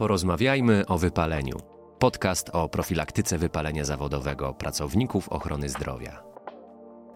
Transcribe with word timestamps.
Porozmawiajmy 0.00 0.86
o 0.86 0.98
wypaleniu. 0.98 1.56
Podcast 1.98 2.50
o 2.52 2.68
profilaktyce 2.68 3.38
wypalenia 3.38 3.84
zawodowego 3.84 4.54
pracowników 4.54 5.28
ochrony 5.28 5.68
zdrowia. 5.68 6.22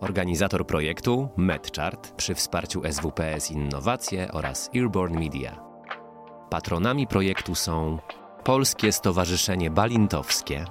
Organizator 0.00 0.66
projektu 0.66 1.28
MedChart 1.36 2.12
przy 2.12 2.34
wsparciu 2.34 2.82
SWPS 2.92 3.50
Innowacje 3.50 4.32
oraz 4.32 4.70
Earborn 4.76 5.18
Media. 5.18 5.60
Patronami 6.50 7.06
projektu 7.06 7.54
są 7.54 7.98
Polskie 8.44 8.92
Stowarzyszenie 8.92 9.70
Balintowskie, 9.70 10.64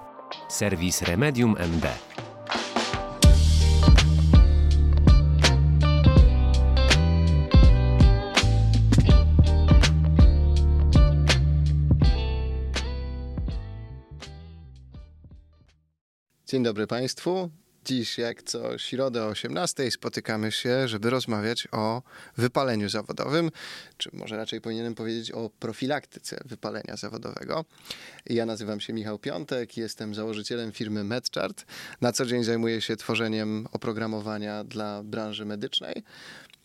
serwis 0.48 1.02
Remedium 1.02 1.56
MD. 1.58 1.90
Dzień 16.54 16.64
dobry 16.64 16.88
Państwu. 16.88 17.50
Dziś, 17.86 18.18
jak 18.18 18.44
co 18.44 18.78
środę 18.78 19.24
o 19.24 19.28
18, 19.28 19.92
spotykamy 19.92 20.52
się, 20.52 20.88
żeby 20.88 21.10
rozmawiać 21.10 21.68
o 21.72 22.02
wypaleniu 22.38 22.90
zawodowym, 22.90 23.52
czy 23.98 24.10
może 24.14 24.38
raczej 24.38 24.62
powinienem 24.62 24.96
powiedzieć 24.96 25.32
o 25.32 25.50
profilaktyce 25.50 26.42
wypalenia 26.46 26.98
zawodowego. 26.98 27.66
Ja 28.26 28.46
nazywam 28.46 28.80
się 28.80 28.94
Michał 28.94 29.20
Piątek, 29.20 29.78
jestem 29.78 30.16
założycielem 30.16 30.72
firmy 30.72 31.04
MedChart. 31.04 31.66
Na 32.02 32.12
co 32.12 32.26
dzień 32.26 32.44
zajmuję 32.44 32.82
się 32.82 32.96
tworzeniem 32.96 33.68
oprogramowania 33.72 34.64
dla 34.64 35.04
branży 35.04 35.46
medycznej. 35.46 36.04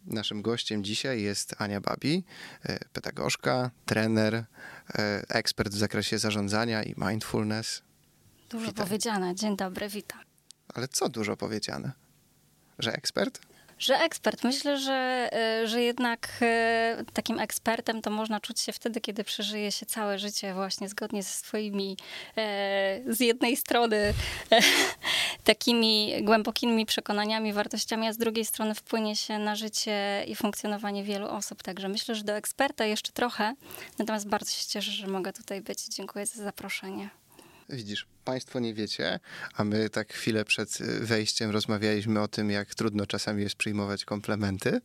Naszym 0.06 0.42
gościem 0.42 0.84
dzisiaj 0.84 1.22
jest 1.22 1.54
Ania 1.58 1.80
Babi, 1.80 2.24
e, 2.64 2.78
pedagogzka, 2.92 3.70
trener, 3.86 4.34
e, 4.34 4.44
ekspert 5.28 5.72
w 5.72 5.78
zakresie 5.78 6.18
zarządzania 6.18 6.82
i 6.82 6.94
mindfulness. 6.98 7.87
Dużo 8.48 8.66
Witam. 8.66 8.86
powiedziane. 8.86 9.34
Dzień 9.34 9.56
dobry, 9.56 9.88
witam. 9.88 10.20
Ale 10.74 10.88
co 10.88 11.08
dużo 11.08 11.36
powiedziane? 11.36 11.92
Że 12.78 12.92
ekspert? 12.92 13.40
Że 13.78 13.98
ekspert. 13.98 14.44
Myślę, 14.44 14.78
że, 14.78 15.30
y, 15.62 15.68
że 15.68 15.82
jednak 15.82 16.28
y, 17.00 17.04
takim 17.12 17.38
ekspertem 17.38 18.02
to 18.02 18.10
można 18.10 18.40
czuć 18.40 18.60
się 18.60 18.72
wtedy, 18.72 19.00
kiedy 19.00 19.24
przeżyje 19.24 19.72
się 19.72 19.86
całe 19.86 20.18
życie 20.18 20.54
właśnie 20.54 20.88
zgodnie 20.88 21.22
ze 21.22 21.30
swoimi 21.30 21.96
e, 22.36 23.00
z 23.06 23.20
jednej 23.20 23.56
strony 23.56 23.96
e, 24.52 24.60
takimi 25.44 26.24
głębokimi 26.24 26.86
przekonaniami, 26.86 27.52
wartościami, 27.52 28.06
a 28.06 28.12
z 28.12 28.18
drugiej 28.18 28.44
strony 28.44 28.74
wpłynie 28.74 29.16
się 29.16 29.38
na 29.38 29.56
życie 29.56 30.24
i 30.26 30.36
funkcjonowanie 30.36 31.04
wielu 31.04 31.28
osób. 31.28 31.62
Także 31.62 31.88
myślę, 31.88 32.14
że 32.14 32.24
do 32.24 32.32
eksperta 32.32 32.84
jeszcze 32.84 33.12
trochę. 33.12 33.54
Natomiast 33.98 34.28
bardzo 34.28 34.50
się 34.50 34.66
cieszę, 34.66 34.90
że 34.90 35.06
mogę 35.06 35.32
tutaj 35.32 35.60
być. 35.60 35.86
Dziękuję 35.86 36.26
za 36.26 36.42
zaproszenie. 36.42 37.10
Widzisz, 37.70 38.06
Państwo 38.24 38.58
nie 38.60 38.74
wiecie, 38.74 39.20
a 39.54 39.64
my 39.64 39.90
tak 39.90 40.12
chwilę 40.12 40.44
przed 40.44 40.80
y, 40.80 40.84
wejściem 41.00 41.50
rozmawialiśmy 41.50 42.20
o 42.20 42.28
tym, 42.28 42.50
jak 42.50 42.74
trudno 42.74 43.06
czasami 43.06 43.42
jest 43.42 43.54
przyjmować 43.54 44.04
komplementy. 44.04 44.80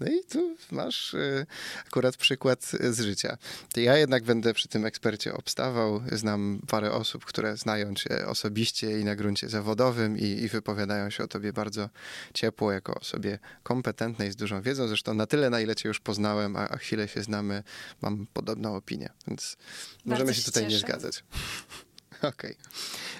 No 0.00 0.06
i 0.06 0.24
tu 0.24 0.56
masz 0.70 1.14
y, 1.14 1.46
akurat 1.86 2.16
przykład 2.16 2.64
z 2.64 3.00
życia. 3.00 3.36
To 3.72 3.80
ja 3.80 3.96
jednak 3.96 4.24
będę 4.24 4.54
przy 4.54 4.68
tym 4.68 4.86
ekspercie 4.86 5.34
obstawał. 5.34 6.02
Znam 6.12 6.60
parę 6.68 6.92
osób, 6.92 7.24
które 7.24 7.56
znają 7.56 7.94
cię 7.94 8.26
osobiście 8.26 9.00
i 9.00 9.04
na 9.04 9.16
gruncie 9.16 9.48
zawodowym 9.48 10.18
i, 10.18 10.24
i 10.24 10.48
wypowiadają 10.48 11.10
się 11.10 11.24
o 11.24 11.28
tobie 11.28 11.52
bardzo 11.52 11.90
ciepło, 12.34 12.72
jako 12.72 12.94
osobie 12.94 13.38
kompetentnej, 13.62 14.32
z 14.32 14.36
dużą 14.36 14.62
wiedzą. 14.62 14.88
Zresztą 14.88 15.14
na 15.14 15.26
tyle, 15.26 15.50
na 15.50 15.60
ile 15.60 15.76
cię 15.76 15.88
już 15.88 16.00
poznałem, 16.00 16.56
a, 16.56 16.68
a 16.68 16.76
chwilę 16.76 17.08
się 17.08 17.22
znamy, 17.22 17.62
mam 18.02 18.26
podobną 18.32 18.76
opinię, 18.76 19.10
więc 19.28 19.56
możemy 20.04 20.34
się 20.34 20.40
się 20.40 20.46
tutaj 20.46 20.62
nie 20.62 20.70
cieszę. 20.70 20.86
zgadzać. 20.86 21.24
Okej. 22.34 22.56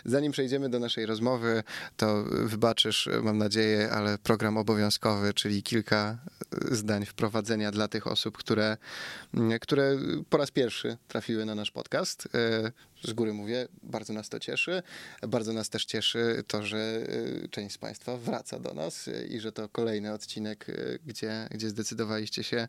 Zanim 0.04 0.32
przejdziemy 0.32 0.68
do 0.68 0.78
naszej 0.78 1.06
rozmowy, 1.06 1.62
to 1.96 2.24
wybaczysz, 2.24 3.08
mam 3.22 3.38
nadzieję, 3.38 3.90
ale 3.90 4.18
program 4.18 4.56
obowiązkowy, 4.56 5.34
czyli 5.34 5.62
kilka 5.62 6.18
e, 6.70 6.74
zdań 6.74 7.06
wprowadzenia 7.06 7.70
dla 7.70 7.88
tych 7.88 8.06
osób, 8.06 8.38
które, 8.38 8.76
m, 9.34 9.58
które 9.60 9.98
po 10.30 10.36
raz 10.36 10.50
pierwszy 10.50 10.96
trafiły 11.08 11.44
na 11.44 11.54
nasz 11.54 11.70
podcast. 11.70 12.28
E, 12.34 12.72
Z 13.08 13.12
góry 13.12 13.32
mówię, 13.32 13.68
bardzo 13.82 14.12
nas 14.12 14.28
to 14.28 14.40
cieszy. 14.40 14.82
Bardzo 15.28 15.52
nas 15.52 15.68
też 15.68 15.84
cieszy 15.84 16.44
to, 16.46 16.62
że 16.62 17.06
e, 17.44 17.48
część 17.48 17.74
z 17.74 17.78
Państwa 17.78 18.16
wraca 18.16 18.58
do 18.58 18.74
nas 18.74 19.10
i 19.28 19.40
że 19.40 19.52
to 19.52 19.68
kolejny 19.68 20.12
odcinek, 20.12 20.66
gdzie, 21.06 21.48
gdzie 21.50 21.68
zdecydowaliście 21.68 22.44
się 22.44 22.68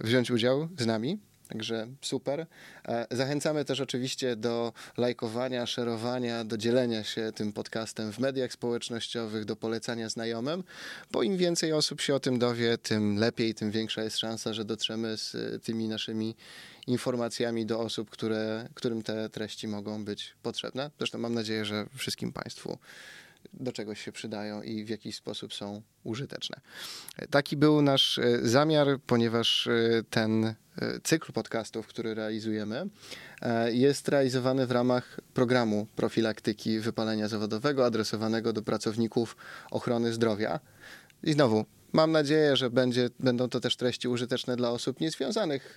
wziąć 0.00 0.30
udział 0.30 0.68
z 0.78 0.86
nami. 0.86 1.31
Także 1.52 1.86
super. 2.00 2.46
E, 2.88 3.06
Zachęcamy 3.10 3.64
też 3.64 3.80
oczywiście 3.80 4.36
do 4.36 4.72
lajkowania, 4.96 5.66
szerowania, 5.66 6.44
do 6.44 6.56
dzielenia 6.56 7.04
się 7.04 7.32
tym 7.34 7.52
podcastem 7.52 8.12
w 8.12 8.18
mediach 8.18 8.52
społecznościowych, 8.52 9.44
do 9.44 9.56
polecania 9.56 10.08
znajomym, 10.08 10.64
bo 11.10 11.22
im 11.22 11.36
więcej 11.36 11.72
osób 11.72 12.00
się 12.00 12.14
o 12.14 12.20
tym 12.20 12.38
dowie, 12.38 12.78
tym 12.78 13.18
lepiej, 13.18 13.54
tym 13.54 13.70
większa 13.70 14.02
jest 14.02 14.18
szansa, 14.18 14.52
że 14.52 14.64
dotrzemy 14.64 15.16
z 15.16 15.34
e, 15.34 15.58
tymi 15.58 15.88
naszymi 15.88 16.36
informacjami 16.86 17.66
do 17.66 17.80
osób, 17.80 18.10
które, 18.10 18.68
którym 18.74 19.02
te 19.02 19.28
treści 19.28 19.68
mogą 19.68 20.04
być 20.04 20.34
potrzebne. 20.42 20.90
Zresztą 20.98 21.18
mam 21.18 21.34
nadzieję, 21.34 21.64
że 21.64 21.86
wszystkim 21.96 22.32
Państwu 22.32 22.78
do 23.54 23.72
czegoś 23.72 24.00
się 24.00 24.12
przydają 24.12 24.62
i 24.62 24.84
w 24.84 24.88
jakiś 24.88 25.16
sposób 25.16 25.54
są 25.54 25.82
użyteczne. 26.04 26.60
Taki 27.30 27.56
był 27.56 27.82
nasz 27.82 28.18
e, 28.18 28.38
zamiar, 28.42 28.86
ponieważ 29.06 29.66
e, 29.66 30.02
ten 30.10 30.44
e, 30.44 30.54
cykl 31.02 31.32
podcastów, 31.32 31.86
który 31.86 32.14
realizujemy, 32.14 32.88
jest 33.72 34.08
realizowany 34.08 34.66
w 34.66 34.70
ramach 34.70 35.20
programu 35.34 35.86
profilaktyki 35.96 36.80
wypalenia 36.80 37.28
zawodowego 37.28 37.86
adresowanego 37.86 38.52
do 38.52 38.62
pracowników 38.62 39.36
ochrony 39.70 40.12
zdrowia. 40.12 40.60
I 41.22 41.32
znowu, 41.32 41.64
mam 41.92 42.12
nadzieję, 42.12 42.56
że 42.56 42.70
będzie, 42.70 43.10
będą 43.20 43.48
to 43.48 43.60
też 43.60 43.76
treści 43.76 44.08
użyteczne 44.08 44.56
dla 44.56 44.70
osób 44.70 45.00
niezwiązanych 45.00 45.76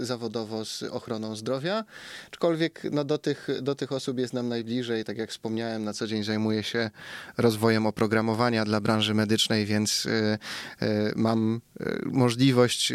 e, 0.00 0.04
zawodowo 0.04 0.64
z 0.64 0.82
ochroną 0.82 1.36
zdrowia, 1.36 1.84
aczkolwiek 2.28 2.82
no, 2.92 3.04
do, 3.04 3.18
tych, 3.18 3.48
do 3.62 3.74
tych 3.74 3.92
osób 3.92 4.18
jest 4.18 4.32
nam 4.32 4.48
najbliżej. 4.48 5.04
Tak 5.04 5.18
jak 5.18 5.30
wspomniałem, 5.30 5.84
na 5.84 5.92
co 5.92 6.06
dzień 6.06 6.24
zajmuję 6.24 6.62
się 6.62 6.90
rozwojem 7.38 7.86
oprogramowania 7.86 8.64
dla 8.64 8.80
branży 8.80 9.14
medycznej, 9.14 9.66
więc 9.66 10.06
e, 10.06 10.38
e, 10.80 11.12
mam 11.16 11.60
możliwość 12.04 12.92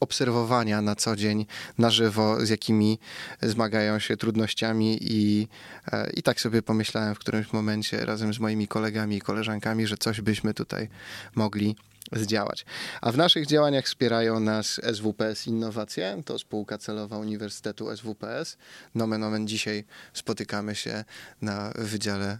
obserwowania 0.00 0.82
na 0.82 0.96
co 0.96 1.16
dzień 1.16 1.46
na 1.78 1.90
żywo, 1.90 2.46
z 2.46 2.48
jakimi 2.48 2.98
zmagają 3.42 3.98
się 3.98 4.16
trudnościami 4.16 4.98
i, 5.00 5.48
e, 5.92 6.10
i 6.10 6.22
tak 6.22 6.40
sobie 6.40 6.62
pomyślałem 6.62 7.14
w 7.14 7.18
którymś 7.18 7.52
momencie 7.52 8.04
razem 8.04 8.34
z 8.34 8.38
moimi 8.38 8.68
kolegami 8.68 9.16
i 9.16 9.20
koleżankami, 9.20 9.86
że 9.86 9.96
coś 9.96 10.20
byśmy 10.20 10.54
tutaj 10.54 10.88
mogli 11.34 11.76
zdziałać. 12.12 12.64
A 13.00 13.12
w 13.12 13.16
naszych 13.16 13.46
działaniach 13.46 13.84
wspierają 13.84 14.40
nas 14.40 14.80
SWPS 14.94 15.46
Innowacje, 15.46 16.22
to 16.24 16.38
spółka 16.38 16.78
celowa 16.78 17.18
Uniwersytetu 17.18 17.96
SWPS. 17.96 18.56
Nomen 18.94 19.24
omen 19.24 19.48
dzisiaj 19.48 19.84
spotykamy 20.12 20.74
się 20.74 21.04
na 21.42 21.72
wydziale 21.78 22.30
e, 22.30 22.38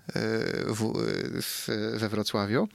w, 0.66 0.92
w, 1.42 1.68
we 1.94 2.08
Wrocławiu. 2.08 2.68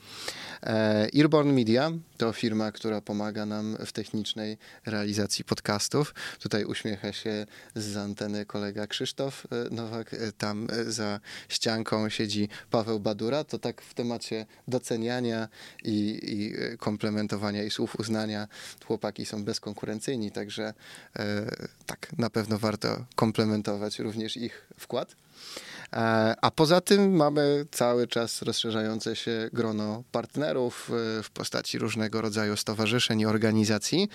E, 0.62 1.08
Earborn 1.18 1.52
Media 1.52 1.92
to 2.16 2.32
firma, 2.32 2.72
która 2.72 3.00
pomaga 3.00 3.46
nam 3.46 3.76
w 3.86 3.92
technicznej 3.92 4.58
realizacji 4.86 5.44
podcastów. 5.44 6.14
Tutaj 6.40 6.64
uśmiecha 6.64 7.12
się 7.12 7.46
z 7.74 7.96
anteny 7.96 8.46
kolega 8.46 8.86
Krzysztof 8.86 9.46
e, 9.50 9.74
Nowak. 9.74 10.14
E, 10.14 10.32
Tam 10.32 10.66
e, 10.70 10.92
za 10.92 11.20
ścianką 11.48 12.08
siedzi 12.08 12.48
Paweł 12.70 13.00
Badura. 13.00 13.44
To 13.44 13.58
tak 13.58 13.82
w 13.82 13.94
temacie 13.94 14.46
doceniania 14.68 15.48
i, 15.84 16.18
i 16.22 16.54
e, 16.58 16.76
komplementowania 16.86 17.64
i 17.64 17.70
słów 17.70 18.00
uznania 18.00 18.48
chłopaki 18.86 19.26
są 19.26 19.44
bezkonkurencyjni, 19.44 20.30
także 20.30 20.74
e, 21.16 21.56
tak, 21.86 22.18
na 22.18 22.30
pewno 22.30 22.58
warto 22.58 23.04
komplementować 23.16 23.98
również 23.98 24.36
ich 24.36 24.68
wkład. 24.78 25.16
E, 25.92 25.96
A 26.40 26.50
poza 26.50 26.80
tym 26.80 27.16
mamy 27.16 27.66
cały 27.70 28.06
czas 28.06 28.42
rozszerzające 28.42 29.16
się 29.16 29.50
grono 29.52 30.02
partnerów 30.12 30.90
e, 30.90 31.22
w 31.22 31.30
postaci 31.30 31.78
różnego 31.78 32.20
rodzaju 32.20 32.56
stowarzyszeń 32.56 33.20
i 33.20 33.26
organizacji, 33.26 34.08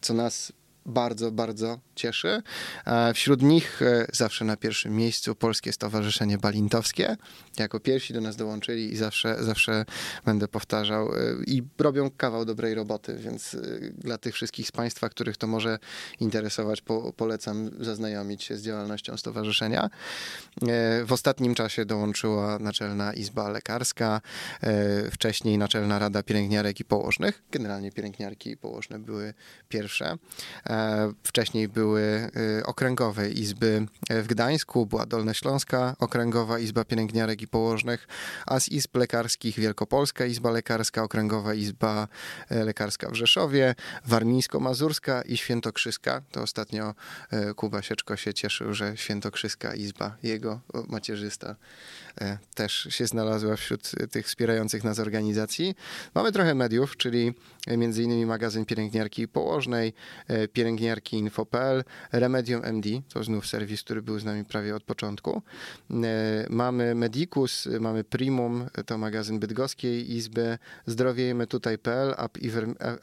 co 0.00 0.14
nas 0.14 0.52
bardzo, 0.86 1.32
bardzo 1.32 1.78
cieszy. 1.94 2.42
E, 2.86 3.14
Wśród 3.14 3.42
nich 3.42 3.82
e, 3.82 4.06
zawsze 4.12 4.44
na 4.44 4.56
pierwszym 4.56 4.96
miejscu 4.96 5.34
Polskie 5.34 5.72
Stowarzyszenie 5.72 6.38
Balintowskie. 6.38 7.16
Jako 7.58 7.80
pierwsi 7.80 8.14
do 8.14 8.20
nas 8.20 8.36
dołączyli 8.36 8.92
i 8.92 8.96
zawsze, 8.96 9.44
zawsze 9.44 9.84
będę 10.24 10.48
powtarzał 10.48 11.08
e, 11.08 11.18
i 11.46 11.62
robią 11.78 12.10
kawał 12.10 12.44
dobrej 12.44 12.74
roboty, 12.74 13.16
więc 13.18 13.56
dla 13.98 14.18
tych 14.18 14.34
wszystkich 14.34 14.68
z 14.68 14.72
Państwa, 14.72 15.08
których 15.08 15.36
to 15.36 15.46
może 15.46 15.78
interesować, 16.20 16.80
po, 16.80 17.12
polecam 17.12 17.70
zaznajomić 17.84 18.44
się 18.44 18.56
z 18.56 18.62
działalnością 18.62 19.16
stowarzyszenia. 19.16 19.90
W 21.06 21.12
ostatnim 21.12 21.54
czasie 21.54 21.84
dołączyła 21.84 22.58
Naczelna 22.58 23.12
Izba 23.12 23.48
Lekarska, 23.48 24.20
wcześniej 25.10 25.58
Naczelna 25.58 25.98
Rada 25.98 26.22
Pielęgniarek 26.22 26.80
i 26.80 26.84
Położnych. 26.84 27.42
Generalnie 27.50 27.92
pielęgniarki 27.92 28.50
i 28.50 28.56
położne 28.56 28.98
były 28.98 29.34
pierwsze. 29.68 30.16
E, 30.76 30.86
E, 30.96 31.12
wcześniej 31.22 31.68
były 31.68 32.02
e, 32.02 32.66
okręgowe 32.66 33.30
izby 33.30 33.86
w 34.10 34.26
Gdańsku, 34.26 34.86
była 34.86 35.06
Dolnośląska 35.06 35.96
Okręgowa 35.98 36.58
Izba 36.58 36.84
Pielęgniarek 36.84 37.42
i 37.42 37.48
Położnych, 37.48 38.08
a 38.46 38.60
z 38.60 38.68
izb 38.68 38.96
lekarskich 38.96 39.58
Wielkopolska 39.58 40.26
Izba 40.26 40.50
Lekarska, 40.50 41.02
Okręgowa 41.02 41.54
Izba 41.54 42.08
Lekarska 42.50 43.10
w 43.10 43.14
Rzeszowie, 43.14 43.74
Warmińsko-Mazurska 44.06 45.22
i 45.22 45.36
Świętokrzyska. 45.36 46.22
To 46.32 46.42
ostatnio 46.42 46.94
Kuba 47.56 47.82
Sieczko 47.82 48.16
się 48.16 48.34
cieszył, 48.34 48.74
że 48.74 48.96
Świętokrzyska 48.96 49.74
Izba, 49.74 50.16
jego 50.22 50.60
macierzysta, 50.88 51.56
też 52.54 52.88
się 52.90 53.06
znalazła 53.06 53.56
wśród 53.56 53.90
tych 54.10 54.26
wspierających 54.26 54.84
nas 54.84 54.98
organizacji. 54.98 55.74
Mamy 56.14 56.32
trochę 56.32 56.54
mediów, 56.54 56.96
czyli 56.96 57.34
między 57.66 58.02
innymi 58.02 58.26
magazyn 58.26 58.64
Pielęgniarki 58.64 59.28
Położnej, 59.28 59.92
e, 60.28 60.48
Pielęgniarki 60.48 61.16
Info.pl, 61.16 61.84
Remedium 62.12 62.64
MD, 62.64 62.88
to 63.08 63.24
znów 63.24 63.46
serwis, 63.46 63.82
który 63.82 64.02
był 64.02 64.18
z 64.18 64.24
nami 64.24 64.44
prawie 64.44 64.76
od 64.76 64.84
początku. 64.84 65.42
E, 65.90 66.46
mamy 66.50 66.94
Medicus, 66.94 67.68
mamy 67.80 68.04
Primum, 68.04 68.66
to 68.86 68.98
magazyn 68.98 69.38
Bydgoskiej 69.38 70.12
Izby, 70.12 70.58
Zdrowiejmy 70.86 71.46
tutaj.pl, 71.46 72.14
App, 72.18 72.38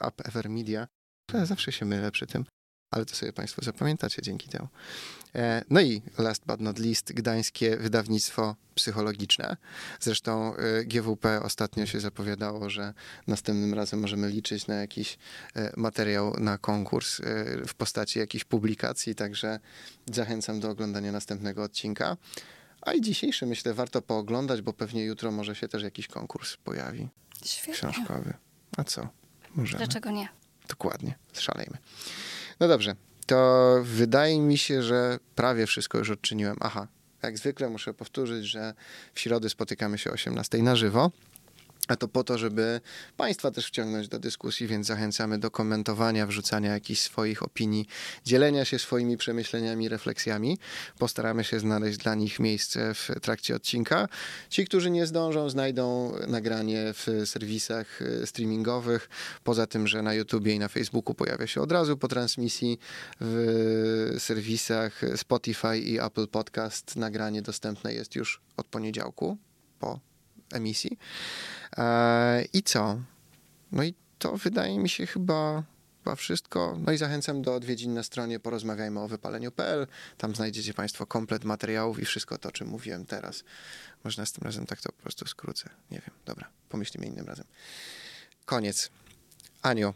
App 0.00 0.28
Evermedia. 0.28 0.88
Ja 1.34 1.46
zawsze 1.46 1.72
się 1.72 1.84
mylę 1.84 2.10
przy 2.10 2.26
tym 2.26 2.44
ale 2.94 3.04
to 3.04 3.16
sobie 3.16 3.32
Państwo 3.32 3.62
zapamiętacie 3.64 4.22
dzięki 4.22 4.48
temu. 4.48 4.68
E, 5.34 5.64
no 5.70 5.80
i 5.80 6.02
last 6.18 6.42
but 6.46 6.60
not 6.60 6.78
least, 6.78 7.12
gdańskie 7.12 7.76
wydawnictwo 7.76 8.56
psychologiczne. 8.74 9.56
Zresztą 10.00 10.56
e, 10.56 10.84
GWP 10.84 11.42
ostatnio 11.42 11.86
się 11.86 12.00
zapowiadało, 12.00 12.70
że 12.70 12.94
następnym 13.26 13.74
razem 13.74 14.00
możemy 14.00 14.28
liczyć 14.28 14.66
na 14.66 14.74
jakiś 14.74 15.18
e, 15.56 15.72
materiał 15.76 16.40
na 16.40 16.58
konkurs 16.58 17.20
w 17.68 17.74
postaci 17.74 18.18
jakiejś 18.18 18.44
publikacji, 18.44 19.14
także 19.14 19.60
zachęcam 20.12 20.60
do 20.60 20.70
oglądania 20.70 21.12
następnego 21.12 21.62
odcinka. 21.62 22.16
A 22.80 22.92
i 22.92 23.00
dzisiejszy 23.00 23.46
myślę 23.46 23.74
warto 23.74 24.02
pooglądać, 24.02 24.62
bo 24.62 24.72
pewnie 24.72 25.04
jutro 25.04 25.30
może 25.30 25.54
się 25.54 25.68
też 25.68 25.82
jakiś 25.82 26.08
konkurs 26.08 26.56
pojawi. 26.56 27.08
Świetnie. 27.44 27.74
Książkowy. 27.74 28.34
A 28.76 28.84
co? 28.84 29.08
Możemy. 29.54 29.78
Dlaczego 29.78 30.10
nie? 30.10 30.28
Dokładnie. 30.68 31.14
Szalejmy. 31.32 31.78
No 32.60 32.68
dobrze, 32.68 32.96
to 33.26 33.78
wydaje 33.82 34.40
mi 34.40 34.58
się, 34.58 34.82
że 34.82 35.18
prawie 35.34 35.66
wszystko 35.66 35.98
już 35.98 36.10
odczyniłem. 36.10 36.56
Aha, 36.60 36.86
jak 37.22 37.38
zwykle 37.38 37.68
muszę 37.68 37.94
powtórzyć, 37.94 38.44
że 38.44 38.74
w 39.14 39.20
środę 39.20 39.48
spotykamy 39.48 39.98
się 39.98 40.10
o 40.10 40.12
18 40.12 40.62
na 40.62 40.76
żywo. 40.76 41.10
A 41.88 41.96
to 41.96 42.08
po 42.08 42.24
to, 42.24 42.38
żeby 42.38 42.80
Państwa 43.16 43.50
też 43.50 43.66
wciągnąć 43.66 44.08
do 44.08 44.18
dyskusji, 44.18 44.66
więc 44.66 44.86
zachęcamy 44.86 45.38
do 45.38 45.50
komentowania, 45.50 46.26
wrzucania 46.26 46.72
jakichś 46.72 47.00
swoich 47.00 47.42
opinii, 47.42 47.86
dzielenia 48.24 48.64
się 48.64 48.78
swoimi 48.78 49.16
przemyśleniami, 49.16 49.88
refleksjami. 49.88 50.58
Postaramy 50.98 51.44
się 51.44 51.60
znaleźć 51.60 51.98
dla 51.98 52.14
nich 52.14 52.40
miejsce 52.40 52.94
w 52.94 53.10
trakcie 53.22 53.56
odcinka. 53.56 54.08
Ci, 54.50 54.64
którzy 54.64 54.90
nie 54.90 55.06
zdążą, 55.06 55.50
znajdą 55.50 56.12
nagranie 56.28 56.92
w 56.94 57.06
serwisach 57.24 58.02
e, 58.02 58.26
streamingowych. 58.26 59.08
Poza 59.44 59.66
tym, 59.66 59.86
że 59.86 60.02
na 60.02 60.14
YouTubie 60.14 60.52
i 60.52 60.58
na 60.58 60.68
Facebooku 60.68 61.14
pojawia 61.14 61.46
się 61.46 61.60
od 61.60 61.72
razu 61.72 61.96
po 61.96 62.08
transmisji 62.08 62.78
w 63.20 64.16
serwisach 64.18 65.00
Spotify 65.16 65.78
i 65.78 66.00
Apple 66.00 66.28
Podcast. 66.28 66.96
Nagranie 66.96 67.42
dostępne 67.42 67.94
jest 67.94 68.14
już 68.14 68.40
od 68.56 68.66
poniedziałku 68.66 69.38
po 69.78 70.13
emisji. 70.54 70.98
E, 71.76 72.44
I 72.52 72.62
co? 72.62 72.98
No 73.72 73.82
i 73.82 73.94
to 74.18 74.36
wydaje 74.36 74.78
mi 74.78 74.88
się 74.88 75.06
chyba, 75.06 75.62
chyba 76.04 76.16
wszystko. 76.16 76.78
No 76.86 76.92
i 76.92 76.98
zachęcam 76.98 77.42
do 77.42 77.54
odwiedzin 77.54 77.94
na 77.94 78.02
stronie 78.02 78.40
porozmawiajmy 78.40 79.00
o 79.00 79.08
wypaleniu.pl. 79.08 79.86
Tam 80.18 80.34
znajdziecie 80.34 80.74
Państwo 80.74 81.06
komplet 81.06 81.44
materiałów 81.44 82.02
i 82.02 82.04
wszystko 82.04 82.38
to, 82.38 82.48
o 82.48 82.52
czym 82.52 82.68
mówiłem 82.68 83.06
teraz. 83.06 83.44
Może 84.04 84.22
następnym 84.22 84.48
razem 84.48 84.66
tak 84.66 84.80
to 84.80 84.92
po 84.92 85.02
prostu 85.02 85.26
skrócę. 85.26 85.70
Nie 85.90 85.98
wiem. 85.98 86.10
Dobra, 86.24 86.48
pomyślimy 86.68 87.06
innym 87.06 87.26
razem. 87.26 87.46
Koniec. 88.44 88.90
Anio, 89.62 89.94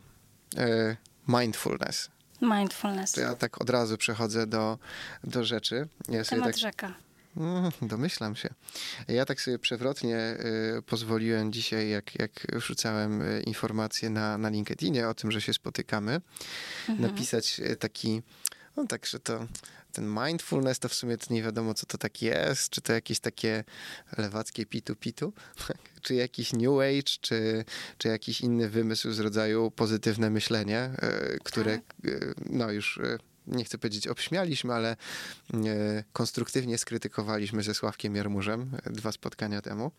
e, 0.56 0.96
mindfulness. 1.28 2.10
Mindfulness. 2.40 3.12
To 3.12 3.20
ja 3.20 3.34
tak 3.34 3.60
od 3.60 3.70
razu 3.70 3.96
przechodzę 3.96 4.46
do, 4.46 4.78
do 5.24 5.44
rzeczy. 5.44 5.88
Ja 6.08 6.24
Temat 6.24 6.46
tak, 6.46 6.58
rzeka. 6.58 6.94
Mm, 7.38 7.70
domyślam 7.82 8.36
się. 8.36 8.48
Ja 9.08 9.24
tak 9.24 9.40
sobie 9.40 9.58
przewrotnie 9.58 10.36
y, 10.78 10.82
pozwoliłem 10.82 11.52
dzisiaj, 11.52 11.90
jak, 11.90 12.18
jak 12.18 12.46
wrzucałem 12.52 13.22
y, 13.22 13.42
informacje 13.42 14.10
na, 14.10 14.38
na 14.38 14.48
LinkedInie 14.48 15.08
o 15.08 15.14
tym, 15.14 15.32
że 15.32 15.40
się 15.40 15.52
spotykamy, 15.52 16.20
mhm. 16.88 17.12
napisać 17.12 17.60
y, 17.60 17.76
taki, 17.76 18.22
no 18.76 18.86
tak, 18.86 19.06
że 19.06 19.20
to 19.20 19.46
ten 19.92 20.14
mindfulness 20.24 20.78
to 20.78 20.88
w 20.88 20.94
sumie 20.94 21.18
to 21.18 21.34
nie 21.34 21.42
wiadomo, 21.42 21.74
co 21.74 21.86
to 21.86 21.98
tak 21.98 22.22
jest, 22.22 22.70
czy 22.70 22.80
to 22.80 22.92
jakieś 22.92 23.20
takie 23.20 23.64
lewackie 24.16 24.66
pitu-pitu, 24.66 25.32
czy 26.02 26.14
jakiś 26.14 26.52
new 26.52 26.78
age, 26.78 27.18
czy, 27.20 27.64
czy 27.98 28.08
jakiś 28.08 28.40
inny 28.40 28.68
wymysł 28.68 29.12
z 29.12 29.20
rodzaju 29.20 29.70
pozytywne 29.70 30.30
myślenie, 30.30 30.90
które 31.44 31.78
tak. 31.78 32.12
no 32.50 32.70
już 32.70 33.00
nie 33.48 33.64
chcę 33.64 33.78
powiedzieć 33.78 34.08
obśmialiśmy, 34.08 34.74
ale 34.74 34.96
e, 35.54 36.04
konstruktywnie 36.12 36.78
skrytykowaliśmy 36.78 37.62
ze 37.62 37.74
Sławkiem 37.74 38.16
Jarmużem 38.16 38.70
e, 38.84 38.90
dwa 38.90 39.12
spotkania 39.12 39.62
temu. 39.62 39.90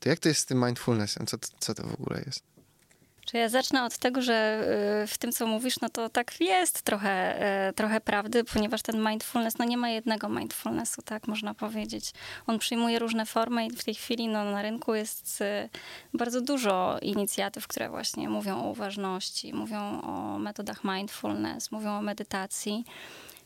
To 0.00 0.08
jak 0.08 0.18
to 0.18 0.28
jest 0.28 0.40
z 0.40 0.46
tym 0.46 0.64
mindfulnessem? 0.64 1.26
Co, 1.26 1.36
co 1.58 1.74
to 1.74 1.82
w 1.82 1.94
ogóle 1.94 2.22
jest? 2.26 2.57
Czy 3.30 3.36
ja 3.36 3.48
zacznę 3.48 3.84
od 3.84 3.98
tego, 3.98 4.22
że 4.22 4.64
y, 5.04 5.06
w 5.06 5.18
tym, 5.18 5.32
co 5.32 5.46
mówisz, 5.46 5.80
no 5.80 5.88
to 5.88 6.08
tak 6.08 6.40
jest 6.40 6.82
trochę, 6.82 7.42
y, 7.68 7.72
trochę 7.72 8.00
prawdy, 8.00 8.44
ponieważ 8.44 8.82
ten 8.82 9.08
mindfulness, 9.08 9.58
no 9.58 9.64
nie 9.64 9.76
ma 9.76 9.90
jednego 9.90 10.28
mindfulnessu, 10.28 11.02
tak 11.02 11.28
można 11.28 11.54
powiedzieć. 11.54 12.12
On 12.46 12.58
przyjmuje 12.58 12.98
różne 12.98 13.26
formy 13.26 13.66
i 13.66 13.70
w 13.70 13.84
tej 13.84 13.94
chwili 13.94 14.28
no, 14.28 14.44
na 14.44 14.62
rynku 14.62 14.94
jest 14.94 15.40
y, 15.40 15.68
bardzo 16.14 16.40
dużo 16.40 16.98
inicjatyw, 17.02 17.66
które 17.66 17.88
właśnie 17.88 18.28
mówią 18.28 18.64
o 18.64 18.70
uważności, 18.70 19.54
mówią 19.54 20.00
o 20.02 20.38
metodach 20.38 20.84
mindfulness, 20.84 21.72
mówią 21.72 21.98
o 21.98 22.02
medytacji. 22.02 22.84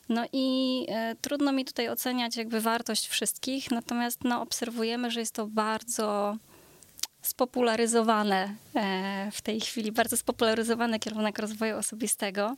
No 0.09 0.25
i 0.33 0.85
e, 0.89 1.15
trudno 1.21 1.51
mi 1.51 1.65
tutaj 1.65 1.89
oceniać 1.89 2.37
jakby 2.37 2.61
wartość 2.61 3.07
wszystkich, 3.07 3.71
natomiast 3.71 4.23
no, 4.23 4.41
obserwujemy, 4.41 5.11
że 5.11 5.19
jest 5.19 5.35
to 5.35 5.47
bardzo 5.47 6.37
spopularyzowane 7.23 8.55
e, 8.75 9.29
w 9.31 9.41
tej 9.41 9.61
chwili, 9.61 9.91
bardzo 9.91 10.17
spopularyzowany 10.17 10.99
kierunek 10.99 11.39
rozwoju 11.39 11.77
osobistego. 11.77 12.55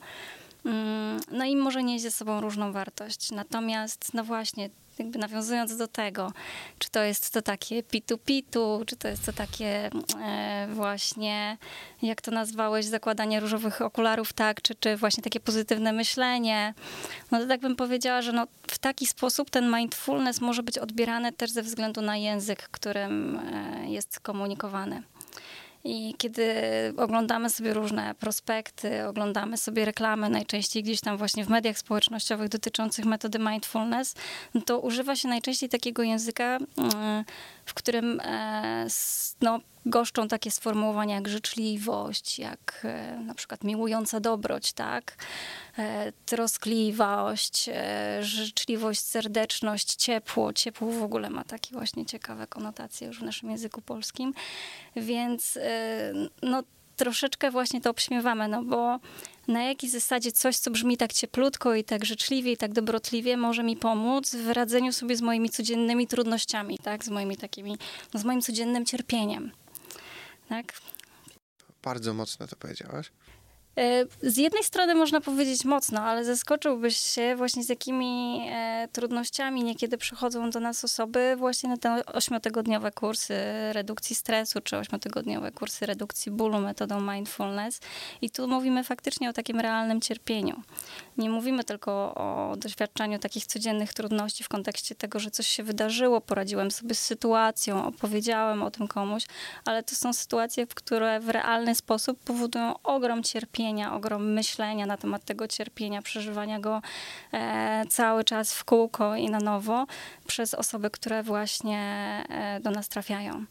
Mm, 0.65 1.19
no 1.31 1.45
i 1.45 1.55
może 1.55 1.83
nieść 1.83 2.03
ze 2.03 2.11
sobą 2.11 2.41
różną 2.41 2.71
wartość. 2.71 3.31
Natomiast, 3.31 4.13
no 4.13 4.23
właśnie, 4.23 4.69
jakby 4.99 5.19
nawiązując 5.19 5.77
do 5.77 5.87
tego, 5.87 6.31
czy 6.79 6.89
to 6.89 7.03
jest 7.03 7.33
to 7.33 7.41
takie 7.41 7.83
pitu-pitu, 7.83 8.83
czy 8.85 8.95
to 8.95 9.07
jest 9.07 9.25
to 9.25 9.33
takie 9.33 9.89
e, 10.21 10.67
właśnie, 10.73 11.57
jak 12.01 12.21
to 12.21 12.31
nazwałeś, 12.31 12.85
zakładanie 12.85 13.39
różowych 13.39 13.81
okularów, 13.81 14.33
tak, 14.33 14.61
czy, 14.61 14.75
czy 14.75 14.97
właśnie 14.97 15.23
takie 15.23 15.39
pozytywne 15.39 15.93
myślenie, 15.93 16.73
no 17.31 17.39
to 17.39 17.47
tak 17.47 17.61
bym 17.61 17.75
powiedziała, 17.75 18.21
że 18.21 18.31
no, 18.31 18.47
w 18.67 18.77
taki 18.77 19.07
sposób 19.07 19.49
ten 19.49 19.75
mindfulness 19.75 20.41
może 20.41 20.63
być 20.63 20.77
odbierany 20.77 21.33
też 21.33 21.51
ze 21.51 21.61
względu 21.61 22.01
na 22.01 22.17
język, 22.17 22.69
którym 22.69 23.39
e, 23.39 23.89
jest 23.89 24.19
komunikowany. 24.19 25.03
I 25.85 26.15
kiedy 26.17 26.53
oglądamy 26.97 27.49
sobie 27.49 27.73
różne 27.73 28.15
prospekty, 28.15 29.07
oglądamy 29.07 29.57
sobie 29.57 29.85
reklamy, 29.85 30.29
najczęściej 30.29 30.83
gdzieś 30.83 31.01
tam 31.01 31.17
właśnie 31.17 31.45
w 31.45 31.49
mediach 31.49 31.77
społecznościowych 31.77 32.49
dotyczących 32.49 33.05
metody 33.05 33.39
mindfulness, 33.39 34.15
no 34.53 34.61
to 34.61 34.79
używa 34.79 35.15
się 35.15 35.27
najczęściej 35.27 35.69
takiego 35.69 36.03
języka, 36.03 36.57
mm, 36.77 37.23
w 37.65 37.73
którym 37.73 38.19
e, 38.19 38.87
no, 39.41 39.59
goszczą 39.85 40.27
takie 40.27 40.51
sformułowania 40.51 41.15
jak 41.15 41.27
życzliwość, 41.27 42.39
jak 42.39 42.81
e, 42.83 43.19
na 43.19 43.33
przykład 43.33 43.63
miłująca 43.63 44.19
dobroć, 44.19 44.73
tak? 44.73 45.17
E, 45.77 46.11
troskliwość, 46.25 47.69
życzliwość, 48.21 48.99
serdeczność, 49.01 49.95
ciepło. 49.95 50.53
Ciepło 50.53 50.91
w 50.91 51.03
ogóle 51.03 51.29
ma 51.29 51.43
takie 51.43 51.71
właśnie 51.71 52.05
ciekawe 52.05 52.47
konotacje 52.47 53.07
już 53.07 53.19
w 53.19 53.23
naszym 53.23 53.51
języku 53.51 53.81
polskim. 53.81 54.33
Więc 54.95 55.59
no, 56.41 56.63
troszeczkę 56.95 57.51
właśnie 57.51 57.81
to 57.81 57.89
obśmiewamy, 57.89 58.47
no 58.47 58.63
bo 58.63 58.99
na 59.47 59.63
jakiej 59.63 59.89
zasadzie 59.89 60.31
coś, 60.31 60.57
co 60.57 60.71
brzmi 60.71 60.97
tak 60.97 61.13
cieplutko 61.13 61.75
i 61.75 61.83
tak 61.83 62.05
życzliwie 62.05 62.51
i 62.51 62.57
tak 62.57 62.73
dobrotliwie 62.73 63.37
może 63.37 63.63
mi 63.63 63.77
pomóc 63.77 64.35
w 64.35 64.49
radzeniu 64.49 64.93
sobie 64.93 65.15
z 65.15 65.21
moimi 65.21 65.49
codziennymi 65.49 66.07
trudnościami, 66.07 66.79
tak? 66.79 67.03
Z 67.03 67.09
moimi 67.09 67.37
takimi, 67.37 67.77
no, 68.13 68.19
z 68.19 68.23
moim 68.23 68.41
codziennym 68.41 68.85
cierpieniem, 68.85 69.51
tak? 70.49 70.73
Bardzo 71.83 72.13
mocno 72.13 72.47
to 72.47 72.55
powiedziałaś. 72.55 73.11
E, 73.77 74.05
z 74.21 74.37
jednej 74.37 74.63
strony 74.63 74.95
można 74.95 75.21
powiedzieć 75.21 75.65
mocno, 75.65 76.01
ale 76.01 76.25
zaskoczyłbyś 76.25 76.97
się 76.97 77.35
właśnie 77.35 77.63
z 77.63 77.69
jakimi 77.69 78.41
e, 78.51 78.87
trudnościami 78.91 79.63
niekiedy 79.63 79.97
przychodzą 79.97 80.49
do 80.49 80.59
nas 80.59 80.83
osoby 80.83 81.35
właśnie 81.37 81.69
na 81.69 81.77
te 81.77 82.05
ośmiotygodniowe 82.05 82.91
kursy 82.91 83.33
redukcji 83.71 84.15
stresu, 84.15 84.61
czy 84.61 84.77
ośmiotygodniowe 84.77 85.51
kursy 85.51 85.85
redukcji 85.85 86.31
bólu 86.31 86.59
metodą 86.59 87.01
mindfulness. 87.01 87.79
I 88.21 88.29
tu 88.29 88.47
mówimy 88.47 88.83
faktycznie 88.83 89.29
o 89.29 89.33
takim 89.33 89.59
realnym 89.59 90.01
cierpieniu. 90.01 90.61
Nie 91.17 91.29
mówimy 91.29 91.63
tylko 91.63 91.91
o 92.15 92.53
doświadczaniu 92.57 93.19
takich 93.19 93.45
codziennych 93.45 93.93
trudności 93.93 94.43
w 94.43 94.49
kontekście 94.49 94.95
tego, 94.95 95.19
że 95.19 95.31
coś 95.31 95.47
się 95.47 95.63
wydarzyło, 95.63 96.21
poradziłem 96.21 96.71
sobie 96.71 96.95
z 96.95 96.99
sytuacją, 96.99 97.85
opowiedziałem 97.85 98.63
o 98.63 98.71
tym 98.71 98.87
komuś, 98.87 99.23
ale 99.65 99.83
to 99.83 99.95
są 99.95 100.13
sytuacje, 100.13 100.67
które 100.67 101.19
w 101.19 101.29
realny 101.29 101.75
sposób 101.75 102.19
powodują 102.19 102.73
ogrom 102.83 103.23
cierpienia, 103.23 103.93
ogrom 103.93 104.33
myślenia 104.33 104.85
na 104.85 104.97
temat 104.97 105.25
tego 105.25 105.47
cierpienia, 105.47 106.01
przeżywania 106.01 106.59
go 106.59 106.81
e, 107.33 107.85
cały 107.89 108.23
czas 108.23 108.53
w 108.53 108.63
kółko 108.63 109.15
i 109.15 109.29
na 109.29 109.39
nowo 109.39 109.85
przez 110.27 110.53
osoby, 110.53 110.89
które 110.89 111.23
właśnie 111.23 111.79
e, 112.29 112.59
do 112.59 112.71
nas 112.71 112.89
trafiają. 112.89 113.45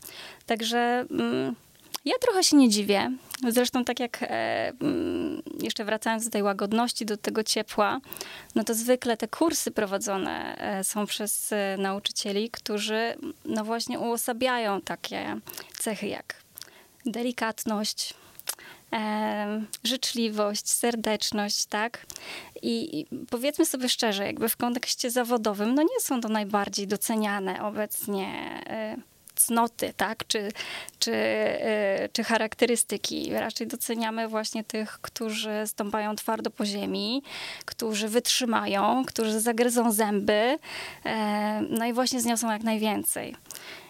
Także. 0.46 1.04
Mm, 1.10 1.54
ja 2.04 2.14
trochę 2.20 2.44
się 2.44 2.56
nie 2.56 2.68
dziwię. 2.68 3.10
Zresztą 3.48 3.84
tak 3.84 4.00
jak 4.00 4.22
e, 4.22 4.26
mm, 4.80 5.42
jeszcze 5.62 5.84
wracając 5.84 6.24
do 6.24 6.30
tej 6.30 6.42
łagodności, 6.42 7.06
do 7.06 7.16
tego 7.16 7.44
ciepła, 7.44 8.00
no 8.54 8.64
to 8.64 8.74
zwykle 8.74 9.16
te 9.16 9.28
kursy 9.28 9.70
prowadzone 9.70 10.56
e, 10.58 10.84
są 10.84 11.06
przez 11.06 11.52
e, 11.52 11.76
nauczycieli, 11.78 12.50
którzy 12.50 13.14
no 13.44 13.64
właśnie 13.64 13.98
uosabiają 13.98 14.80
takie 14.80 15.40
cechy 15.78 16.06
jak 16.06 16.44
delikatność, 17.06 18.14
e, 18.92 19.62
życzliwość, 19.84 20.68
serdeczność, 20.68 21.66
tak? 21.66 22.06
I, 22.62 23.00
I, 23.00 23.06
powiedzmy 23.30 23.66
sobie 23.66 23.88
szczerze, 23.88 24.26
jakby 24.26 24.48
w 24.48 24.56
kontekście 24.56 25.10
zawodowym, 25.10 25.74
no 25.74 25.82
nie 25.82 26.00
są 26.00 26.20
to 26.20 26.28
najbardziej 26.28 26.86
doceniane 26.86 27.62
obecnie 27.62 28.26
e, 28.66 28.96
cnoty, 29.46 29.92
tak? 29.96 30.26
czy, 30.26 30.52
czy, 30.98 31.12
y, 31.12 32.08
czy 32.12 32.24
charakterystyki. 32.24 33.32
Raczej 33.32 33.66
doceniamy 33.66 34.28
właśnie 34.28 34.64
tych, 34.64 34.98
którzy 35.02 35.62
stąpają 35.66 36.16
twardo 36.16 36.50
po 36.50 36.66
ziemi, 36.66 37.22
którzy 37.64 38.08
wytrzymają, 38.08 39.04
którzy 39.06 39.40
zagryzą 39.40 39.92
zęby, 39.92 40.58
e, 41.04 41.62
no 41.70 41.86
i 41.86 41.92
właśnie 41.92 42.20
zniosą 42.20 42.50
jak 42.50 42.62
najwięcej. 42.62 43.36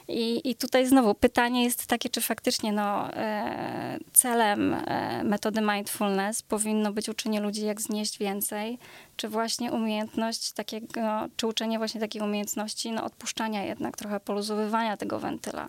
I, 0.09 0.51
I 0.51 0.55
tutaj 0.55 0.87
znowu 0.87 1.15
pytanie 1.15 1.65
jest 1.65 1.87
takie, 1.87 2.09
czy 2.09 2.21
faktycznie 2.21 2.73
no, 2.73 3.13
e, 3.13 3.99
celem 4.13 4.75
e, 4.75 5.25
metody 5.25 5.61
mindfulness 5.61 6.43
powinno 6.43 6.93
być 6.93 7.09
uczenie 7.09 7.41
ludzi, 7.41 7.65
jak 7.65 7.81
znieść 7.81 8.19
więcej, 8.19 8.79
czy 9.17 9.29
właśnie 9.29 9.73
umiejętność 9.73 10.53
takiego, 10.53 11.29
czy 11.37 11.47
uczenie 11.47 11.79
właśnie 11.79 12.01
takiej 12.01 12.23
umiejętności 12.23 12.93
no, 12.93 13.05
odpuszczania 13.05 13.65
jednak, 13.65 13.97
trochę 13.97 14.21
poluzowywania 14.21 14.97
tego 14.97 15.19
wentyla, 15.19 15.69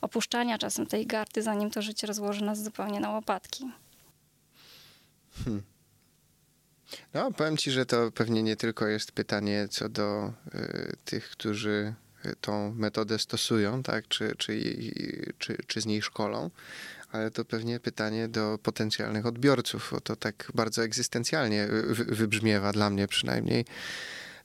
opuszczania 0.00 0.58
czasem 0.58 0.86
tej 0.86 1.06
gardy, 1.06 1.42
zanim 1.42 1.70
to 1.70 1.82
życie 1.82 2.06
rozłoży 2.06 2.44
nas 2.44 2.62
zupełnie 2.62 3.00
na 3.00 3.10
łopatki. 3.10 3.64
Hmm. 5.44 5.62
No, 7.14 7.32
powiem 7.32 7.56
ci, 7.56 7.70
że 7.70 7.86
to 7.86 8.10
pewnie 8.12 8.42
nie 8.42 8.56
tylko 8.56 8.86
jest 8.86 9.12
pytanie 9.12 9.68
co 9.70 9.88
do 9.88 10.32
y, 10.54 10.96
tych, 11.04 11.30
którzy 11.30 11.94
tą 12.40 12.74
metodę 12.74 13.18
stosują, 13.18 13.82
tak? 13.82 14.08
czy, 14.08 14.34
czy, 14.38 14.60
czy, 15.38 15.56
czy 15.66 15.80
z 15.80 15.86
niej 15.86 16.02
szkolą, 16.02 16.50
ale 17.12 17.30
to 17.30 17.44
pewnie 17.44 17.80
pytanie 17.80 18.28
do 18.28 18.58
potencjalnych 18.62 19.26
odbiorców, 19.26 19.88
bo 19.92 20.00
to 20.00 20.16
tak 20.16 20.52
bardzo 20.54 20.82
egzystencjalnie 20.84 21.68
wybrzmiewa 21.92 22.72
dla 22.72 22.90
mnie 22.90 23.08
przynajmniej. 23.08 23.64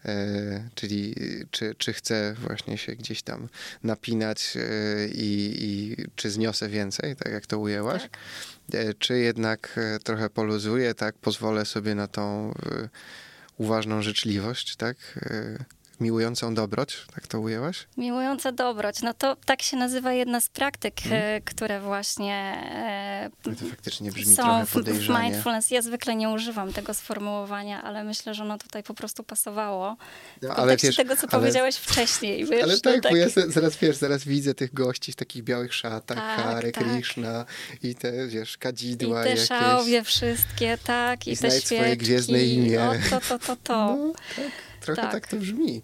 E, 0.05 0.69
czyli 0.75 1.15
czy, 1.51 1.75
czy 1.77 1.93
chcę 1.93 2.35
właśnie 2.39 2.77
się 2.77 2.95
gdzieś 2.95 3.21
tam 3.21 3.47
napinać 3.83 4.57
e, 4.57 5.07
i, 5.07 5.55
i 5.63 5.95
czy 6.15 6.29
zniosę 6.29 6.69
więcej, 6.69 7.15
tak 7.15 7.33
jak 7.33 7.45
to 7.45 7.59
ujęłaś, 7.59 8.01
tak. 8.01 8.11
E, 8.73 8.93
czy 8.93 9.19
jednak 9.19 9.79
trochę 10.03 10.29
poluzuję, 10.29 10.93
tak, 10.93 11.15
pozwolę 11.15 11.65
sobie 11.65 11.95
na 11.95 12.07
tą 12.07 12.53
uważną 13.57 14.01
życzliwość, 14.01 14.75
tak, 14.75 14.97
miłującą 16.03 16.55
dobroć, 16.55 17.05
tak 17.15 17.27
to 17.27 17.39
ujęłaś? 17.39 17.87
Miłująca 17.97 18.51
dobroć, 18.51 19.01
no 19.01 19.13
to 19.13 19.35
tak 19.45 19.61
się 19.61 19.77
nazywa 19.77 20.13
jedna 20.13 20.41
z 20.41 20.49
praktyk, 20.49 21.01
hmm. 21.01 21.41
które 21.41 21.81
właśnie 21.81 22.33
e, 22.75 23.29
to 23.43 23.65
faktycznie 23.69 24.11
brzmi 24.11 24.35
są 24.35 24.65
w, 24.65 24.71
w 24.71 25.09
mindfulness. 25.09 25.71
Ja 25.71 25.81
zwykle 25.81 26.15
nie 26.15 26.29
używam 26.29 26.73
tego 26.73 26.93
sformułowania, 26.93 27.83
ale 27.83 28.03
myślę, 28.03 28.33
że 28.33 28.43
ono 28.43 28.57
tutaj 28.57 28.83
po 28.83 28.93
prostu 28.93 29.23
pasowało. 29.23 29.97
No, 30.41 30.55
ale 30.55 30.77
wiesz, 30.77 30.95
tego, 30.95 31.15
co 31.15 31.21
ale, 31.21 31.29
powiedziałeś 31.31 31.75
wcześniej. 31.75 32.45
Wiesz, 32.53 32.63
ale 32.63 32.79
tak, 32.79 32.95
no, 32.95 33.01
tak, 33.01 33.11
bo 33.11 33.17
ja 33.17 33.29
zaraz, 33.47 33.77
wiesz, 33.77 33.97
zaraz 33.97 34.23
widzę 34.23 34.53
tych 34.53 34.73
gości 34.73 35.11
w 35.11 35.15
takich 35.15 35.43
białych 35.43 35.73
szatach, 35.73 36.17
tak, 36.17 36.45
Hare 36.45 36.71
tak. 36.71 36.83
Krishna 36.83 37.45
i 37.83 37.95
te, 37.95 38.27
wiesz, 38.27 38.57
kadzidła 38.57 39.21
I 39.21 39.23
te 39.23 39.29
jakieś. 39.29 39.47
szałwie 39.47 40.03
wszystkie, 40.03 40.77
tak, 40.83 41.27
i, 41.27 41.31
i 41.31 41.37
te 41.37 41.51
świeczki. 41.51 41.75
swoje 41.75 41.97
gwiezdne 41.97 42.43
imię. 42.43 42.83
O, 42.83 42.93
to, 43.09 43.19
to, 43.29 43.39
to, 43.39 43.55
to. 43.63 43.97
No, 43.97 44.13
tak 44.35 44.45
trochę 44.83 45.01
tak. 45.01 45.11
tak 45.11 45.27
to 45.27 45.37
brzmi. 45.37 45.81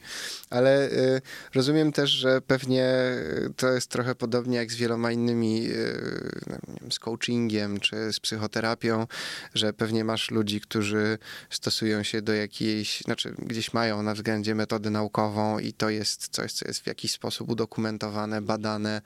Ale 0.49 0.91
y, 0.91 1.21
rozumiem 1.53 1.91
też, 1.91 2.09
że 2.09 2.41
pewnie 2.41 2.85
y, 2.85 3.53
to 3.57 3.69
jest 3.69 3.87
trochę 3.87 4.15
podobnie 4.15 4.57
jak 4.57 4.71
z 4.71 4.75
wieloma 4.75 5.11
innymi, 5.11 5.67
y, 5.67 6.41
no, 6.47 6.57
wiem, 6.67 6.91
z 6.91 6.99
coachingiem 6.99 7.79
czy 7.79 8.13
z 8.13 8.19
psychoterapią, 8.19 9.07
że 9.53 9.73
pewnie 9.73 10.03
masz 10.03 10.31
ludzi, 10.31 10.61
którzy 10.61 11.17
stosują 11.49 12.03
się 12.03 12.21
do 12.21 12.33
jakiejś, 12.33 13.01
znaczy 13.01 13.33
gdzieś 13.37 13.73
mają 13.73 14.03
na 14.03 14.13
względzie 14.13 14.55
metodę 14.55 14.89
naukową 14.89 15.59
i 15.59 15.73
to 15.73 15.89
jest 15.89 16.27
coś, 16.27 16.53
co 16.53 16.67
jest 16.67 16.81
w 16.81 16.87
jakiś 16.87 17.11
sposób 17.11 17.49
udokumentowane, 17.49 18.41
badane, 18.41 19.01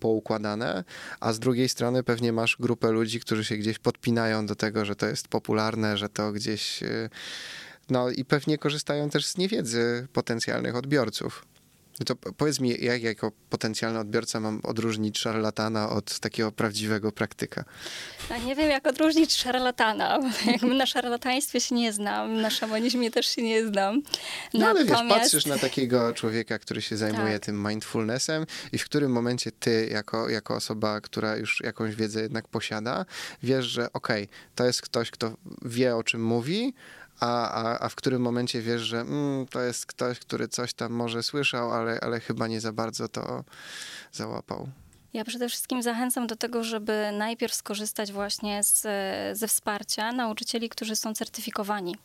poukładane, 0.00 0.84
a 1.20 1.32
z 1.32 1.38
drugiej 1.38 1.68
strony 1.68 2.02
pewnie 2.02 2.32
masz 2.32 2.56
grupę 2.60 2.90
ludzi, 2.90 3.20
którzy 3.20 3.44
się 3.44 3.56
gdzieś 3.56 3.78
podpinają 3.78 4.46
do 4.46 4.54
tego, 4.54 4.84
że 4.84 4.96
to 4.96 5.06
jest 5.06 5.28
popularne, 5.28 5.96
że 5.96 6.08
to 6.08 6.32
gdzieś 6.32 6.82
y, 6.82 7.10
no 7.90 8.10
i 8.10 8.24
pewnie 8.24 8.58
korzystają 8.58 9.10
też 9.10 9.26
z 9.26 9.36
niewiedzy 9.36 10.08
potencjalnych 10.12 10.76
odbiorców. 10.76 11.46
To 12.04 12.16
powiedz 12.16 12.60
mi, 12.60 12.84
jak 12.84 13.02
jako 13.02 13.32
potencjalny 13.50 13.98
odbiorca 13.98 14.40
mam 14.40 14.60
odróżnić 14.62 15.18
szarlatana 15.18 15.90
od 15.90 16.18
takiego 16.18 16.52
prawdziwego 16.52 17.12
praktyka? 17.12 17.64
Ja 18.30 18.38
nie 18.38 18.56
wiem, 18.56 18.70
jak 18.70 18.86
odróżnić 18.86 19.36
szarlatana. 19.36 20.18
Jakby 20.46 20.74
na 20.74 20.86
szarlataństwie 20.86 21.60
się 21.60 21.74
nie 21.74 21.92
znam, 21.92 22.40
na 22.40 22.50
szamanizmie 22.50 23.10
też 23.10 23.26
się 23.26 23.42
nie 23.42 23.66
znam. 23.66 24.02
No 24.54 24.66
ale 24.66 24.84
Natomiast... 24.84 25.04
wiesz, 25.04 25.18
patrzysz 25.18 25.46
na 25.46 25.58
takiego 25.58 26.14
człowieka, 26.14 26.58
który 26.58 26.82
się 26.82 26.96
zajmuje 26.96 27.32
tak. 27.32 27.42
tym 27.42 27.68
mindfulnessem 27.68 28.46
i 28.72 28.78
w 28.78 28.84
którym 28.84 29.12
momencie 29.12 29.52
ty, 29.52 29.88
jako, 29.92 30.28
jako 30.28 30.54
osoba, 30.54 31.00
która 31.00 31.36
już 31.36 31.60
jakąś 31.60 31.94
wiedzę 31.94 32.22
jednak 32.22 32.48
posiada, 32.48 33.04
wiesz, 33.42 33.66
że 33.66 33.92
okej, 33.92 34.24
okay, 34.24 34.36
to 34.54 34.64
jest 34.64 34.82
ktoś, 34.82 35.10
kto 35.10 35.36
wie, 35.62 35.96
o 35.96 36.02
czym 36.02 36.24
mówi, 36.24 36.74
a, 37.20 37.50
a, 37.50 37.78
a 37.84 37.88
w 37.88 37.94
którym 37.94 38.22
momencie 38.22 38.62
wiesz, 38.62 38.82
że 38.82 39.00
mm, 39.00 39.46
to 39.46 39.60
jest 39.60 39.86
ktoś, 39.86 40.18
który 40.18 40.48
coś 40.48 40.74
tam 40.74 40.92
może 40.92 41.22
słyszał, 41.22 41.72
ale, 41.72 41.98
ale 42.00 42.20
chyba 42.20 42.46
nie 42.46 42.60
za 42.60 42.72
bardzo 42.72 43.08
to 43.08 43.44
załapał. 44.12 44.68
Ja 45.12 45.24
przede 45.24 45.48
wszystkim 45.48 45.82
zachęcam 45.82 46.26
do 46.26 46.36
tego, 46.36 46.64
żeby 46.64 47.10
najpierw 47.12 47.54
skorzystać 47.54 48.12
właśnie 48.12 48.62
z, 48.64 48.82
ze 49.38 49.48
wsparcia 49.48 50.12
nauczycieli, 50.12 50.68
którzy 50.68 50.96
są 50.96 51.14
certyfikowani. 51.14 51.96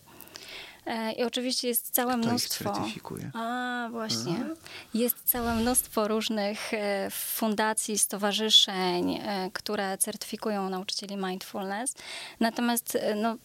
E, 0.86 1.12
I 1.12 1.24
oczywiście 1.24 1.68
jest 1.68 1.90
całe 1.90 2.18
Kto 2.18 2.28
mnóstwo. 2.28 2.74
Ich? 2.88 3.36
A, 3.36 3.88
właśnie. 3.92 4.36
Aha. 4.42 4.54
Jest 4.94 5.16
całe 5.26 5.56
mnóstwo 5.56 6.08
różnych 6.08 6.74
e, 6.74 7.08
fundacji, 7.12 8.00
stowarzyszeń, 8.00 9.20
e, 9.24 9.50
które 9.54 9.98
certyfikują 9.98 10.70
nauczycieli 10.70 11.18
mindfulness. 11.18 11.94
Natomiast 12.40 12.98
no, 13.16 13.36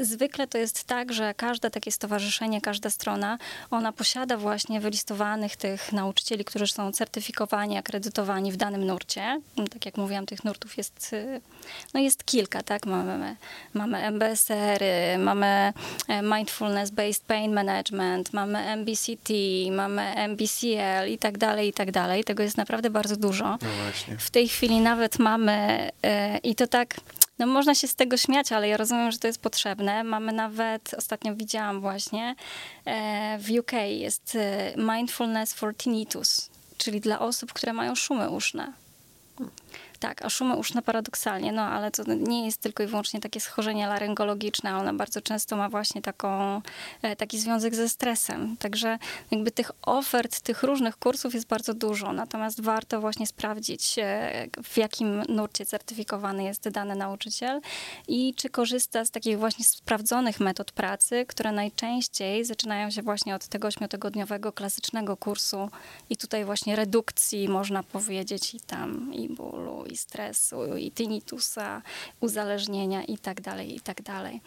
zwykle 0.00 0.46
to 0.46 0.58
jest 0.58 0.84
tak, 0.84 1.12
że 1.12 1.34
każde 1.34 1.70
takie 1.70 1.92
stowarzyszenie, 1.92 2.60
każda 2.60 2.90
strona, 2.90 3.38
ona 3.70 3.92
posiada 3.92 4.36
właśnie 4.36 4.80
wylistowanych 4.80 5.56
tych 5.56 5.92
nauczycieli, 5.92 6.44
którzy 6.44 6.66
są 6.66 6.92
certyfikowani, 6.92 7.78
akredytowani 7.78 8.52
w 8.52 8.56
danym 8.56 8.86
nurcie. 8.86 9.40
Tak 9.70 9.86
jak 9.86 9.96
mówiłam, 9.96 10.26
tych 10.26 10.44
nurtów 10.44 10.76
jest, 10.78 11.14
no 11.94 12.00
jest 12.00 12.24
kilka, 12.24 12.62
tak? 12.62 12.86
Mamy, 12.86 13.36
mamy 13.74 13.98
MBSR-y, 13.98 15.18
mamy 15.18 15.72
mindfulness 16.22 16.85
Based 16.90 17.24
Pain 17.24 17.52
Management, 17.52 18.32
mamy 18.32 18.58
MBCT, 18.58 19.32
mamy 19.70 20.02
MBCL 20.02 21.10
i 21.10 21.18
tak 21.18 21.38
dalej, 21.38 21.68
i 21.68 21.72
tak 21.72 21.90
dalej. 21.90 22.24
Tego 22.24 22.42
jest 22.42 22.56
naprawdę 22.56 22.90
bardzo 22.90 23.16
dużo. 23.16 23.44
No 23.44 23.58
w 24.18 24.30
tej 24.30 24.48
chwili 24.48 24.80
nawet 24.80 25.18
mamy, 25.18 25.90
yy, 26.02 26.10
i 26.38 26.54
to 26.54 26.66
tak, 26.66 26.94
no 27.38 27.46
można 27.46 27.74
się 27.74 27.88
z 27.88 27.94
tego 27.94 28.16
śmiać, 28.16 28.52
ale 28.52 28.68
ja 28.68 28.76
rozumiem, 28.76 29.12
że 29.12 29.18
to 29.18 29.26
jest 29.26 29.40
potrzebne. 29.40 30.04
Mamy 30.04 30.32
nawet, 30.32 30.94
ostatnio 30.98 31.34
widziałam 31.34 31.80
właśnie, 31.80 32.34
yy, 32.86 32.92
w 33.38 33.58
UK 33.60 33.72
jest 33.88 34.34
yy, 34.34 34.84
Mindfulness 34.84 35.54
for 35.54 35.76
Tinnitus, 35.76 36.50
czyli 36.78 37.00
dla 37.00 37.18
osób, 37.18 37.52
które 37.52 37.72
mają 37.72 37.94
szumy 37.94 38.30
uszne. 38.30 38.72
Tak, 40.06 40.24
a 40.24 40.30
szumy 40.30 40.56
uszne 40.56 40.82
paradoksalnie, 40.82 41.52
no 41.52 41.62
ale 41.62 41.90
to 41.90 42.02
nie 42.14 42.44
jest 42.44 42.60
tylko 42.60 42.82
i 42.82 42.86
wyłącznie 42.86 43.20
takie 43.20 43.40
schorzenie 43.40 43.86
laryngologiczne, 43.86 44.76
ona 44.76 44.94
bardzo 44.94 45.20
często 45.20 45.56
ma 45.56 45.68
właśnie 45.68 46.02
taką, 46.02 46.62
e, 47.02 47.16
taki 47.16 47.38
związek 47.38 47.74
ze 47.74 47.88
stresem. 47.88 48.56
Także 48.56 48.98
jakby 49.30 49.50
tych 49.50 49.70
ofert, 49.82 50.40
tych 50.40 50.62
różnych 50.62 50.96
kursów 50.96 51.34
jest 51.34 51.46
bardzo 51.46 51.74
dużo, 51.74 52.12
natomiast 52.12 52.60
warto 52.60 53.00
właśnie 53.00 53.26
sprawdzić, 53.26 53.98
e, 53.98 54.46
w 54.64 54.76
jakim 54.76 55.22
nurcie 55.28 55.66
certyfikowany 55.66 56.44
jest 56.44 56.68
dany 56.68 56.94
nauczyciel 56.94 57.60
i 58.08 58.34
czy 58.34 58.50
korzysta 58.50 59.04
z 59.04 59.10
takich 59.10 59.38
właśnie 59.38 59.64
sprawdzonych 59.64 60.40
metod 60.40 60.72
pracy, 60.72 61.24
które 61.28 61.52
najczęściej 61.52 62.44
zaczynają 62.44 62.90
się 62.90 63.02
właśnie 63.02 63.34
od 63.34 63.46
tego 63.46 63.68
ośmiotygodniowego 63.68 64.52
klasycznego 64.52 65.16
kursu 65.16 65.70
i 66.10 66.16
tutaj 66.16 66.44
właśnie 66.44 66.76
redukcji, 66.76 67.48
można 67.48 67.82
powiedzieć, 67.82 68.54
i 68.54 68.60
tam 68.60 69.14
i 69.14 69.28
bólu, 69.28 69.84
i 69.86 69.95
stresu, 69.96 70.76
i 70.76 70.92
tinnitusa, 70.92 71.82
uzależnienia 72.20 73.04
i 73.04 73.18
tak 73.18 73.40
dalej, 73.40 73.76
i 73.76 73.80
tak 73.80 74.02
dalej. 74.02 74.40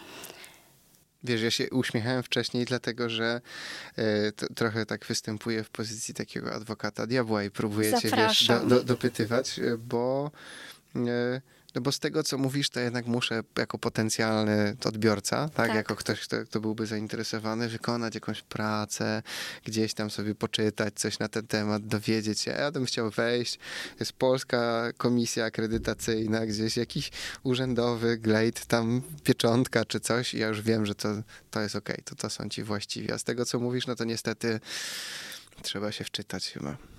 Wiesz, 1.24 1.42
ja 1.42 1.52
się 1.52 1.70
uśmiechałem 1.70 2.24
wcześniej, 2.24 2.66
dlatego 2.66 3.10
że 3.10 3.42
e, 3.96 4.32
to, 4.32 4.54
trochę 4.54 4.86
tak 4.86 5.06
występuję 5.06 5.64
w 5.64 5.70
pozycji 5.70 6.14
takiego 6.14 6.54
adwokata 6.54 7.08
diabła 7.08 7.44
i 7.44 7.52
próbuję 7.52 7.94
cię 7.94 8.10
wiesz, 8.10 8.48
do, 8.48 8.60
do, 8.60 8.84
dopytywać, 8.84 9.60
bo 9.78 10.32
e, 10.96 11.42
no 11.76 11.82
bo 11.82 11.92
z 11.92 12.00
tego, 12.00 12.24
co 12.24 12.38
mówisz, 12.38 12.70
to 12.70 12.80
jednak 12.80 13.06
muszę 13.06 13.44
jako 13.58 13.78
potencjalny 13.78 14.76
odbiorca, 14.86 15.50
tak, 15.50 15.68
tak. 15.68 15.76
jako 15.76 15.96
ktoś, 15.96 16.20
kto, 16.22 16.46
kto, 16.46 16.60
byłby 16.60 16.86
zainteresowany, 16.86 17.70
wykonać 17.70 18.16
jakąś 18.16 18.42
pracę, 18.42 19.24
gdzieś 19.66 19.94
tam 19.94 20.10
sobie 20.10 20.36
poczytać 20.36 20.94
coś 20.94 21.20
na 21.20 21.28
ten 21.28 21.48
temat, 21.48 21.88
dowiedzieć 21.88 22.40
się. 22.40 22.52
Ja 22.52 22.72
bym 22.72 22.86
chciał 22.86 23.10
wejść, 23.10 23.60
jest 24.00 24.14
polska 24.14 24.92
komisja 24.98 25.46
akredytacyjna, 25.46 26.46
gdzieś 26.46 26.78
jakiś 26.78 27.12
urzędowy 27.44 28.18
glejt, 28.18 28.66
tam 28.66 29.02
pieczątka 29.24 29.86
czy 29.86 30.00
coś 30.00 30.34
i 30.34 30.40
ja 30.40 30.48
już 30.48 30.62
wiem, 30.62 30.86
że 30.86 30.96
to, 30.96 31.10
to 31.52 31.62
jest 31.62 31.76
okej, 31.76 31.96
okay, 31.96 32.04
to, 32.06 32.16
to 32.16 32.30
są 32.30 32.50
ci 32.50 32.64
właściwi. 32.64 33.12
A 33.12 33.18
z 33.18 33.24
tego, 33.24 33.46
co 33.46 33.60
mówisz, 33.60 33.88
no 33.88 33.96
to 33.96 34.04
niestety 34.04 34.60
trzeba 35.62 35.92
się 35.92 36.04
wczytać 36.04 36.50
chyba. 36.50 36.99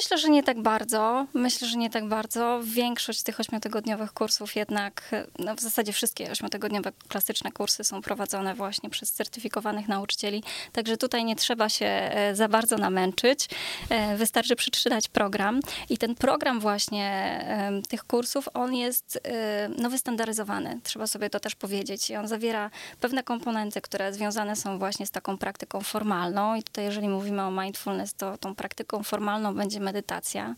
Myślę, 0.00 0.18
że 0.18 0.28
nie 0.28 0.42
tak 0.42 0.62
bardzo. 0.62 1.26
Myślę, 1.34 1.68
że 1.68 1.76
nie 1.76 1.90
tak 1.90 2.08
bardzo. 2.08 2.60
Większość 2.64 3.22
tych 3.22 3.40
ośmiotygodniowych 3.40 4.12
kursów 4.12 4.56
jednak, 4.56 5.10
no 5.38 5.54
w 5.54 5.60
zasadzie 5.60 5.92
wszystkie 5.92 6.30
ośmiotygodniowe 6.30 6.92
klasyczne 7.08 7.52
kursy 7.52 7.84
są 7.84 8.02
prowadzone 8.02 8.54
właśnie 8.54 8.90
przez 8.90 9.12
certyfikowanych 9.12 9.88
nauczycieli, 9.88 10.42
także 10.72 10.96
tutaj 10.96 11.24
nie 11.24 11.36
trzeba 11.36 11.68
się 11.68 11.86
e, 11.86 12.34
za 12.34 12.48
bardzo 12.48 12.76
namęczyć. 12.76 13.48
E, 13.88 14.16
wystarczy 14.16 14.56
przeczytać 14.56 15.08
program 15.08 15.60
i 15.90 15.98
ten 15.98 16.14
program 16.14 16.60
właśnie 16.60 17.10
tych 17.88 18.04
kursów, 18.04 18.48
on 18.54 18.74
jest 18.74 19.20
e, 19.24 19.68
no, 19.68 19.90
wystandaryzowany. 19.90 20.80
Trzeba 20.82 21.06
sobie 21.06 21.30
to 21.30 21.40
też 21.40 21.54
powiedzieć. 21.54 22.10
I 22.10 22.16
on 22.16 22.28
zawiera 22.28 22.70
pewne 23.00 23.22
komponenty, 23.22 23.80
które 23.80 24.12
związane 24.12 24.56
są 24.56 24.78
właśnie 24.78 25.06
z 25.06 25.10
taką 25.10 25.38
praktyką 25.38 25.80
formalną 25.80 26.54
i 26.54 26.62
tutaj 26.62 26.84
jeżeli 26.84 27.08
mówimy 27.08 27.42
o 27.42 27.50
mindfulness, 27.50 28.14
to 28.14 28.38
tą 28.38 28.54
praktyką 28.54 29.02
formalną 29.02 29.54
będzie 29.54 29.80
medytacja. 29.90 30.54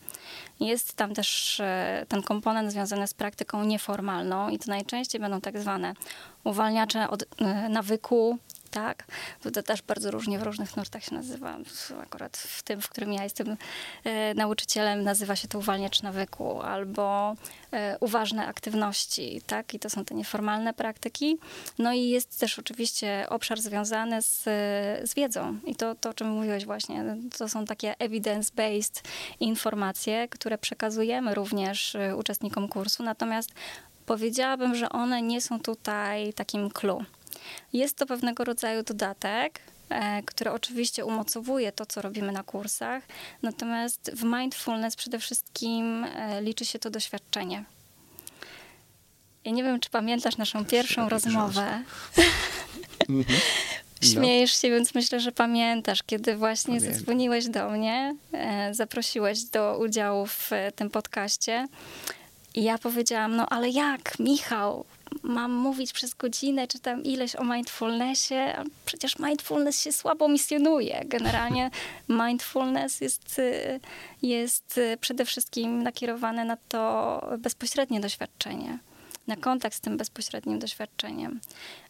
Jest 0.61 0.95
tam 0.95 1.15
też 1.15 1.61
e, 1.61 2.07
ten 2.09 2.23
komponent 2.23 2.73
związany 2.73 3.07
z 3.07 3.15
praktyką 3.15 3.65
nieformalną 3.65 4.49
i 4.49 4.59
to 4.59 4.71
najczęściej 4.71 5.21
będą 5.21 5.41
tak 5.41 5.59
zwane 5.59 5.95
uwalniacze 6.45 7.11
od 7.11 7.23
e, 7.23 7.69
nawyku, 7.69 8.39
tak? 8.73 9.05
To 9.43 9.63
też 9.63 9.83
bardzo 9.83 10.11
różnie 10.11 10.39
w 10.39 10.43
różnych 10.43 10.77
nurtach 10.77 11.05
się 11.05 11.15
nazywa. 11.15 11.59
Akurat 12.03 12.37
w 12.37 12.63
tym, 12.63 12.81
w 12.81 12.89
którym 12.89 13.13
ja 13.13 13.23
jestem 13.25 13.57
e, 14.05 14.35
nauczycielem, 14.35 15.03
nazywa 15.03 15.37
się 15.37 15.49
to 15.49 15.59
uwalniacz 15.59 16.03
nawyku 16.03 16.63
albo 16.63 17.35
e, 17.73 17.97
uważne 18.01 18.47
aktywności, 18.47 19.43
tak? 19.47 19.75
I 19.75 19.79
to 19.79 19.91
są 19.91 20.05
te 20.05 20.15
nieformalne 20.15 20.75
praktyki. 20.75 21.39
No 21.79 21.93
i 21.93 22.09
jest 22.09 22.41
też 22.41 22.59
oczywiście 22.59 23.27
obszar 23.29 23.61
związany 23.61 24.23
z, 24.23 24.43
z 25.11 25.15
wiedzą. 25.15 25.59
I 25.67 25.75
to, 25.75 25.95
to, 25.95 26.11
o 26.11 26.15
czym 26.15 26.29
mówiłeś 26.29 26.65
właśnie, 26.65 27.17
to 27.39 27.49
są 27.49 27.65
takie 27.65 27.95
evidence-based 27.99 29.03
informacje, 29.41 30.29
które 30.29 30.59
przekazujemy 30.59 31.35
również 31.35 31.95
e, 31.95 32.17
uczestnikom 32.17 32.69
kursu, 32.69 33.03
natomiast 33.03 33.51
powiedziałabym, 34.07 34.75
że 34.75 34.89
one 34.89 35.23
nie 35.23 35.41
są 35.41 35.61
tutaj 35.61 36.33
takim 36.33 36.71
clue. 36.71 37.05
Jest 37.73 37.97
to 37.97 38.07
pewnego 38.07 38.45
rodzaju 38.45 38.83
dodatek, 38.83 39.61
e, 39.89 40.23
który 40.23 40.51
oczywiście 40.51 41.05
umocowuje 41.05 41.73
to, 41.73 41.87
co 41.87 42.03
robimy 42.03 42.33
na 42.33 42.43
kursach, 42.43 43.03
natomiast 43.43 44.11
w 44.15 44.25
mindfulness 44.25 44.97
przede 44.97 45.19
wszystkim 45.19 46.05
e, 46.05 46.43
liczy 46.43 46.65
się 46.65 46.79
to 46.79 46.91
doświadczenie. 46.91 47.65
Ja 49.45 49.53
nie 49.53 49.63
wiem, 49.65 49.81
czy 49.81 49.91
pamiętasz 49.91 50.37
naszą 50.37 50.65
pierwszą 50.65 51.09
rozmowę. 51.09 51.83
Mhm. 53.09 53.39
Śmiejesz 54.13 54.61
się, 54.61 54.71
więc 54.71 54.95
myślę, 54.95 55.21
że 55.21 55.33
pamiętasz, 55.33 56.03
kiedy 56.03 56.37
właśnie 56.37 56.75
Pamiętam. 56.75 56.95
zadzwoniłeś 56.95 57.49
do 57.49 57.71
mnie, 57.71 58.17
e, 58.33 58.75
zaprosiłeś 58.75 59.45
do 59.45 59.79
udziału 59.79 60.27
w 60.27 60.51
tym 60.77 60.91
podcaście. 60.91 61.67
I 62.55 62.63
ja 62.63 62.79
powiedziałam, 62.79 63.37
no 63.37 63.49
ale 63.49 63.69
jak, 63.69 64.19
Michał, 64.19 64.85
mam 65.23 65.53
mówić 65.53 65.93
przez 65.93 66.15
godzinę, 66.15 66.69
czy 66.69 66.79
tam 66.79 67.05
ileś 67.05 67.37
o 67.37 67.45
mindfulnessie, 67.45 68.35
a 68.35 68.65
przecież 68.85 69.19
mindfulness 69.19 69.83
się 69.83 69.93
słabo 69.93 70.29
misjonuje. 70.29 71.03
Generalnie 71.05 71.71
mindfulness 72.09 73.01
jest, 73.01 73.41
jest 74.23 74.81
przede 75.01 75.25
wszystkim 75.25 75.83
nakierowane 75.83 76.45
na 76.45 76.57
to 76.69 77.21
bezpośrednie 77.39 78.01
doświadczenie 78.01 78.79
na 79.27 79.37
kontakt 79.37 79.77
z 79.77 79.81
tym 79.81 79.97
bezpośrednim 79.97 80.59
doświadczeniem, 80.59 81.41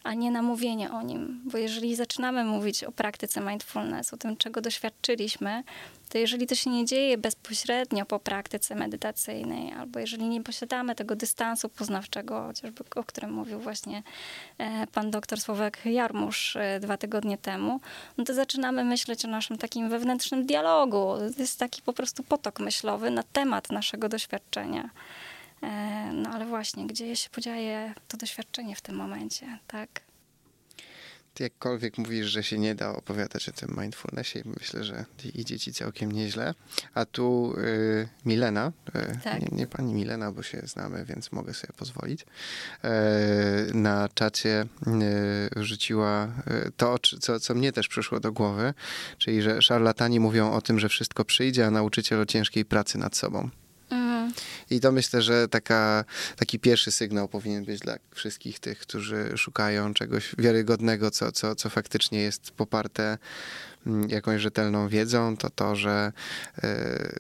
a 0.03 0.15
nie 0.15 0.31
na 0.31 0.43
mówienie 0.43 0.93
o 0.93 1.03
nim. 1.03 1.41
Bo 1.45 1.59
jeżeli 1.59 1.97
zaczynamy 1.97 2.45
mówić 2.45 2.85
o 2.85 2.93
praktyce 2.93 3.41
mindfulness, 3.41 4.15
o 4.15 4.17
tym, 4.17 4.37
czego 4.37 4.61
doświadczyliśmy, 4.61 5.65
to 6.09 6.19
jeżeli 6.19 6.47
to 6.47 6.55
się 6.55 6.71
nie 6.71 6.85
dzieje 6.85 7.19
bezpośrednio 7.19 8.07
po 8.07 8.19
praktyce 8.19 8.75
medytacyjnej, 8.75 9.73
albo 9.73 9.99
jeżeli 10.01 10.29
nie 10.29 10.43
posiadamy 10.43 10.95
tego 10.95 11.17
dystansu 11.17 11.69
poznawczego, 11.69 12.47
chociażby 12.47 12.85
o 12.95 13.05
którym 13.05 13.33
mówił 13.33 13.61
właśnie 13.61 14.03
e, 14.59 14.87
pan 14.87 15.11
doktor 15.11 15.41
Sławek 15.41 15.79
Jarmusz 15.85 16.57
e, 16.57 16.81
dwa 16.81 16.97
tygodnie 16.97 17.39
temu, 17.39 17.81
no 18.19 18.25
to 18.25 18.35
zaczynamy 18.35 18.85
myśleć 18.85 19.25
o 19.25 19.29
naszym 19.29 19.59
takim 19.59 19.89
wewnętrznym 19.89 20.47
dialogu. 20.47 21.15
To 21.37 21.43
jest 21.43 21.59
taki 21.59 21.83
po 21.83 21.93
prostu 21.93 22.23
potok 22.23 22.61
myślowy 22.61 23.11
na 23.11 23.23
temat 23.23 23.71
naszego 23.71 24.09
doświadczenia. 24.09 24.91
E, 25.63 26.11
no 26.13 26.31
ale 26.31 26.47
właśnie, 26.47 26.87
gdzie 26.87 27.17
się 27.17 27.31
podzieje 27.31 27.95
to 28.09 28.17
doświadczenie 28.17 28.77
w 28.77 28.81
tym 28.81 28.97
momencie, 28.97 29.59
tak? 29.67 30.01
Ty 31.35 31.43
jakkolwiek 31.43 31.99
mówisz, 31.99 32.27
że 32.27 32.43
się 32.43 32.59
nie 32.59 32.75
da 32.75 32.97
opowiadać 32.97 33.49
o 33.49 33.53
tym 33.53 33.77
mindfulnessie, 33.81 34.43
myślę, 34.61 34.85
że 34.85 35.05
idzie 35.35 35.59
ci 35.59 35.73
całkiem 35.73 36.13
nieźle. 36.13 36.55
A 36.95 37.05
tu 37.05 37.55
y, 37.59 38.09
Milena, 38.25 38.73
y, 38.89 39.19
tak. 39.25 39.41
nie, 39.41 39.49
nie, 39.53 39.67
pani 39.67 39.95
Milena, 39.95 40.33
bo 40.33 40.43
się 40.43 40.61
znamy, 40.65 41.05
więc 41.05 41.33
mogę 41.33 41.55
sobie 41.55 41.73
pozwolić, 41.77 42.21
y, 42.21 43.75
na 43.75 44.09
czacie 44.15 44.67
y, 45.57 45.65
rzuciła 45.65 46.25
y, 46.67 46.73
to, 46.77 46.99
co, 47.21 47.41
co 47.41 47.55
mnie 47.55 47.73
też 47.73 47.89
przyszło 47.89 48.21
do 48.21 48.33
głowy, 48.33 48.75
czyli 49.19 49.43
że 49.43 49.63
szarlatani 49.63 50.21
mówią 50.21 50.53
o 50.53 50.61
tym, 50.61 50.79
że 50.79 50.89
wszystko 50.89 51.25
przyjdzie, 51.25 51.67
a 51.67 51.71
nauczyciel 51.71 52.21
o 52.21 52.27
ciężkiej 52.27 52.65
pracy 52.65 52.99
nad 52.99 53.17
sobą. 53.17 53.51
I 54.73 54.81
to 54.81 54.93
myślę, 54.93 55.23
że 55.23 55.49
taka, 55.49 56.05
taki 56.37 56.59
pierwszy 56.59 56.93
sygnał 56.93 57.29
powinien 57.29 57.65
być 57.65 57.81
dla 57.81 57.97
wszystkich 58.15 58.59
tych, 58.59 58.79
którzy 58.79 59.33
szukają 59.37 59.95
czegoś 59.95 60.35
wiarygodnego, 60.39 61.11
co, 61.11 61.33
co, 61.33 61.55
co 61.55 61.71
faktycznie 61.71 62.21
jest 62.21 62.51
poparte 62.51 63.19
mm, 63.87 64.11
jakąś 64.11 64.43
rzetelną 64.43 64.89
wiedzą, 64.89 65.37
to 65.37 65.51
to, 65.51 65.77
że 65.77 66.13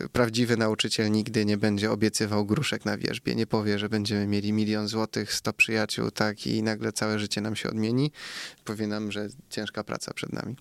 y, 0.05 0.09
prawdziwy 0.09 0.57
nauczyciel 0.57 1.11
nigdy 1.11 1.45
nie 1.45 1.57
będzie 1.57 1.91
obiecywał 1.91 2.47
gruszek 2.47 2.85
na 2.85 2.99
wierzbie. 2.99 3.35
Nie 3.35 3.47
powie, 3.47 3.79
że 3.79 3.89
będziemy 3.89 4.27
mieli 4.27 4.53
milion 4.53 4.89
złotych, 4.89 5.35
sto 5.35 5.53
przyjaciół, 5.53 6.11
tak 6.11 6.47
i 6.47 6.63
nagle 6.63 6.93
całe 6.93 7.19
życie 7.19 7.41
nam 7.41 7.57
się 7.57 7.69
odmieni. 7.69 8.13
Powie 8.65 8.87
nam, 8.87 9.13
że 9.13 9.29
ciężka 9.51 9.85
praca 9.85 10.15
przed 10.15 10.33
nami. 10.33 10.57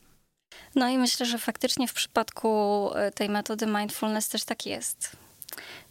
No 0.76 0.90
i 0.90 0.98
myślę, 0.98 1.26
że 1.26 1.38
faktycznie 1.38 1.88
w 1.88 1.94
przypadku 1.94 2.90
e, 2.96 3.12
tej 3.12 3.30
metody 3.30 3.68
mindfulness 3.68 4.30
też 4.30 4.44
tak 4.44 4.66
jest. 4.66 5.16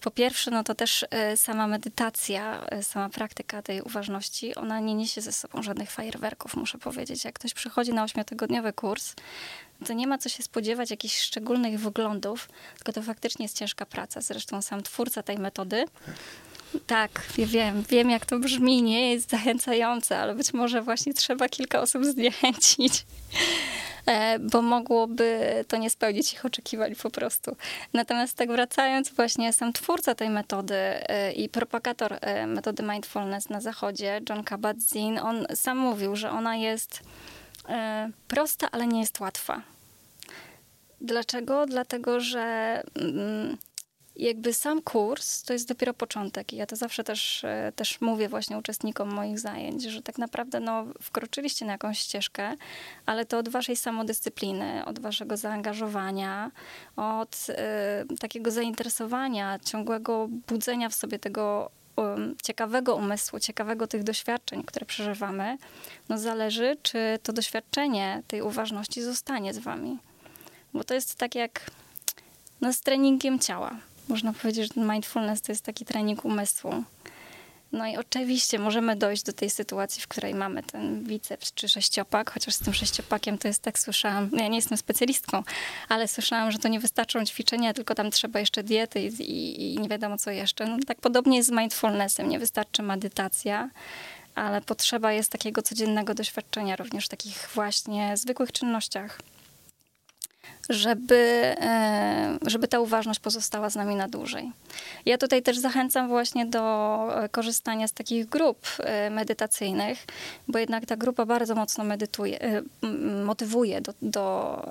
Po 0.00 0.10
pierwsze, 0.10 0.50
no 0.50 0.64
to 0.64 0.74
też 0.74 1.06
e, 1.10 1.36
sama 1.36 1.66
medytacja, 1.66 2.66
e, 2.66 2.82
sama 2.82 3.08
praktyka 3.08 3.62
tej 3.62 3.82
uważności, 3.82 4.54
ona 4.54 4.80
nie 4.80 4.94
niesie 4.94 5.20
ze 5.20 5.32
sobą 5.32 5.62
żadnych 5.62 5.90
fajerwerków, 5.90 6.56
muszę 6.56 6.78
powiedzieć. 6.78 7.24
Jak 7.24 7.34
ktoś 7.34 7.54
przychodzi 7.54 7.92
na 7.92 8.04
ośmiotygodniowy 8.04 8.72
kurs, 8.72 9.14
to 9.86 9.92
nie 9.92 10.06
ma 10.06 10.18
co 10.18 10.28
się 10.28 10.42
spodziewać 10.42 10.90
jakichś 10.90 11.20
szczególnych 11.20 11.80
wyglądów, 11.80 12.48
tylko 12.76 12.92
to 12.92 13.02
faktycznie 13.02 13.44
jest 13.44 13.58
ciężka 13.58 13.86
praca. 13.86 14.20
Zresztą 14.20 14.62
sam 14.62 14.82
twórca 14.82 15.22
tej 15.22 15.38
metody 15.38 15.84
tak, 16.86 17.22
wiem, 17.38 17.82
wiem 17.88 18.10
jak 18.10 18.26
to 18.26 18.38
brzmi, 18.38 18.82
nie 18.82 19.12
jest 19.12 19.30
zachęcające, 19.30 20.18
ale 20.18 20.34
być 20.34 20.52
może 20.52 20.82
właśnie 20.82 21.14
trzeba 21.14 21.48
kilka 21.48 21.80
osób 21.80 22.04
zniechęcić. 22.14 23.04
E, 24.06 24.38
bo 24.38 24.62
mogłoby 24.62 25.40
to 25.68 25.76
nie 25.76 25.90
spełnić 25.90 26.32
ich 26.32 26.44
oczekiwań 26.44 26.94
po 26.94 27.10
prostu. 27.10 27.56
Natomiast 27.92 28.36
tak 28.36 28.48
wracając, 28.48 29.10
właśnie 29.10 29.52
sam 29.52 29.72
twórca 29.72 30.14
tej 30.14 30.30
metody 30.30 30.74
e, 30.74 31.32
i 31.32 31.48
propagator 31.48 32.18
e, 32.20 32.46
metody 32.46 32.82
mindfulness 32.82 33.48
na 33.48 33.60
zachodzie, 33.60 34.20
John 34.28 34.42
Kabat-Zinn, 34.42 35.20
on 35.22 35.46
sam 35.54 35.78
mówił, 35.78 36.16
że 36.16 36.30
ona 36.30 36.56
jest 36.56 37.02
prosta, 38.28 38.68
ale 38.70 38.86
nie 38.86 39.00
jest 39.00 39.20
łatwa. 39.20 39.62
Dlaczego? 41.00 41.66
Dlatego, 41.66 42.20
że 42.20 42.82
mm, 42.94 43.56
jakby 44.20 44.54
sam 44.54 44.82
kurs 44.82 45.42
to 45.42 45.52
jest 45.52 45.68
dopiero 45.68 45.94
początek. 45.94 46.52
I 46.52 46.56
ja 46.56 46.66
to 46.66 46.76
zawsze 46.76 47.04
też, 47.04 47.44
e, 47.44 47.72
też 47.76 48.00
mówię 48.00 48.28
właśnie 48.28 48.58
uczestnikom 48.58 49.14
moich 49.14 49.38
zajęć, 49.38 49.82
że 49.82 50.02
tak 50.02 50.18
naprawdę 50.18 50.60
no, 50.60 50.84
wkroczyliście 51.02 51.66
na 51.66 51.72
jakąś 51.72 51.98
ścieżkę, 51.98 52.54
ale 53.06 53.24
to 53.24 53.38
od 53.38 53.48
waszej 53.48 53.76
samodyscypliny, 53.76 54.84
od 54.84 54.98
waszego 54.98 55.36
zaangażowania, 55.36 56.50
od 56.96 57.46
y, 58.12 58.16
takiego 58.16 58.50
zainteresowania, 58.50 59.58
ciągłego 59.58 60.28
budzenia 60.48 60.88
w 60.88 60.94
sobie 60.94 61.18
tego 61.18 61.70
ciekawego 62.42 62.96
umysłu, 62.96 63.40
ciekawego 63.40 63.86
tych 63.86 64.02
doświadczeń, 64.02 64.62
które 64.62 64.86
przeżywamy, 64.86 65.58
no 66.08 66.18
zależy, 66.18 66.76
czy 66.82 67.18
to 67.22 67.32
doświadczenie 67.32 68.22
tej 68.28 68.42
uważności 68.42 69.02
zostanie 69.02 69.54
z 69.54 69.58
wami. 69.58 69.98
Bo 70.74 70.84
to 70.84 70.94
jest 70.94 71.14
tak 71.14 71.34
jak 71.34 71.70
no, 72.60 72.72
z 72.72 72.80
treningiem 72.80 73.38
ciała 73.38 73.76
można 74.10 74.32
powiedzieć, 74.32 74.74
że 74.74 74.80
mindfulness 74.80 75.42
to 75.42 75.52
jest 75.52 75.64
taki 75.64 75.84
trening 75.84 76.24
umysłu. 76.24 76.84
No 77.72 77.86
i 77.86 77.96
oczywiście 77.96 78.58
możemy 78.58 78.96
dojść 78.96 79.22
do 79.22 79.32
tej 79.32 79.50
sytuacji, 79.50 80.02
w 80.02 80.08
której 80.08 80.34
mamy 80.34 80.62
ten 80.62 81.04
biceps 81.04 81.54
czy 81.54 81.68
sześciopak, 81.68 82.30
chociaż 82.30 82.54
z 82.54 82.58
tym 82.58 82.74
sześciopakiem 82.74 83.38
to 83.38 83.48
jest 83.48 83.62
tak, 83.62 83.78
słyszałam, 83.78 84.30
ja 84.32 84.48
nie 84.48 84.56
jestem 84.56 84.78
specjalistką, 84.78 85.42
ale 85.88 86.08
słyszałam, 86.08 86.50
że 86.50 86.58
to 86.58 86.68
nie 86.68 86.80
wystarczą 86.80 87.24
ćwiczenia, 87.24 87.74
tylko 87.74 87.94
tam 87.94 88.10
trzeba 88.10 88.40
jeszcze 88.40 88.62
diety 88.62 89.00
i, 89.00 89.06
i, 89.06 89.74
i 89.74 89.78
nie 89.78 89.88
wiadomo 89.88 90.18
co 90.18 90.30
jeszcze. 90.30 90.66
No, 90.66 90.76
tak 90.86 91.00
podobnie 91.00 91.36
jest 91.36 91.48
z 91.48 91.52
mindfulnessem, 91.52 92.28
nie 92.28 92.38
wystarczy 92.38 92.82
medytacja, 92.82 93.70
ale 94.34 94.60
potrzeba 94.60 95.12
jest 95.12 95.32
takiego 95.32 95.62
codziennego 95.62 96.14
doświadczenia 96.14 96.76
również 96.76 97.06
w 97.06 97.08
takich 97.08 97.48
właśnie 97.54 98.16
zwykłych 98.16 98.52
czynnościach 98.52 99.18
żeby, 100.70 101.54
e, 101.60 102.38
żeby 102.46 102.68
ta 102.68 102.80
uważność 102.80 103.20
pozostała 103.20 103.70
z 103.70 103.76
nami 103.76 103.96
na 103.96 104.08
dłużej. 104.08 104.52
Ja 105.06 105.18
tutaj 105.18 105.42
też 105.42 105.58
zachęcam 105.58 106.08
właśnie 106.08 106.46
do 106.46 107.24
e, 107.24 107.28
korzystania 107.28 107.88
z 107.88 107.92
takich 107.92 108.26
grup 108.28 108.66
e, 108.78 109.10
medytacyjnych, 109.10 110.06
bo 110.48 110.58
jednak 110.58 110.86
ta 110.86 110.96
grupa 110.96 111.26
bardzo 111.26 111.54
mocno 111.54 111.84
medytuje, 111.84 112.62
motywuje 113.24 113.80
do, 113.80 113.94
do, 114.02 114.62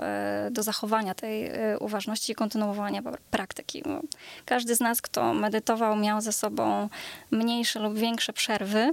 do 0.52 0.63
zachowania 0.63 1.15
tej 1.15 1.52
uważności 1.80 2.32
i 2.32 2.36
kontynuowania 2.36 3.02
praktyki. 3.32 3.84
Każdy 4.46 4.76
z 4.76 4.80
nas, 4.80 5.02
kto 5.02 5.34
medytował, 5.34 5.96
miał 5.96 6.22
ze 6.22 6.32
sobą 6.32 6.89
mniejsze 7.32 7.80
lub 7.80 7.98
większe 7.98 8.34
przerwy 8.34 8.92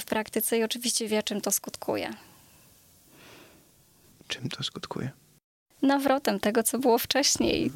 w 0.00 0.04
praktyce 0.04 0.58
i 0.58 0.62
oczywiście 0.62 1.08
wie, 1.08 1.22
czym 1.22 1.40
to 1.40 1.50
skutkuje. 1.50 2.10
Czym 4.28 4.48
to 4.48 4.62
skutkuje? 4.62 5.10
Nawrotem 5.82 6.40
tego, 6.40 6.62
co 6.62 6.78
było 6.78 6.98
wcześniej. 6.98 7.72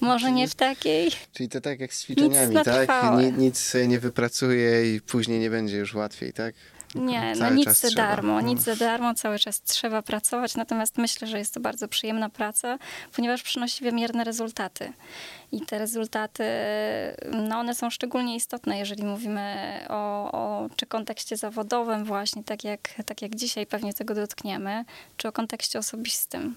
No, 0.00 0.08
Może 0.08 0.26
czyli, 0.26 0.32
nie 0.32 0.48
w 0.48 0.54
takiej. 0.54 1.10
Czyli 1.32 1.48
to 1.48 1.60
tak 1.60 1.80
jak 1.80 1.94
z 1.94 2.02
ćwiczeniami, 2.02 2.56
tak? 2.64 2.88
Nic, 3.18 3.36
nic 3.36 3.74
nie 3.88 4.00
wypracuje 4.00 4.94
i 4.94 5.00
później 5.00 5.40
nie 5.40 5.50
będzie 5.50 5.76
już 5.76 5.94
łatwiej, 5.94 6.32
tak? 6.32 6.54
Nie, 6.94 7.34
no 7.38 7.50
nic 7.50 7.80
za 7.80 7.90
darmo, 7.90 8.40
nic 8.40 8.60
za 8.60 8.76
darmo, 8.76 9.14
cały 9.14 9.38
czas 9.38 9.62
trzeba 9.62 10.02
pracować, 10.02 10.54
natomiast 10.54 10.98
myślę, 10.98 11.28
że 11.28 11.38
jest 11.38 11.54
to 11.54 11.60
bardzo 11.60 11.88
przyjemna 11.88 12.28
praca, 12.28 12.78
ponieważ 13.16 13.42
przynosi 13.42 13.84
wymierne 13.84 14.24
rezultaty. 14.24 14.92
I 15.52 15.60
te 15.60 15.78
rezultaty, 15.78 16.44
no 17.30 17.58
one 17.58 17.74
są 17.74 17.90
szczególnie 17.90 18.36
istotne, 18.36 18.78
jeżeli 18.78 19.04
mówimy 19.04 19.78
o, 19.88 20.32
o 20.32 20.68
czy 20.76 20.86
kontekście 20.86 21.36
zawodowym 21.36 22.04
właśnie, 22.04 22.44
tak 22.44 22.64
jak, 22.64 22.88
tak 23.06 23.22
jak 23.22 23.34
dzisiaj 23.34 23.66
pewnie 23.66 23.94
tego 23.94 24.14
dotkniemy, 24.14 24.84
czy 25.16 25.28
o 25.28 25.32
kontekście 25.32 25.78
osobistym. 25.78 26.56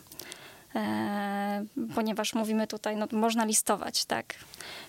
E, 0.75 1.65
ponieważ 1.95 2.33
mówimy 2.33 2.67
tutaj, 2.67 2.97
no 2.97 3.07
można 3.11 3.45
listować, 3.45 4.05
tak, 4.05 4.35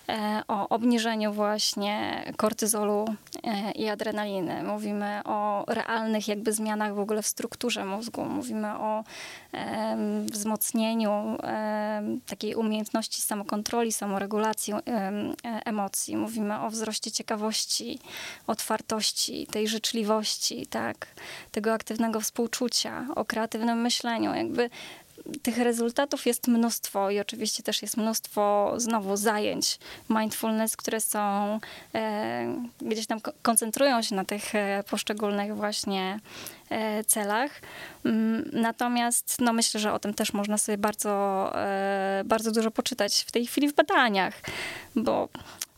e, 0.08 0.42
o 0.48 0.68
obniżeniu 0.68 1.32
właśnie 1.32 2.24
kortyzolu 2.36 3.04
e, 3.44 3.72
i 3.72 3.88
adrenaliny. 3.88 4.62
Mówimy 4.62 5.20
o 5.24 5.64
realnych 5.68 6.28
jakby 6.28 6.52
zmianach 6.52 6.94
w 6.94 6.98
ogóle 6.98 7.22
w 7.22 7.26
strukturze 7.26 7.84
mózgu. 7.84 8.24
Mówimy 8.24 8.78
o 8.78 9.04
wzmocnieniu 10.26 11.38
takiej 12.26 12.54
umiejętności 12.54 13.22
samokontroli, 13.22 13.92
samoregulacji 13.92 14.74
emocji. 15.42 16.16
Mówimy 16.16 16.60
o 16.60 16.70
wzroście 16.70 17.10
ciekawości, 17.10 17.98
otwartości, 18.46 19.46
tej 19.46 19.68
życzliwości, 19.68 20.66
tak, 20.66 21.06
tego 21.52 21.72
aktywnego 21.72 22.20
współczucia, 22.20 23.06
o 23.14 23.24
kreatywnym 23.24 23.82
myśleniu. 23.82 24.34
Jakby 24.34 24.70
tych 25.42 25.58
rezultatów 25.58 26.26
jest 26.26 26.48
mnóstwo 26.48 27.10
i 27.10 27.20
oczywiście 27.20 27.62
też 27.62 27.82
jest 27.82 27.96
mnóstwo 27.96 28.72
znowu 28.76 29.16
zajęć 29.16 29.78
mindfulness, 30.10 30.76
które 30.76 31.00
są 31.00 31.18
e, 31.94 32.56
gdzieś 32.80 33.06
tam 33.06 33.18
koncentrują 33.42 34.02
się 34.02 34.14
na 34.14 34.24
tych 34.24 34.54
e, 34.54 34.84
poszczególnych 34.90 35.56
właśnie 35.56 36.20
e, 36.70 37.04
celach. 37.04 37.50
Mm, 38.04 38.50
natomiast 38.52 39.36
no 39.40 39.52
myślę, 39.52 39.80
że 39.80 39.92
o 39.92 39.98
tym 39.98 40.14
też 40.14 40.32
można 40.32 40.58
sobie 40.58 40.78
bardzo, 40.78 41.52
e, 41.54 42.22
bardzo 42.24 42.52
dużo 42.52 42.70
poczytać 42.70 43.24
w 43.28 43.32
tej 43.32 43.46
chwili 43.46 43.68
w 43.68 43.74
badaniach, 43.74 44.34
bo 44.96 45.28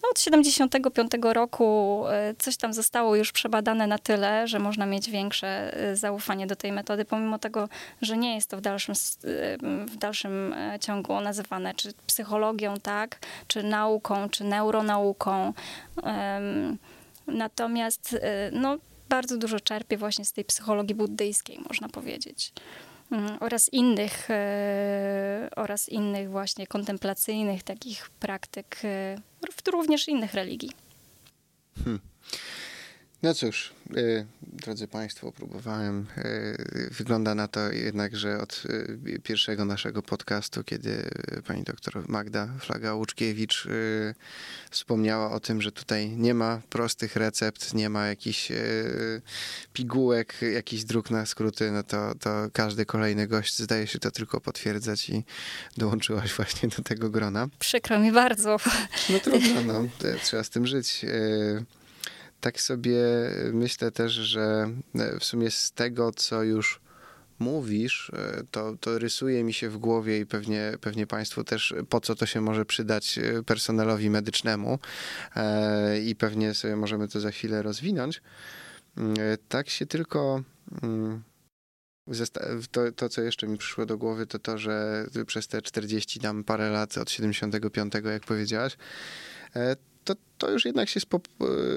no, 0.03 0.09
od 0.11 0.21
75 0.21 1.13
roku 1.23 2.05
e, 2.09 2.35
coś 2.39 2.57
tam 2.57 2.73
zostało 2.73 3.17
już 3.17 3.33
przebadane 3.33 3.87
na 3.87 3.99
tyle, 3.99 4.49
że 4.49 4.59
można 4.59 4.87
mieć 4.87 5.11
większe 5.11 5.77
e, 5.77 5.97
zaufanie 5.97 6.47
do 6.47 6.57
tej 6.57 6.73
metody, 6.73 7.05
pomimo 7.05 7.39
tego, 7.39 7.69
że 8.03 8.17
nie 8.17 8.35
jest 8.35 8.51
to 8.51 8.57
w 8.57 8.61
dalszym, 8.61 8.95
e, 8.95 9.87
w 9.87 9.97
dalszym 9.97 10.55
ciągu 10.81 11.21
nazywane 11.21 11.75
czy 11.75 11.93
psychologią, 12.07 12.75
tak, 12.77 13.19
czy 13.47 13.63
nauką, 13.63 14.29
czy 14.29 14.45
neuronauką. 14.45 15.53
Natomiast 17.27 18.17
no, 18.53 18.77
bardzo 19.09 19.39
dużo 19.39 19.61
czerpie 19.61 19.97
właśnie 19.97 20.25
z 20.25 20.33
tej 20.33 20.45
psychologii 20.45 20.95
buddyjskiej, 20.95 21.59
można 21.69 21.89
powiedzieć. 21.89 22.53
Mm, 23.11 23.39
oraz 23.41 23.69
innych, 23.73 24.31
e, 24.31 25.49
oraz 25.57 25.89
innych 25.89 26.31
właśnie 26.31 26.67
kontemplacyjnych 26.67 27.63
takich 27.63 28.11
praktyk, 28.11 28.81
e, 28.85 29.17
również 29.73 30.09
innych 30.09 30.35
religii. 30.35 30.71
Hmm. 31.85 32.01
No 33.23 33.35
cóż, 33.35 33.73
y, 33.97 34.27
drodzy 34.43 34.89
Państwo, 34.89 35.33
próbowałem. 35.33 36.07
Y, 36.19 36.91
wygląda 36.91 37.35
na 37.35 37.49
to 37.49 37.73
jednak, 37.73 38.17
że 38.17 38.41
od 38.41 38.63
y, 39.07 39.21
pierwszego 39.23 39.65
naszego 39.65 40.03
podcastu, 40.03 40.65
kiedy 40.65 41.11
pani 41.47 41.63
doktor 41.63 42.09
Magda 42.09 42.49
Flaga-Łuczkiewicz 42.61 43.69
wspomniała 44.71 45.31
o 45.31 45.41
tym, 45.41 45.63
że 45.63 45.73
tutaj 45.73 46.11
nie 46.11 46.35
ma 46.35 46.61
prostych 46.71 47.17
recept, 47.17 47.75
nie 47.75 47.89
ma 47.89 48.07
jakichś 48.07 48.53
pigułek, 49.73 50.35
jakichś 50.53 50.85
dróg 50.85 51.11
na 51.11 51.27
skróty, 51.27 51.71
no 51.71 51.83
to, 51.83 52.15
to 52.15 52.31
każdy 52.53 52.87
kolejny 52.87 53.27
gość 53.27 53.59
zdaje 53.59 53.87
się 53.87 53.99
to 53.99 54.11
tylko 54.11 54.41
potwierdzać 54.41 55.11
i 55.11 55.25
dołączyłaś 55.77 56.33
właśnie 56.33 56.69
do 56.69 56.83
tego 56.83 57.11
grona. 57.11 57.49
Przykro 57.59 58.01
mi 58.01 58.13
bardzo. 58.13 58.57
No 59.11 59.19
trudno, 59.19 59.63
no, 59.63 59.85
trzeba 60.23 60.45
z 60.45 60.51
tym 60.51 60.67
żyć 60.67 61.05
tak 62.41 62.61
sobie 62.61 62.97
myślę 63.53 63.91
też, 63.91 64.13
że 64.13 64.71
e, 64.95 65.19
w 65.19 65.25
sumie 65.25 65.51
z 65.51 65.73
tego, 65.73 66.13
co 66.13 66.43
już 66.43 66.81
mówisz, 67.39 68.11
e, 68.15 68.43
to, 68.51 68.77
to 68.81 68.99
rysuje 68.99 69.45
mi 69.45 69.53
się 69.53 69.69
w 69.69 69.79
głowie 69.79 70.19
i 70.19 70.27
pewnie, 70.27 70.73
pewnie 70.81 71.07
Państwu 71.07 71.45
też, 71.45 71.75
po 71.89 72.01
co 72.01 72.15
to 72.15 72.27
się 72.27 72.41
może 72.41 72.65
przydać 72.65 73.19
e, 73.19 73.43
personelowi 73.43 74.11
medycznemu 74.11 74.79
i 76.05 76.17
pewnie 76.17 76.55
sobie 76.55 76.77
możemy 76.77 77.09
to 77.09 77.21
za 77.21 77.31
chwilę 77.31 77.63
rozwinąć. 77.63 78.23
Mm, 78.97 79.17
tak 79.49 79.69
się 79.69 79.87
tylko. 79.87 80.43
Mm, 80.83 81.23
to, 82.71 82.93
to, 82.93 83.09
co 83.09 83.23
jeszcze 83.23 83.47
mi 83.47 83.59
przyszło 83.59 83.87
do 83.87 83.99
głowy, 83.99 84.27
to 84.27 84.39
to, 84.39 84.59
że 84.59 85.07
przez 85.27 85.49
te 85.49 85.63
40 85.63 86.21
tam 86.21 86.45
parę 86.45 86.71
lat 86.71 86.99
od 86.99 87.11
75, 87.11 87.95
jak 88.05 88.25
powiedziałaś, 88.25 88.77
to, 90.09 90.15
to 90.39 90.51
już 90.51 90.65
jednak 90.65 90.89
się 90.89 91.01
spop 91.01 91.29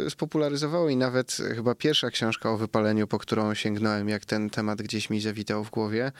spopularyzowało 0.09 0.89
i 0.89 0.95
nawet 0.95 1.37
chyba 1.55 1.75
pierwsza 1.75 2.09
książka 2.09 2.51
o 2.51 2.57
wypaleniu, 2.57 3.07
po 3.07 3.19
którą 3.19 3.53
sięgnąłem, 3.53 4.09
jak 4.09 4.25
ten 4.25 4.49
temat 4.49 4.81
gdzieś 4.81 5.09
mi 5.09 5.21
zawitał 5.21 5.63
w 5.63 5.69
głowie, 5.69 6.11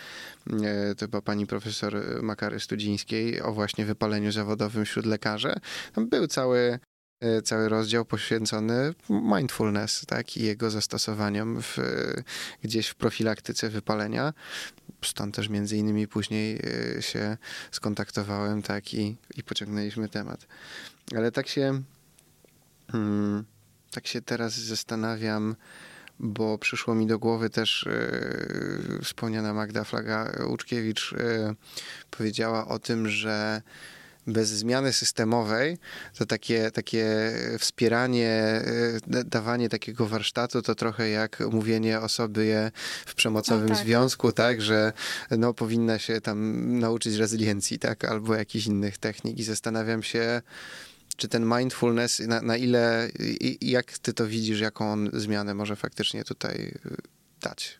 e, 0.63 0.95
to 0.95 1.07
była 1.07 1.21
pani 1.21 1.47
profesor 1.47 2.03
Makary 2.21 2.59
Studzińskiej 2.59 3.41
o 3.41 3.53
właśnie 3.53 3.85
wypaleniu 3.85 4.31
zawodowym 4.31 4.85
wśród 4.85 5.05
lekarzy. 5.05 5.53
Tam 5.93 6.09
był 6.09 6.27
cały 6.27 6.79
e, 7.19 7.41
cały 7.41 7.69
rozdział 7.69 8.05
poświęcony 8.05 8.93
mindfulness, 9.09 10.05
tak, 10.05 10.37
i 10.37 10.43
jego 10.43 10.69
zastosowaniom 10.69 11.61
w, 11.61 11.77
gdzieś 12.63 12.87
w 12.87 12.95
profilaktyce 12.95 13.69
wypalenia. 13.69 14.33
Stąd 15.05 15.35
też 15.35 15.49
między 15.49 15.77
innymi 15.77 16.07
później 16.07 16.59
e, 16.97 17.01
się 17.01 17.37
skontaktowałem, 17.71 18.61
tak, 18.61 18.93
i, 18.93 19.17
i 19.37 19.43
pociągnęliśmy 19.43 20.09
temat. 20.09 20.47
Ale 21.15 21.31
tak 21.31 21.47
się, 21.47 21.81
hmm, 22.91 23.43
tak 23.91 24.07
się 24.07 24.21
teraz 24.21 24.53
zastanawiam, 24.53 25.55
bo 26.19 26.57
przyszło 26.57 26.95
mi 26.95 27.07
do 27.07 27.19
głowy 27.19 27.49
też 27.49 27.87
e, 27.87 29.03
wspomniana 29.03 29.53
Magda 29.53 29.83
Flaga-Łuczkiewicz 29.83 31.13
e, 31.13 31.55
powiedziała 32.11 32.67
o 32.67 32.79
tym, 32.79 33.07
że 33.07 33.61
bez 34.27 34.49
zmiany 34.49 34.93
systemowej, 34.93 35.77
to 36.17 36.25
takie, 36.25 36.71
takie 36.71 37.31
wspieranie, 37.59 38.29
e, 38.29 39.23
dawanie 39.23 39.69
takiego 39.69 40.07
warsztatu 40.07 40.61
to 40.61 40.75
trochę 40.75 41.09
jak 41.09 41.39
mówienie 41.39 41.99
osoby 41.99 42.71
w 43.05 43.15
przemocowym 43.15 43.69
no 43.69 43.75
tak. 43.75 43.83
związku, 43.83 44.31
tak, 44.31 44.61
że 44.61 44.93
no, 45.31 45.53
powinna 45.53 45.99
się 45.99 46.21
tam 46.21 46.79
nauczyć 46.79 47.15
rezyliencji, 47.15 47.79
tak, 47.79 48.05
albo 48.05 48.35
jakichś 48.35 48.65
innych 48.65 48.97
technik 48.97 49.39
i 49.39 49.43
zastanawiam 49.43 50.03
się, 50.03 50.41
czy 51.15 51.27
ten 51.27 51.45
mindfulness, 51.57 52.19
na, 52.19 52.41
na 52.41 52.57
ile, 52.57 53.09
i, 53.19 53.71
jak 53.71 53.97
ty 53.97 54.13
to 54.13 54.27
widzisz, 54.27 54.59
jaką 54.59 54.91
on 54.91 55.09
zmianę 55.13 55.53
może 55.53 55.75
faktycznie 55.75 56.23
tutaj 56.23 56.55
y, 56.85 56.97
dać? 57.41 57.79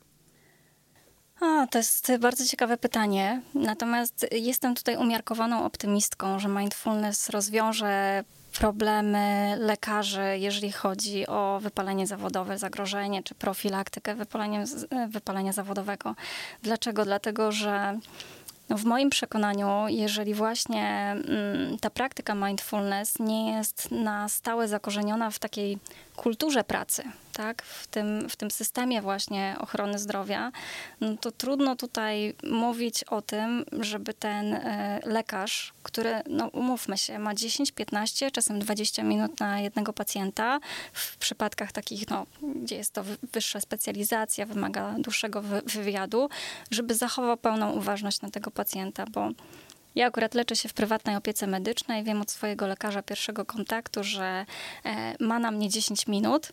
A, 1.42 1.68
to 1.68 1.78
jest 1.78 2.12
bardzo 2.20 2.46
ciekawe 2.46 2.78
pytanie. 2.78 3.42
Natomiast 3.54 4.26
jestem 4.32 4.76
tutaj 4.76 4.98
umiarkowaną 4.98 5.66
optymistką, 5.66 6.40
że 6.40 6.50
mindfulness 6.50 7.30
rozwiąże 7.30 8.24
problemy 8.60 9.56
lekarzy, 9.60 10.38
jeżeli 10.38 10.72
chodzi 10.72 11.28
o 11.28 11.60
wypalenie 11.64 12.08
zawodowe, 12.08 12.58
zagrożenie 12.58 13.24
czy 13.24 13.36
profilaktykę 13.36 14.16
wypalenia, 14.16 14.64
wypalenia 15.10 15.54
zawodowego. 15.54 16.16
Dlaczego? 16.64 17.06
Dlatego, 17.06 17.52
że 17.52 18.00
no 18.72 18.78
w 18.78 18.86
moim 18.86 19.10
przekonaniu, 19.10 19.68
jeżeli 19.88 20.34
właśnie 20.34 21.16
mm, 21.28 21.78
ta 21.80 21.90
praktyka 21.90 22.36
mindfulness 22.36 23.20
nie 23.20 23.52
jest 23.52 23.92
na 23.92 24.30
stałe 24.30 24.68
zakorzeniona 24.68 25.32
w 25.32 25.40
takiej 25.40 25.78
kulturze 26.16 26.64
pracy, 26.64 27.04
tak, 27.34 27.62
w 27.62 27.88
tym, 27.88 28.30
w 28.30 28.36
tym 28.36 28.52
systemie 28.52 29.02
właśnie 29.02 29.56
ochrony 29.60 30.00
zdrowia, 30.00 30.52
no 31.02 31.18
to 31.18 31.32
trudno 31.32 31.76
tutaj 31.76 32.34
mówić 32.44 33.04
o 33.04 33.22
tym, 33.22 33.66
żeby 33.72 34.14
ten 34.14 34.54
e, 34.54 35.00
lekarz, 35.06 35.74
który, 35.84 36.22
no 36.30 36.48
umówmy 36.48 36.98
się, 36.98 37.20
ma 37.20 37.36
10, 37.36 37.72
15, 37.72 38.32
czasem 38.32 38.60
20 38.60 39.04
minut 39.04 39.40
na 39.40 39.60
jednego 39.60 39.94
pacjenta, 39.94 40.60
w 40.94 41.18
przypadkach 41.18 41.72
takich, 41.72 42.10
no, 42.10 42.26
gdzie 42.42 42.76
jest 42.76 42.94
to 42.94 43.04
wyższa 43.34 43.62
specjalizacja, 43.62 44.46
wymaga 44.46 44.96
dłuższego 44.98 45.42
wywiadu, 45.66 46.30
żeby 46.72 46.96
zachował 46.96 47.38
pełną 47.38 47.72
uważność 47.72 48.22
na 48.22 48.30
tego 48.30 48.52
pacjenta, 48.52 49.06
bo 49.06 49.30
ja 49.96 50.08
akurat 50.08 50.34
leczę 50.34 50.56
się 50.56 50.70
w 50.70 50.74
prywatnej 50.74 51.16
opiece 51.16 51.48
medycznej. 51.48 52.04
Wiem 52.04 52.22
od 52.22 52.32
swojego 52.32 52.68
lekarza 52.68 53.02
pierwszego 53.02 53.46
kontaktu, 53.46 54.04
że 54.04 54.46
e, 54.86 55.16
ma 55.20 55.40
na 55.40 55.52
mnie 55.52 55.70
10 55.70 56.08
minut. 56.08 56.52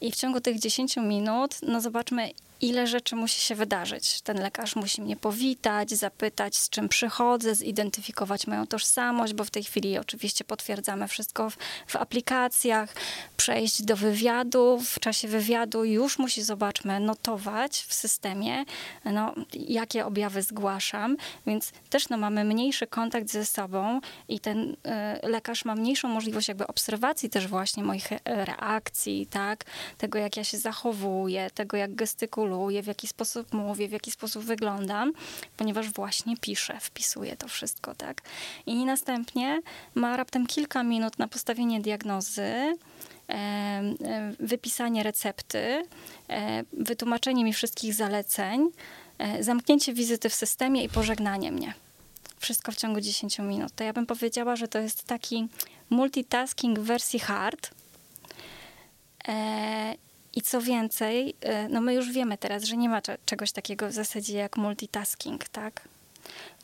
I 0.00 0.12
w 0.12 0.16
ciągu 0.16 0.40
tych 0.40 0.58
10 0.58 0.96
minut, 0.96 1.58
no 1.62 1.80
zobaczmy, 1.80 2.30
ile 2.60 2.86
rzeczy 2.86 3.16
musi 3.16 3.40
się 3.40 3.54
wydarzyć. 3.54 4.20
Ten 4.20 4.40
lekarz 4.40 4.76
musi 4.76 5.02
mnie 5.02 5.16
powitać, 5.16 5.90
zapytać, 5.90 6.56
z 6.56 6.68
czym 6.68 6.88
przychodzę, 6.88 7.54
zidentyfikować 7.54 8.46
moją 8.46 8.66
tożsamość, 8.66 9.34
bo 9.34 9.44
w 9.44 9.50
tej 9.50 9.64
chwili 9.64 9.98
oczywiście 9.98 10.44
potwierdzamy 10.44 11.08
wszystko 11.08 11.50
w, 11.50 11.56
w 11.86 11.96
aplikacjach, 11.96 12.94
przejść 13.36 13.82
do 13.82 13.96
wywiadu. 13.96 14.80
W 14.84 15.00
czasie 15.00 15.28
wywiadu 15.28 15.84
już 15.84 16.18
musi, 16.18 16.42
zobaczmy, 16.42 17.00
notować 17.00 17.84
w 17.88 17.94
systemie, 17.94 18.64
no, 19.04 19.34
jakie 19.54 20.06
objawy 20.06 20.42
zgłaszam, 20.42 21.16
więc 21.46 21.72
też 21.90 22.08
no, 22.08 22.16
mamy 22.16 22.44
mniejszy 22.44 22.86
kontakt 22.86 23.30
ze 23.30 23.44
sobą 23.44 24.00
i 24.28 24.40
ten 24.40 24.58
y, 25.22 25.28
lekarz 25.28 25.64
ma 25.64 25.74
mniejszą 25.74 26.08
możliwość 26.08 26.48
jakby 26.48 26.66
obserwacji 26.66 27.30
też 27.30 27.46
właśnie 27.46 27.82
moich 27.82 28.08
reakcji, 28.24 29.26
tak, 29.26 29.64
tego 29.98 30.18
jak 30.18 30.36
ja 30.36 30.44
się 30.44 30.58
zachowuję, 30.58 31.50
tego 31.54 31.76
jak 31.76 31.94
gestykuluję, 31.94 32.53
w 32.82 32.86
jaki 32.86 33.08
sposób 33.08 33.52
mówię, 33.52 33.88
w 33.88 33.92
jaki 33.92 34.10
sposób 34.10 34.44
wyglądam, 34.44 35.12
ponieważ 35.56 35.90
właśnie 35.90 36.36
piszę, 36.36 36.78
wpisuję 36.80 37.36
to 37.36 37.48
wszystko, 37.48 37.94
tak? 37.94 38.22
I 38.66 38.84
następnie 38.84 39.60
ma 39.94 40.16
raptem 40.16 40.46
kilka 40.46 40.82
minut 40.82 41.18
na 41.18 41.28
postawienie 41.28 41.80
diagnozy, 41.80 42.76
wypisanie 44.40 45.02
recepty, 45.02 45.82
wytłumaczenie 46.72 47.44
mi 47.44 47.52
wszystkich 47.52 47.94
zaleceń, 47.94 48.68
e, 49.18 49.44
zamknięcie 49.44 49.92
wizyty 49.92 50.28
w 50.28 50.34
systemie 50.34 50.84
i 50.84 50.88
pożegnanie 50.88 51.52
mnie. 51.52 51.74
Wszystko 52.38 52.72
w 52.72 52.76
ciągu 52.76 53.00
10 53.00 53.38
minut. 53.38 53.72
To 53.76 53.84
ja 53.84 53.92
bym 53.92 54.06
powiedziała, 54.06 54.56
że 54.56 54.68
to 54.68 54.78
jest 54.78 55.04
taki 55.04 55.48
multitasking 55.90 56.78
w 56.78 56.82
wersji 56.82 57.18
hard. 57.18 57.70
E, 60.34 60.38
i 60.38 60.42
co 60.42 60.60
więcej, 60.60 61.34
e, 61.40 61.68
no 61.68 61.80
my 61.80 61.94
już 61.94 62.12
wiemy 62.12 62.38
teraz, 62.38 62.64
że 62.64 62.76
nie 62.76 62.88
ma 62.88 63.00
czegoś 63.26 63.52
takiego 63.52 63.88
w 63.88 63.92
zasadzie 63.92 64.38
jak 64.38 64.56
multitasking, 64.56 65.48
tak? 65.48 65.88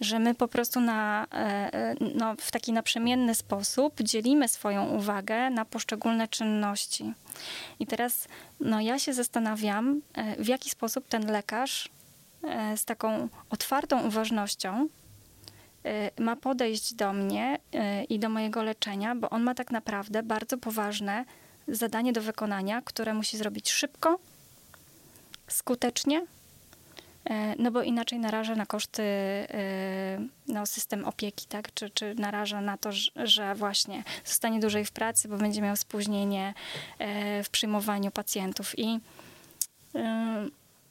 Że 0.01 0.19
my 0.19 0.35
po 0.35 0.49
prostu 0.49 0.81
na, 0.81 1.27
e, 1.33 1.37
e, 1.75 1.95
no, 2.15 2.35
w 2.39 2.51
taki 2.51 2.73
naprzemienny 2.73 3.35
sposób 3.35 4.01
dzielimy 4.03 4.49
swoją 4.49 4.89
uwagę 4.89 5.51
na 5.51 5.65
poszczególne 5.65 6.29
czynności. 6.29 7.13
I 7.81 7.87
teraz 7.87 8.29
no, 8.61 8.81
ja 8.81 8.99
się 8.99 9.13
zastanawiam, 9.13 10.03
w 10.39 10.47
jaki 10.47 10.71
sposób 10.71 11.09
ten 11.09 11.33
lekarz 11.33 11.89
z 12.77 12.85
taką 12.85 13.29
otwartą 13.51 14.07
uważnością 14.07 14.89
ma 16.21 16.37
podejść 16.37 16.95
do 16.95 17.13
mnie 17.13 17.59
i 18.09 18.19
do 18.19 18.29
mojego 18.29 18.63
leczenia, 18.63 19.15
bo 19.15 19.31
on 19.31 19.43
ma 19.43 19.55
tak 19.55 19.71
naprawdę 19.71 20.23
bardzo 20.23 20.59
poważne 20.59 21.25
zadanie 21.69 22.13
do 22.13 22.23
wykonania, 22.23 22.83
które 22.83 23.15
musi 23.15 23.37
zrobić 23.37 23.71
szybko, 23.71 24.19
skutecznie, 25.49 26.27
e, 27.25 27.55
no 27.59 27.71
bo 27.71 27.83
inaczej 27.83 28.19
naraża 28.19 28.55
na 28.55 28.67
koszty 28.67 29.03
e, 29.03 29.47
no, 30.49 30.67
system 30.67 31.05
opieki, 31.05 31.47
tak? 31.47 31.75
Czy, 31.75 31.91
czy 31.91 32.15
naraża 32.15 32.61
na 32.61 32.77
to, 32.77 32.91
że 33.17 33.55
właśnie 33.55 34.05
zostanie 34.25 34.61
dłużej 34.61 34.85
w 34.85 34.93
pracy, 34.93 35.29
bo 35.29 35.37
będzie 35.37 35.63
miał 35.63 35.77
spóźnienie 35.77 36.55
e, 36.99 37.43
w 37.43 37.51
przyjmowaniu 37.51 38.11
pacjentów. 38.11 38.79
I 38.79 39.01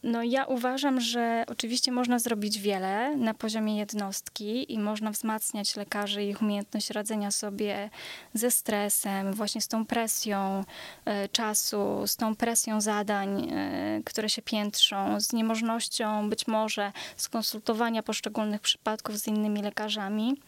no 0.03 0.23
ja 0.23 0.45
uważam, 0.45 1.01
że 1.01 1.43
oczywiście 1.47 1.91
można 1.91 2.19
zrobić 2.19 2.59
wiele 2.59 3.17
na 3.17 3.33
poziomie 3.33 3.77
jednostki 3.77 4.73
i 4.73 4.79
można 4.79 5.11
wzmacniać 5.11 5.75
lekarzy 5.75 6.23
ich 6.23 6.41
umiejętność 6.41 6.89
radzenia 6.89 7.31
sobie 7.31 7.89
ze 8.33 8.51
stresem, 8.51 9.33
właśnie 9.33 9.61
z 9.61 9.67
tą 9.67 9.85
presją 9.85 10.63
e, 11.05 11.29
czasu, 11.29 12.07
z 12.07 12.15
tą 12.15 12.35
presją 12.35 12.81
zadań, 12.81 13.49
e, 13.51 14.01
które 14.05 14.29
się 14.29 14.41
piętrzą, 14.41 15.21
z 15.21 15.33
niemożnością 15.33 16.29
być 16.29 16.47
może 16.47 16.91
skonsultowania 17.17 18.03
poszczególnych 18.03 18.61
przypadków 18.61 19.17
z 19.17 19.27
innymi 19.27 19.61
lekarzami. 19.61 20.41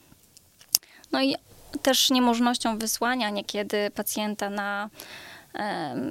No 1.12 1.22
i 1.22 1.36
też 1.82 2.10
niemożnością 2.10 2.78
wysłania 2.78 3.30
niekiedy 3.30 3.92
pacjenta 3.96 4.50
na 4.50 4.90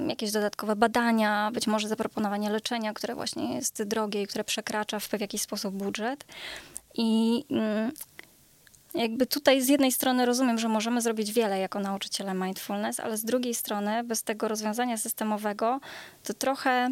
jakieś 0.07 0.31
dodatkowe 0.31 0.75
badania, 0.75 1.51
być 1.53 1.67
może 1.67 1.87
zaproponowanie 1.87 2.49
leczenia, 2.49 2.93
które 2.93 3.15
właśnie 3.15 3.55
jest 3.55 3.83
drogie 3.83 4.21
i 4.21 4.27
które 4.27 4.43
przekracza 4.43 4.99
w 4.99 5.19
jakiś 5.19 5.41
sposób 5.41 5.75
budżet. 5.75 6.25
I 6.95 7.43
mm, 7.49 7.91
jakby 8.93 9.25
tutaj 9.25 9.61
z 9.61 9.67
jednej 9.67 9.91
strony 9.91 10.25
rozumiem, 10.25 10.59
że 10.59 10.67
możemy 10.67 11.01
zrobić 11.01 11.33
wiele 11.33 11.59
jako 11.59 11.79
nauczyciele 11.79 12.33
mindfulness, 12.33 12.99
ale 12.99 13.17
z 13.17 13.25
drugiej 13.25 13.53
strony 13.53 14.03
bez 14.03 14.23
tego 14.23 14.47
rozwiązania 14.47 14.97
systemowego 14.97 15.79
to 16.23 16.33
trochę, 16.33 16.89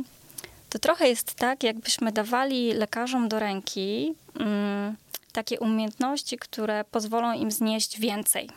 to 0.69 0.79
trochę 0.79 1.09
jest 1.09 1.35
tak, 1.35 1.63
jakbyśmy 1.63 2.11
dawali 2.11 2.73
lekarzom 2.73 3.29
do 3.29 3.39
ręki 3.39 4.13
mm, 4.39 4.95
takie 5.31 5.59
umiejętności, 5.59 6.37
które 6.37 6.83
pozwolą 6.83 7.33
im 7.33 7.51
znieść 7.51 7.99
więcej. 7.99 8.49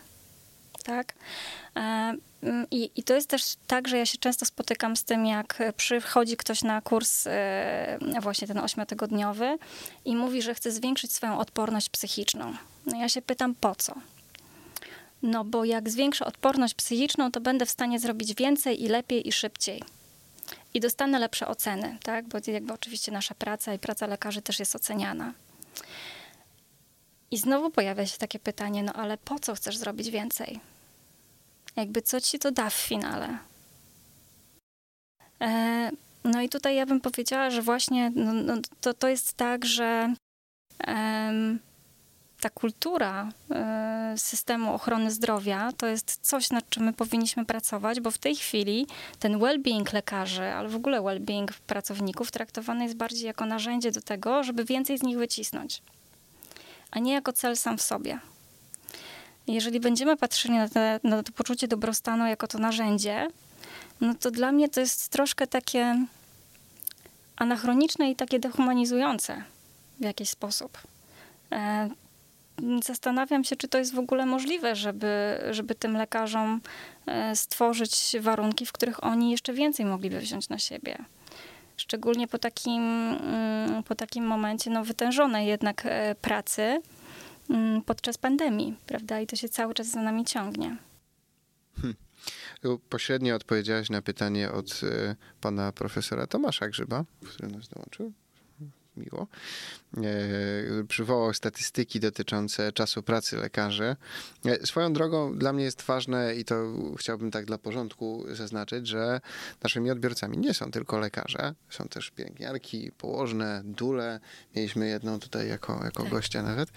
Tak? 0.83 1.15
E, 1.77 2.15
Mm, 2.43 2.67
I, 2.71 2.91
I 2.97 3.03
to 3.03 3.15
jest 3.15 3.29
też 3.29 3.57
tak, 3.67 3.89
że 3.89 3.99
ja 3.99 4.07
się 4.07 4.19
często 4.19 4.47
spotykam 4.47 4.97
z 4.97 5.05
tym, 5.05 5.27
jak 5.27 5.59
przychodzi 5.77 6.37
ktoś 6.37 6.63
na 6.63 6.81
kurs 6.81 7.27
e, 7.27 7.99
właśnie 8.21 8.49
ten 8.49 8.59
ośmiotygodniowy 8.59 9.59
i 10.05 10.17
mówi, 10.17 10.43
że 10.43 10.55
chce 10.55 10.73
zwiększyć 10.73 11.13
swoją 11.13 11.39
odporność 11.39 11.89
psychiczną. 11.89 12.55
No 12.87 12.97
ja 12.97 13.09
się 13.09 13.23
pytam, 13.23 13.55
po 13.55 13.75
co? 13.75 13.95
No 15.23 15.45
bo 15.45 15.65
jak 15.65 15.91
zwiększę 15.91 16.25
odporność 16.25 16.75
psychiczną, 16.75 17.33
to 17.33 17.41
będę 17.41 17.67
w 17.67 17.71
stanie 17.71 17.99
zrobić 17.99 18.35
więcej 18.35 18.83
i 18.83 18.89
lepiej 18.89 19.29
i 19.29 19.33
szybciej. 19.33 19.83
I 20.75 20.81
dostanę 20.81 21.19
lepsze 21.19 21.49
oceny, 21.49 21.99
tak? 22.03 22.29
Bo 22.29 22.39
jakby 22.47 22.73
oczywiście 22.73 23.13
nasza 23.13 23.35
praca 23.35 23.75
i 23.75 23.79
praca 23.79 24.07
lekarzy 24.07 24.43
też 24.43 24.59
jest 24.59 24.77
oceniana. 24.77 25.33
I 27.31 27.39
znowu 27.39 27.71
pojawia 27.71 28.07
się 28.07 28.19
takie 28.19 28.39
pytanie, 28.39 28.83
no 28.83 28.93
ale 28.93 29.19
po 29.19 29.39
co 29.39 29.55
chcesz 29.55 29.77
zrobić 29.77 30.11
więcej? 30.11 30.72
Jakby 31.77 32.03
co 32.03 32.21
ci 32.21 32.39
to 32.39 32.51
da 32.51 32.71
w 32.71 32.75
finale. 32.75 33.39
E, 35.41 35.91
no 36.25 36.41
i 36.41 36.49
tutaj 36.49 36.77
ja 36.77 36.87
bym 36.87 37.01
powiedziała, 37.01 37.51
że 37.51 37.63
właśnie 37.63 38.11
no, 38.15 38.33
no, 38.33 38.55
to, 38.81 38.95
to 38.95 39.09
jest 39.09 39.35
tak, 39.35 39.65
że 39.65 40.15
ta 42.41 42.51
kultura 42.51 43.29
e, 43.51 44.15
systemu 44.17 44.75
ochrony 44.75 45.11
zdrowia 45.11 45.73
to 45.77 45.87
jest 45.87 46.19
coś, 46.23 46.51
nad 46.51 46.71
czym 46.71 46.85
my 46.85 46.93
powinniśmy 46.93 47.45
pracować, 47.45 48.01
bo 48.01 48.11
w 48.11 48.19
tej 48.19 48.37
chwili 48.37 48.87
ten 49.19 49.39
well-being 49.39 49.93
lekarzy, 49.93 50.45
ale 50.45 50.69
w 50.69 50.77
ogóle 50.77 51.01
well-being 51.01 51.53
pracowników 51.67 52.31
traktowany 52.31 52.85
jest 52.85 52.97
bardziej 52.97 53.27
jako 53.27 53.47
narzędzie 53.47 53.93
do 53.93 54.01
tego, 54.01 54.43
żeby 54.43 54.65
więcej 54.65 54.99
z 54.99 55.03
nich 55.03 55.19
wycisnąć, 55.19 55.83
a 56.91 56.99
nie 56.99 57.13
jako 57.13 57.33
cel 57.33 57.57
sam 57.57 57.79
w 57.79 57.83
sobie. 57.83 58.19
Jeżeli 59.47 59.81
będziemy 59.81 60.17
patrzyli 60.17 60.55
na, 60.55 60.69
te, 60.69 61.01
na 61.05 61.23
to 61.23 61.33
poczucie 61.33 61.69
dobrostanu 61.69 62.27
jako 62.27 62.47
to 62.47 62.59
narzędzie, 62.59 63.29
no 64.01 64.15
to 64.15 64.31
dla 64.31 64.53
mnie 64.53 64.69
to 64.69 64.81
jest 64.81 65.09
troszkę 65.09 65.47
takie 65.47 66.07
anachroniczne 67.37 68.11
i 68.11 68.17
takie 68.17 68.39
dehumanizujące 68.39 69.43
w 70.01 70.05
jakiś 70.05 70.29
sposób. 70.29 70.79
E, 71.53 71.91
zastanawiam 72.85 73.45
się, 73.45 73.57
czy 73.57 73.69
to 73.69 73.79
jest 73.79 73.95
w 73.95 73.99
ogóle 73.99 74.27
możliwe, 74.27 74.77
żeby, 74.77 75.39
żeby 75.51 75.75
tym 75.75 75.97
lekarzom 75.97 76.61
e, 77.07 77.37
stworzyć 77.37 78.17
warunki, 78.21 78.67
w 78.67 78.73
których 78.73 79.05
oni 79.05 79.31
jeszcze 79.31 79.53
więcej 79.53 79.87
mogliby 79.87 80.19
wziąć 80.19 80.49
na 80.49 80.59
siebie. 80.59 80.99
Szczególnie 81.77 82.29
po 82.29 82.39
takim, 82.39 82.83
mm, 82.83 83.83
po 83.83 83.95
takim 83.95 84.27
momencie 84.27 84.71
no, 84.71 84.85
wytężonej 84.85 85.47
jednak 85.47 85.83
e, 85.87 86.15
pracy 86.15 86.81
podczas 87.87 88.19
pandemii, 88.19 88.77
prawda? 88.87 89.21
I 89.21 89.27
to 89.27 89.37
się 89.37 89.49
cały 89.49 89.75
czas 89.75 89.91
za 89.91 90.03
nami 90.03 90.25
ciągnie. 90.25 90.77
Hmm. 91.77 91.97
Pośrednio 92.89 93.35
odpowiedziałaś 93.35 93.91
na 93.91 94.03
pytanie 94.03 94.53
od 94.53 94.81
pana 95.41 95.73
profesora 95.73 96.27
Tomasza 96.27 96.69
Grzyba, 96.69 97.05
który 97.25 97.49
nas 97.49 97.69
dołączył 97.69 98.13
miło, 98.97 99.27
e, 99.97 100.85
przywołał 100.89 101.35
statystyki 101.35 102.01
dotyczące 102.01 102.73
czasu 102.73 103.03
pracy 103.03 103.37
lekarzy. 103.37 103.97
E, 104.45 104.67
swoją 104.67 104.93
drogą 104.93 105.39
dla 105.39 105.53
mnie 105.53 105.65
jest 105.65 105.83
ważne 105.83 106.35
i 106.35 106.45
to 106.45 106.73
chciałbym 106.97 107.31
tak 107.31 107.45
dla 107.45 107.59
porządku 107.59 108.25
zaznaczyć, 108.31 108.87
że 108.87 109.21
naszymi 109.63 109.91
odbiorcami 109.91 110.39
nie 110.39 110.55
są 110.55 110.71
tylko 110.71 110.99
lekarze, 110.99 111.55
są 111.71 111.89
też 111.89 112.11
pielęgniarki, 112.11 112.91
położne, 112.99 113.63
dule. 113.65 114.21
Mieliśmy 114.57 114.89
jedną 114.89 115.21
tutaj 115.21 115.49
jako, 115.49 115.81
jako 115.85 116.03
tak. 116.03 116.13
gościa 116.13 116.43
nawet. 116.43 116.69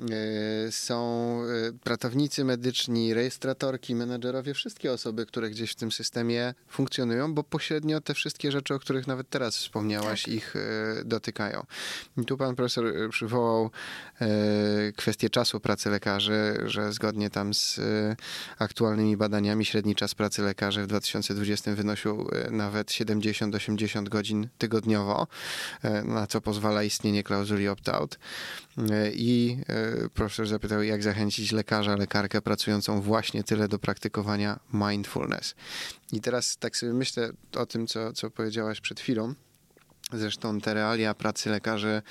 E, 0.00 0.72
są 0.72 1.38
e, 1.42 1.72
pracownicy 1.84 2.44
medyczni, 2.44 3.14
rejestratorki, 3.14 3.94
menedżerowie, 3.94 4.54
wszystkie 4.54 4.92
osoby, 4.92 5.26
które 5.26 5.50
gdzieś 5.50 5.72
w 5.72 5.74
tym 5.74 5.92
systemie 5.92 6.54
funkcjonują, 6.68 7.34
bo 7.34 7.44
pośrednio 7.44 8.00
te 8.00 8.14
wszystkie 8.14 8.52
rzeczy, 8.52 8.74
o 8.74 8.78
których 8.78 9.06
nawet 9.06 9.30
teraz 9.30 9.56
wspomniałaś, 9.56 10.22
tak. 10.22 10.34
ich 10.34 10.56
e, 10.56 10.60
dotykają. 11.04 11.66
I 12.16 12.24
tu 12.24 12.36
pan 12.36 12.56
profesor 12.56 12.84
przywołał 13.10 13.70
kwestię 14.96 15.30
czasu 15.30 15.60
pracy 15.60 15.90
lekarzy, 15.90 16.62
że 16.66 16.92
zgodnie 16.92 17.30
tam 17.30 17.54
z 17.54 17.80
aktualnymi 18.58 19.16
badaniami 19.16 19.64
średni 19.64 19.94
czas 19.94 20.14
pracy 20.14 20.42
lekarzy 20.42 20.82
w 20.82 20.86
2020 20.86 21.74
wynosił 21.74 22.28
nawet 22.50 22.88
70-80 22.88 24.08
godzin 24.08 24.48
tygodniowo, 24.58 25.26
na 26.04 26.26
co 26.26 26.40
pozwala 26.40 26.82
istnienie 26.82 27.22
klauzuli 27.22 27.68
opt-out. 27.68 28.18
I 29.14 29.56
profesor 30.14 30.46
zapytał, 30.46 30.82
jak 30.82 31.02
zachęcić 31.02 31.52
lekarza, 31.52 31.96
lekarkę 31.96 32.42
pracującą 32.42 33.00
właśnie 33.00 33.44
tyle 33.44 33.68
do 33.68 33.78
praktykowania 33.78 34.60
mindfulness. 34.72 35.54
I 36.12 36.20
teraz 36.20 36.56
tak 36.56 36.76
sobie 36.76 36.92
myślę 36.92 37.30
o 37.56 37.66
tym, 37.66 37.86
co, 37.86 38.12
co 38.12 38.30
powiedziałaś 38.30 38.80
przed 38.80 39.00
chwilą. 39.00 39.34
Zresztą 40.12 40.60
te 40.60 40.74
realia 40.74 41.14
pracy 41.14 41.50
lekarzy 41.50 42.02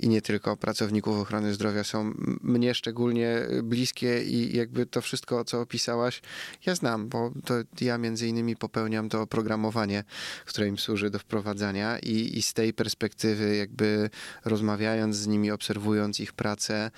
i 0.00 0.08
nie 0.08 0.22
tylko 0.22 0.56
pracowników 0.56 1.20
ochrony 1.20 1.54
zdrowia 1.54 1.84
są 1.84 2.14
mnie 2.42 2.74
szczególnie 2.74 3.36
bliskie 3.62 4.22
i 4.24 4.56
jakby 4.56 4.86
to 4.86 5.00
wszystko, 5.00 5.44
co 5.44 5.60
opisałaś, 5.60 6.22
ja 6.66 6.74
znam, 6.74 7.08
bo 7.08 7.32
to 7.44 7.54
ja 7.80 7.98
między 7.98 8.28
innymi 8.28 8.56
popełniam 8.56 9.08
to 9.08 9.22
oprogramowanie, 9.22 10.04
które 10.44 10.68
im 10.68 10.78
służy 10.78 11.10
do 11.10 11.18
wprowadzania 11.18 11.98
i, 11.98 12.38
i 12.38 12.42
z 12.42 12.52
tej 12.52 12.72
perspektywy 12.72 13.56
jakby 13.56 14.10
rozmawiając 14.44 15.16
z 15.16 15.26
nimi, 15.26 15.50
obserwując 15.50 16.20
ich 16.20 16.32
pracę, 16.32 16.90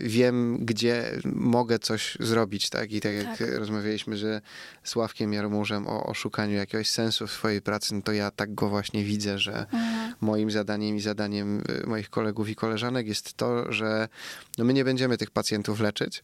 wiem, 0.00 0.58
gdzie 0.64 1.04
mogę 1.24 1.78
coś 1.78 2.16
zrobić, 2.20 2.70
tak? 2.70 2.92
I 2.92 3.00
tak 3.00 3.14
jak 3.14 3.38
tak. 3.38 3.48
rozmawialiśmy, 3.58 4.16
że 4.16 4.40
Sławkiem 4.84 5.32
Jarmużem 5.32 5.86
o, 5.86 6.06
o 6.06 6.14
szukaniu 6.14 6.54
jakiegoś 6.54 6.90
sensu 6.90 7.26
w 7.26 7.32
swojej 7.32 7.62
pracy, 7.62 7.94
no 7.94 8.02
to 8.02 8.12
ja 8.12 8.30
tak 8.30 8.54
go 8.54 8.68
właśnie 8.68 9.04
widzę, 9.04 9.38
że 9.38 9.60
mhm. 9.60 10.14
moim 10.20 10.50
zadaniem 10.50 10.96
i 10.96 11.00
zadaniem 11.00 11.49
moich 11.86 12.10
kolegów 12.10 12.48
i 12.48 12.54
koleżanek 12.54 13.06
jest 13.06 13.34
to, 13.34 13.72
że 13.72 14.08
no 14.58 14.64
my 14.64 14.74
nie 14.74 14.84
będziemy 14.84 15.18
tych 15.18 15.30
pacjentów 15.30 15.80
leczyć, 15.80 16.22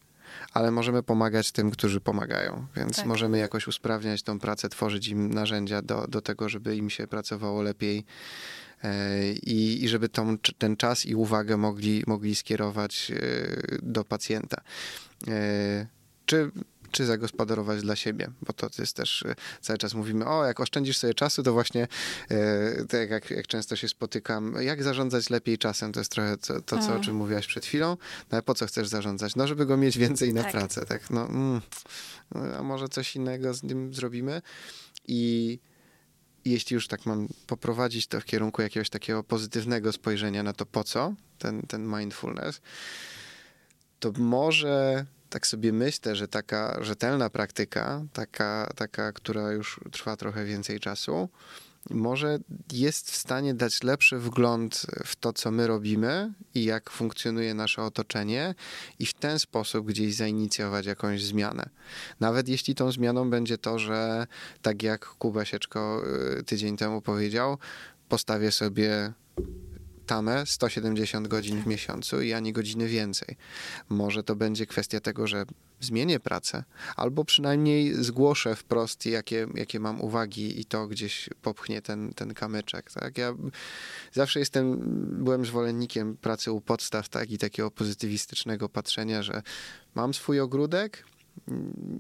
ale 0.52 0.70
możemy 0.70 1.02
pomagać 1.02 1.52
tym, 1.52 1.70
którzy 1.70 2.00
pomagają. 2.00 2.66
Więc 2.76 2.96
tak. 2.96 3.06
możemy 3.06 3.38
jakoś 3.38 3.66
usprawniać 3.66 4.22
tą 4.22 4.38
pracę, 4.38 4.68
tworzyć 4.68 5.08
im 5.08 5.34
narzędzia 5.34 5.82
do, 5.82 6.06
do 6.08 6.20
tego, 6.20 6.48
żeby 6.48 6.76
im 6.76 6.90
się 6.90 7.06
pracowało 7.06 7.62
lepiej. 7.62 8.04
E, 8.84 9.32
I, 9.32 9.84
i 9.84 9.88
żeby 9.88 10.08
tą, 10.08 10.38
ten 10.58 10.76
czas 10.76 11.06
i 11.06 11.14
uwagę 11.14 11.56
mogli, 11.56 12.02
mogli 12.06 12.34
skierować 12.34 13.10
e, 13.10 13.18
do 13.82 14.04
pacjenta. 14.04 14.60
E, 15.28 15.86
czy 16.26 16.50
czy 16.96 17.06
zagospodarować 17.06 17.82
dla 17.82 17.96
siebie, 17.96 18.30
bo 18.42 18.52
to 18.52 18.68
jest 18.78 18.96
też 18.96 19.22
e, 19.22 19.34
cały 19.60 19.78
czas 19.78 19.94
mówimy, 19.94 20.26
o, 20.26 20.44
jak 20.44 20.60
oszczędzisz 20.60 20.98
sobie 20.98 21.14
czasu, 21.14 21.42
to 21.42 21.52
właśnie 21.52 21.88
tak 22.88 23.10
jak, 23.10 23.30
jak 23.30 23.46
często 23.46 23.76
się 23.76 23.88
spotykam, 23.88 24.54
jak 24.60 24.82
zarządzać 24.82 25.30
lepiej 25.30 25.58
czasem, 25.58 25.92
to 25.92 26.00
jest 26.00 26.10
trochę 26.10 26.36
to, 26.36 26.60
to 26.60 26.78
co, 26.78 26.86
o 26.86 26.90
mm. 26.90 27.02
czym 27.02 27.16
mówiłaś 27.16 27.46
przed 27.46 27.66
chwilą, 27.66 27.88
no 27.90 28.28
ale 28.30 28.42
po 28.42 28.54
co 28.54 28.66
chcesz 28.66 28.88
zarządzać? 28.88 29.36
No, 29.36 29.46
żeby 29.46 29.66
go 29.66 29.76
mieć 29.76 29.98
więcej 29.98 30.34
na 30.34 30.42
tak. 30.42 30.52
pracę, 30.52 30.86
tak, 30.86 31.10
no, 31.10 31.26
mm, 31.26 31.60
no, 32.34 32.40
a 32.58 32.62
może 32.62 32.88
coś 32.88 33.16
innego 33.16 33.54
z 33.54 33.60
tym 33.60 33.94
zrobimy 33.94 34.42
i 35.08 35.58
jeśli 36.44 36.74
już 36.74 36.88
tak 36.88 37.06
mam 37.06 37.28
poprowadzić 37.46 38.06
to 38.06 38.20
w 38.20 38.24
kierunku 38.24 38.62
jakiegoś 38.62 38.90
takiego 38.90 39.24
pozytywnego 39.24 39.92
spojrzenia 39.92 40.42
na 40.42 40.52
to, 40.52 40.66
po 40.66 40.84
co 40.84 41.14
ten, 41.38 41.62
ten 41.62 41.98
mindfulness, 41.98 42.60
to 44.00 44.12
może 44.18 45.06
tak 45.30 45.46
sobie 45.46 45.72
myślę, 45.72 46.16
że 46.16 46.28
taka 46.28 46.84
rzetelna 46.84 47.30
praktyka, 47.30 48.02
taka, 48.12 48.72
taka, 48.76 49.12
która 49.12 49.52
już 49.52 49.80
trwa 49.92 50.16
trochę 50.16 50.44
więcej 50.44 50.80
czasu, 50.80 51.28
może 51.90 52.38
jest 52.72 53.10
w 53.10 53.16
stanie 53.16 53.54
dać 53.54 53.82
lepszy 53.82 54.18
wgląd 54.18 54.86
w 55.04 55.16
to, 55.16 55.32
co 55.32 55.50
my 55.50 55.66
robimy 55.66 56.32
i 56.54 56.64
jak 56.64 56.90
funkcjonuje 56.90 57.54
nasze 57.54 57.82
otoczenie, 57.82 58.54
i 58.98 59.06
w 59.06 59.14
ten 59.14 59.38
sposób 59.38 59.86
gdzieś 59.86 60.14
zainicjować 60.14 60.86
jakąś 60.86 61.22
zmianę. 61.22 61.68
Nawet 62.20 62.48
jeśli 62.48 62.74
tą 62.74 62.92
zmianą 62.92 63.30
będzie 63.30 63.58
to, 63.58 63.78
że 63.78 64.26
tak 64.62 64.82
jak 64.82 65.06
Kuba 65.06 65.44
Sieczko 65.44 66.02
y, 66.38 66.42
tydzień 66.42 66.76
temu 66.76 67.02
powiedział, 67.02 67.58
postawię 68.08 68.52
sobie 68.52 69.12
tamę 70.06 70.46
170 70.46 71.28
godzin 71.28 71.62
w 71.62 71.66
miesiącu 71.66 72.22
i 72.22 72.32
ani 72.32 72.52
godziny 72.52 72.86
więcej. 72.86 73.36
Może 73.88 74.22
to 74.22 74.36
będzie 74.36 74.66
kwestia 74.66 75.00
tego, 75.00 75.26
że 75.26 75.44
zmienię 75.80 76.20
pracę, 76.20 76.64
albo 76.96 77.24
przynajmniej 77.24 77.94
zgłoszę 77.94 78.56
wprost, 78.56 79.06
jakie, 79.06 79.46
jakie 79.54 79.80
mam 79.80 80.00
uwagi 80.00 80.60
i 80.60 80.64
to 80.64 80.86
gdzieś 80.86 81.30
popchnie 81.42 81.82
ten, 81.82 82.12
ten 82.14 82.34
kamyczek. 82.34 82.92
Tak? 82.92 83.18
Ja 83.18 83.34
zawsze 84.12 84.38
jestem, 84.38 84.78
byłem 85.24 85.44
zwolennikiem 85.44 86.16
pracy 86.16 86.52
u 86.52 86.60
podstaw 86.60 87.08
tak? 87.08 87.30
i 87.30 87.38
takiego 87.38 87.70
pozytywistycznego 87.70 88.68
patrzenia, 88.68 89.22
że 89.22 89.42
mam 89.94 90.14
swój 90.14 90.40
ogródek, 90.40 91.04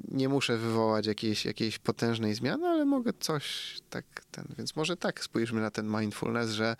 nie 0.08 0.28
muszę 0.28 0.56
wywołać 0.56 1.06
jakiejś, 1.06 1.44
jakiejś 1.44 1.78
potężnej 1.78 2.34
zmiany, 2.34 2.66
ale 2.66 2.84
mogę 2.84 3.12
coś 3.20 3.76
tak 3.90 4.04
ten. 4.30 4.44
Więc 4.58 4.76
może 4.76 4.96
tak 4.96 5.24
spójrzmy 5.24 5.60
na 5.60 5.70
ten 5.70 5.88
mindfulness, 6.00 6.50
że 6.50 6.76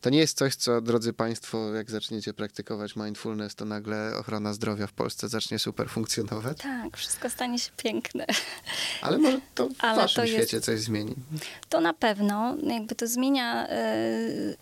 to 0.00 0.10
nie 0.10 0.18
jest 0.18 0.38
coś, 0.38 0.54
co 0.54 0.80
drodzy 0.80 1.12
Państwo, 1.12 1.74
jak 1.74 1.90
zaczniecie 1.90 2.34
praktykować 2.34 2.96
mindfulness, 2.96 3.54
to 3.54 3.64
nagle 3.64 4.16
ochrona 4.18 4.52
zdrowia 4.52 4.86
w 4.86 4.92
Polsce 4.92 5.28
zacznie 5.28 5.58
super 5.58 5.90
funkcjonować. 5.90 6.58
Tak, 6.58 6.96
wszystko 6.96 7.30
stanie 7.30 7.58
się 7.58 7.70
piękne. 7.76 8.26
Ale 9.02 9.18
może 9.18 9.40
to 9.54 9.68
w 9.68 9.72
ale 9.78 9.96
waszym 9.96 10.22
to 10.22 10.26
świecie 10.26 10.56
jest, 10.56 10.66
coś 10.66 10.80
zmieni. 10.80 11.14
To 11.68 11.80
na 11.80 11.94
pewno. 11.94 12.56
Jakby 12.62 12.94
to 12.94 13.06
zmienia 13.06 13.68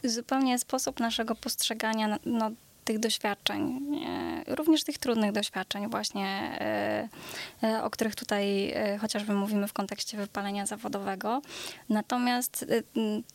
y, 0.05 0.11
zupełnie 0.11 0.59
sposób 0.59 1.01
naszego 1.01 1.35
postrzegania 1.35 2.19
no, 2.25 2.51
tych 2.85 2.99
doświadczeń, 2.99 3.81
również 4.47 4.85
tych 4.85 4.99
trudnych 4.99 5.33
doświadczeń 5.33 5.91
właśnie, 5.91 6.27
e, 6.61 7.09
e, 7.63 7.83
o 7.85 7.91
których 7.91 8.15
tutaj 8.15 8.71
e, 8.71 8.99
chociażby 8.99 9.35
mówimy 9.35 9.69
w 9.69 9.73
kontekście 9.73 10.17
wypalenia 10.17 10.67
zawodowego. 10.67 11.43
Natomiast 11.89 12.67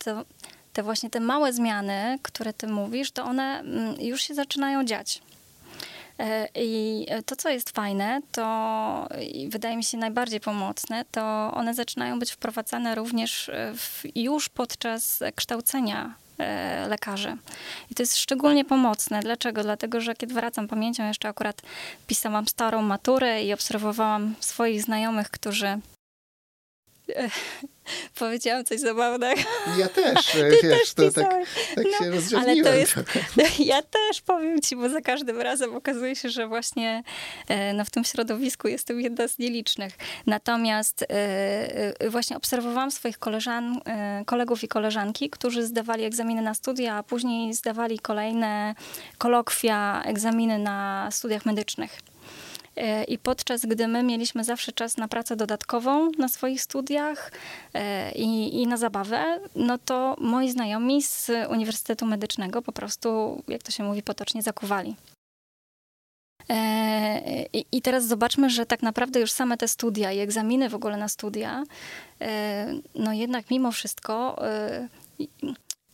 to, 0.03 0.25
te 0.73 0.83
właśnie 0.83 1.09
te 1.09 1.19
małe 1.19 1.53
zmiany, 1.53 2.19
które 2.21 2.53
ty 2.53 2.67
mówisz, 2.67 3.11
to 3.11 3.23
one 3.23 3.63
już 3.99 4.21
się 4.21 4.33
zaczynają 4.33 4.85
dziać. 4.85 5.21
I 6.55 7.05
to, 7.25 7.35
co 7.35 7.49
jest 7.49 7.69
fajne, 7.69 8.21
to 8.31 9.07
wydaje 9.49 9.77
mi 9.77 9.83
się 9.83 9.97
najbardziej 9.97 10.39
pomocne, 10.39 11.05
to 11.11 11.51
one 11.53 11.73
zaczynają 11.73 12.19
być 12.19 12.31
wprowadzane 12.31 12.95
również 12.95 13.51
w, 13.77 14.03
już 14.15 14.49
podczas 14.49 15.23
kształcenia 15.35 16.15
lekarzy. 16.87 17.37
I 17.91 17.95
to 17.95 18.03
jest 18.03 18.17
szczególnie 18.17 18.65
pomocne. 18.65 19.19
Dlaczego? 19.19 19.63
Dlatego, 19.63 20.01
że 20.01 20.15
kiedy 20.15 20.33
wracam 20.33 20.67
pamięcią, 20.67 21.07
jeszcze 21.07 21.27
akurat 21.27 21.61
pisałam 22.07 22.47
starą 22.47 22.81
maturę 22.81 23.43
i 23.43 23.53
obserwowałam 23.53 24.35
swoich 24.39 24.81
znajomych, 24.81 25.29
którzy 25.29 25.79
Powiedziałam 28.19 28.65
coś 28.65 28.79
zabawnego. 28.79 29.41
Ja 29.77 29.87
też, 29.87 30.25
Ty 30.31 30.59
wiesz, 30.63 30.93
też 30.93 30.93
to 30.93 31.11
tak, 31.11 31.45
tak 31.75 31.85
no, 31.85 32.21
się. 32.21 32.37
Ale 32.37 32.63
to 32.63 32.73
jest, 32.73 32.95
ja 33.59 33.81
też 33.81 34.21
powiem 34.21 34.61
ci, 34.61 34.75
bo 34.75 34.89
za 34.89 35.01
każdym 35.01 35.41
razem 35.41 35.75
okazuje 35.75 36.15
się, 36.15 36.29
że 36.29 36.47
właśnie 36.47 37.03
e, 37.47 37.73
no, 37.73 37.85
w 37.85 37.89
tym 37.89 38.03
środowisku 38.03 38.67
jestem 38.67 39.01
jedna 39.01 39.27
z 39.27 39.37
nielicznych. 39.37 39.93
Natomiast 40.25 41.01
e, 41.01 41.07
e, 41.99 42.09
właśnie 42.09 42.37
obserwowałam 42.37 42.91
swoich 42.91 43.19
koleżan, 43.19 43.81
kolegów 44.25 44.63
i 44.63 44.67
koleżanki, 44.67 45.29
którzy 45.29 45.65
zdawali 45.65 46.03
egzaminy 46.03 46.41
na 46.41 46.53
studia, 46.53 46.95
a 46.95 47.03
później 47.03 47.53
zdawali 47.53 47.99
kolejne 47.99 48.75
kolokwia, 49.17 50.03
egzaminy 50.05 50.59
na 50.59 51.09
studiach 51.11 51.45
medycznych. 51.45 51.99
E, 52.79 53.03
I 53.03 53.17
podczas 53.17 53.65
gdy 53.65 53.87
my 53.87 54.03
mieliśmy 54.03 54.43
zawsze 54.43 54.71
czas 54.71 54.97
na 54.97 55.07
pracę 55.07 55.35
dodatkową 55.35 56.11
na 56.17 56.27
swoich 56.27 56.61
studiach 56.61 57.31
e, 57.73 58.11
i, 58.11 58.61
i 58.61 58.67
na 58.67 58.77
zabawę, 58.77 59.39
no 59.55 59.77
to 59.77 60.15
moi 60.19 60.51
znajomi 60.51 61.03
z 61.03 61.31
Uniwersytetu 61.49 62.05
Medycznego 62.05 62.61
po 62.61 62.71
prostu, 62.71 63.41
jak 63.47 63.63
to 63.63 63.71
się 63.71 63.83
mówi, 63.83 64.03
potocznie 64.03 64.41
zakuwali. 64.41 64.95
E, 66.49 67.45
I 67.71 67.81
teraz 67.81 68.07
zobaczmy, 68.07 68.49
że 68.49 68.65
tak 68.65 68.81
naprawdę 68.81 69.19
już 69.19 69.31
same 69.31 69.57
te 69.57 69.67
studia 69.67 70.11
i 70.11 70.19
egzaminy 70.19 70.69
w 70.69 70.75
ogóle 70.75 70.97
na 70.97 71.07
studia, 71.07 71.63
no 72.95 73.13
jednak 73.13 73.51
mimo 73.51 73.71
wszystko 73.71 74.41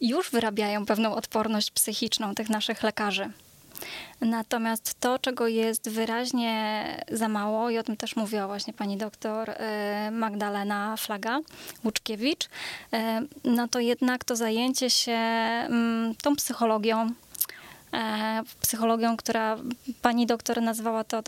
już 0.01 0.31
wyrabiają 0.31 0.85
pewną 0.85 1.15
odporność 1.15 1.71
psychiczną 1.71 2.35
tych 2.35 2.49
naszych 2.49 2.83
lekarzy. 2.83 3.31
Natomiast 4.21 4.99
to, 4.99 5.19
czego 5.19 5.47
jest 5.47 5.89
wyraźnie 5.89 6.85
za 7.11 7.27
mało, 7.27 7.69
i 7.69 7.77
o 7.77 7.83
tym 7.83 7.97
też 7.97 8.15
mówiła 8.15 8.47
właśnie 8.47 8.73
pani 8.73 8.97
doktor 8.97 9.49
e, 9.49 10.11
Magdalena 10.11 10.97
Flaga 10.97 11.39
Łuczkiewicz, 11.83 12.49
e, 12.93 13.21
no 13.43 13.67
to 13.67 13.79
jednak 13.79 14.23
to 14.23 14.35
zajęcie 14.35 14.89
się 14.89 15.11
mm, 15.11 16.15
tą 16.23 16.35
psychologią, 16.35 17.11
e, 17.93 18.41
psychologią, 18.61 19.17
która 19.17 19.57
pani 20.01 20.25
doktor 20.25 20.61
nazwała 20.61 21.03
to, 21.03 21.23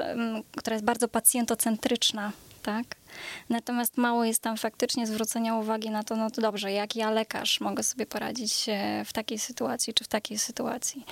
która 0.57 0.73
jest 0.73 0.85
bardzo 0.85 1.07
pacjentocentryczna, 1.07 2.31
tak? 2.63 2.85
Natomiast 3.49 3.97
mało 3.97 4.25
jest 4.25 4.41
tam 4.41 4.57
faktycznie 4.57 5.07
zwrócenia 5.07 5.55
uwagi 5.55 5.89
na 5.89 6.03
to, 6.03 6.15
no 6.15 6.31
to 6.31 6.41
dobrze, 6.41 6.71
jak 6.71 6.95
ja 6.95 7.11
lekarz 7.11 7.61
mogę 7.61 7.83
sobie 7.83 8.05
poradzić 8.05 8.65
w 9.05 9.13
takiej 9.13 9.39
sytuacji 9.39 9.93
czy 9.93 10.03
w 10.03 10.07
takiej 10.07 10.37
sytuacji. 10.37 11.05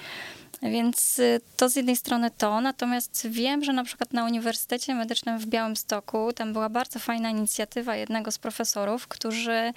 Więc 0.62 1.20
y, 1.20 1.42
to 1.58 1.70
z 1.70 1.76
jednej 1.76 1.96
strony 1.96 2.32
to, 2.38 2.62
natomiast 2.62 3.28
wiem, 3.30 3.64
że 3.64 3.74
na 3.74 3.84
przykład 3.84 4.14
na 4.14 4.26
Uniwersytecie 4.26 4.96
Medycznym 4.96 5.40
w 5.40 5.46
Białymstoku 5.46 6.34
tam 6.34 6.54
była 6.54 6.70
bardzo 6.70 7.00
fajna 7.00 7.30
inicjatywa 7.30 7.96
jednego 7.96 8.32
z 8.32 8.38
profesorów, 8.38 9.08
którzy 9.08 9.74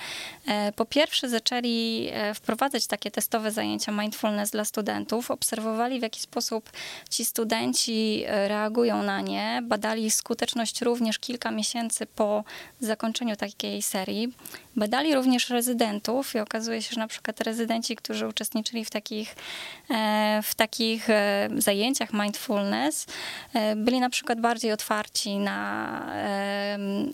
e, 0.46 0.72
po 0.72 0.84
pierwsze 0.84 1.28
zaczęli 1.28 2.08
e, 2.12 2.34
wprowadzać 2.34 2.86
takie 2.86 3.10
testowe 3.10 3.50
zajęcia 3.50 3.92
mindfulness 3.92 4.50
dla 4.50 4.64
studentów, 4.64 5.30
obserwowali 5.30 5.98
w 5.98 6.02
jaki 6.02 6.20
sposób 6.20 6.70
ci 7.10 7.24
studenci 7.24 8.24
e, 8.26 8.48
reagują 8.48 9.02
na 9.02 9.20
nie, 9.20 9.60
badali 9.62 10.10
skuteczność 10.10 10.82
również 10.82 11.18
kilka 11.18 11.50
miesięcy 11.50 12.06
po 12.06 12.44
zakończeniu 12.80 13.36
takiej 13.36 13.82
serii. 13.82 14.32
Badali 14.76 15.14
również 15.14 15.50
rezydentów 15.50 16.34
i 16.34 16.38
okazuje 16.38 16.82
się, 16.82 16.94
że 16.94 17.00
na 17.00 17.08
przykład 17.08 17.40
rezydenci, 17.40 17.96
którzy 17.96 18.28
uczestniczyli 18.28 18.84
w 18.84 18.90
takich, 18.90 19.36
w 20.42 20.54
takich 20.56 20.77
e, 21.08 21.48
zajęciach 21.56 22.12
mindfulness, 22.12 23.06
e, 23.54 23.76
byli 23.76 24.00
na 24.00 24.10
przykład 24.10 24.40
bardziej 24.40 24.72
otwarci 24.72 25.36
na 25.38 25.58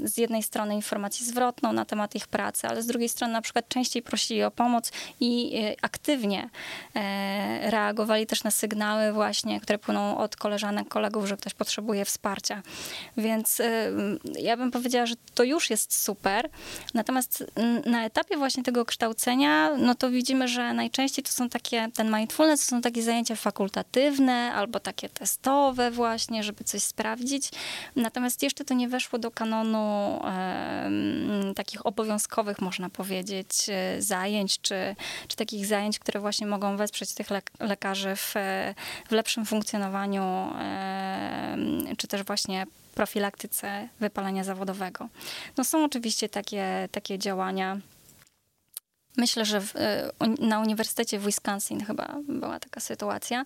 z 0.04 0.18
jednej 0.18 0.42
strony 0.42 0.74
informację 0.74 1.26
zwrotną 1.26 1.72
na 1.72 1.84
temat 1.84 2.14
ich 2.14 2.26
pracy, 2.26 2.68
ale 2.68 2.82
z 2.82 2.86
drugiej 2.86 3.08
strony 3.08 3.32
na 3.32 3.42
przykład 3.42 3.68
częściej 3.68 4.02
prosili 4.02 4.42
o 4.42 4.50
pomoc 4.50 4.92
i 5.20 5.62
aktywnie 5.82 6.48
reagowali 7.62 8.26
też 8.26 8.44
na 8.44 8.50
sygnały 8.50 9.12
właśnie, 9.12 9.60
które 9.60 9.78
płyną 9.78 10.18
od 10.18 10.36
koleżanek, 10.36 10.88
kolegów, 10.88 11.26
że 11.26 11.36
ktoś 11.36 11.54
potrzebuje 11.54 12.04
wsparcia. 12.04 12.62
Więc 13.16 13.62
ja 14.38 14.56
bym 14.56 14.70
powiedziała, 14.70 15.06
że 15.06 15.14
to 15.34 15.42
już 15.44 15.70
jest 15.70 16.02
super. 16.02 16.50
Natomiast 16.94 17.44
na 17.86 18.04
etapie 18.04 18.36
właśnie 18.36 18.62
tego 18.62 18.84
kształcenia, 18.84 19.70
no 19.78 19.94
to 19.94 20.10
widzimy, 20.10 20.48
że 20.48 20.74
najczęściej 20.74 21.24
to 21.24 21.32
są 21.32 21.48
takie, 21.48 21.88
ten 21.94 22.16
mindfulness 22.16 22.60
to 22.60 22.66
są 22.70 22.80
takie 22.80 23.02
zajęcia 23.02 23.36
fakultatywne 23.45 24.53
albo 24.55 24.80
takie 24.80 25.09
testowe 25.09 25.90
właśnie, 25.90 26.42
żeby 26.42 26.64
coś 26.64 26.82
sprawdzić. 26.82 27.51
Natomiast 27.97 28.42
jeszcze 28.42 28.64
to 28.64 28.74
nie 28.74 28.88
weszło 28.88 29.18
do 29.18 29.30
kanonu 29.30 30.20
e, 30.24 30.90
takich 31.57 31.86
obowiązkowych, 31.86 32.61
można 32.61 32.90
powiedzieć, 32.90 33.49
e, 33.68 34.03
zajęć, 34.03 34.61
czy, 34.61 34.97
czy 35.28 35.36
takich 35.36 35.66
zajęć, 35.66 35.99
które 35.99 36.20
właśnie 36.20 36.47
mogą 36.47 36.76
wesprzeć 36.76 37.14
tych 37.14 37.28
lekarzy 37.61 38.16
w, 38.16 38.34
w 39.09 39.12
lepszym 39.12 39.47
funkcjonowaniu, 39.47 40.22
e, 40.61 41.57
czy 41.97 42.09
też 42.09 42.22
właśnie 42.22 42.66
profilaktyce 42.95 43.88
wypalenia 44.01 44.45
zawodowego. 44.45 45.09
No 45.57 45.64
są 45.64 45.84
oczywiście 45.84 46.28
takie, 46.28 46.88
takie 46.92 47.18
działania. 47.18 47.78
Myślę, 49.16 49.44
że 49.44 49.60
w, 49.60 49.76
e, 49.76 50.10
na 50.38 50.60
Uniwersytecie 50.60 51.18
w 51.18 51.24
Wisconsin 51.26 51.84
chyba 51.84 52.16
była 52.28 52.58
taka 52.60 52.80
sytuacja, 52.80 53.44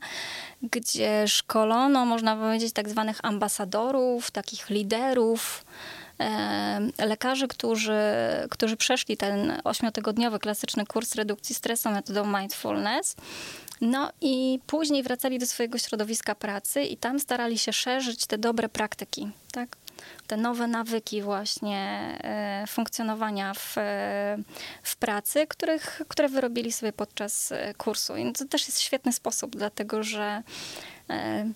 gdzie 0.63 1.29
szkolono, 1.29 2.07
można 2.07 2.37
powiedzieć, 2.37 2.73
tak 2.73 2.89
zwanych 2.89 3.19
ambasadorów, 3.23 4.31
takich 4.31 4.71
liderów, 4.71 5.65
e, 6.21 7.07
lekarzy, 7.07 7.49
którzy, 7.49 8.01
którzy 8.51 8.77
przeszli 8.77 9.17
ten 9.17 9.61
ośmiotygodniowy 9.65 10.39
klasyczny 10.39 10.87
kurs 10.87 11.15
redukcji 11.15 11.55
stresu 11.55 11.91
metodą 11.91 12.39
mindfulness 12.39 13.17
no 13.81 14.13
i 14.21 14.61
później 14.67 15.03
wracali 15.03 15.39
do 15.39 15.47
swojego 15.47 15.79
środowiska 15.79 16.35
pracy 16.35 16.83
i 16.83 16.97
tam 16.97 17.21
starali 17.21 17.59
się 17.59 17.73
szerzyć 17.73 18.27
te 18.27 18.39
dobre 18.39 18.69
praktyki, 18.69 19.29
tak? 19.53 19.77
Te 20.27 20.37
nowe 20.37 20.67
nawyki 20.67 21.23
właśnie 21.23 21.79
e, 22.23 22.65
funkcjonowania 22.69 23.55
w, 23.55 23.77
w 24.83 24.97
pracy, 24.97 25.47
których, 25.47 26.03
które 26.09 26.29
wyrobili 26.29 26.73
sobie 26.73 26.93
podczas 26.93 27.53
e, 27.53 27.75
kursu. 27.75 28.17
I 28.17 28.33
to 28.33 28.45
też 28.45 28.69
jest 28.69 28.81
świetny 28.81 29.13
sposób, 29.13 29.57
dlatego 29.57 30.03
że 30.03 30.43
e, 31.11 31.49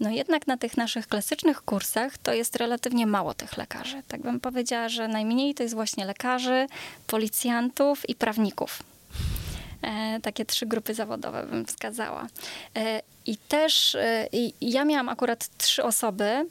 no 0.00 0.10
jednak 0.10 0.46
na 0.46 0.56
tych 0.56 0.76
naszych 0.76 1.08
klasycznych 1.08 1.62
kursach 1.62 2.18
to 2.18 2.32
jest 2.32 2.56
relatywnie 2.56 3.06
mało 3.06 3.34
tych 3.34 3.56
lekarzy. 3.56 4.02
Tak 4.08 4.20
bym 4.20 4.40
powiedziała, 4.40 4.88
że 4.88 5.08
najmniej 5.08 5.54
to 5.54 5.62
jest 5.62 5.74
właśnie 5.74 6.04
lekarzy, 6.04 6.66
policjantów 7.06 8.08
i 8.08 8.14
prawników. 8.14 8.82
E, 9.82 10.20
takie 10.20 10.44
trzy 10.44 10.66
grupy 10.66 10.94
zawodowe 10.94 11.46
bym 11.46 11.66
wskazała. 11.66 12.26
E, 12.76 13.00
I 13.30 13.36
też 13.36 13.94
e, 13.94 14.26
i 14.32 14.70
ja 14.70 14.84
miałam 14.84 15.08
akurat 15.08 15.48
trzy 15.58 15.84
osoby, 15.84 16.46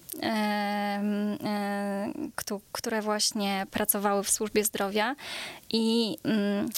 które 2.72 3.02
właśnie 3.02 3.68
pracowały 3.72 4.24
w 4.24 4.30
służbie 4.30 4.64
zdrowia 4.64 5.16
i 5.70 6.18
mm, 6.24 6.70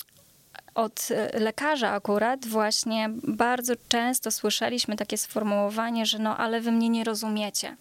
od 0.75 1.09
lekarza 1.33 1.89
akurat 1.89 2.47
właśnie 2.47 3.09
bardzo 3.23 3.73
często 3.87 4.31
słyszeliśmy 4.31 4.95
takie 4.95 5.17
sformułowanie, 5.17 6.05
że 6.05 6.19
no 6.19 6.37
ale 6.37 6.61
wy 6.61 6.71
mnie 6.71 6.89
nie 6.89 7.03
rozumiecie. 7.03 7.75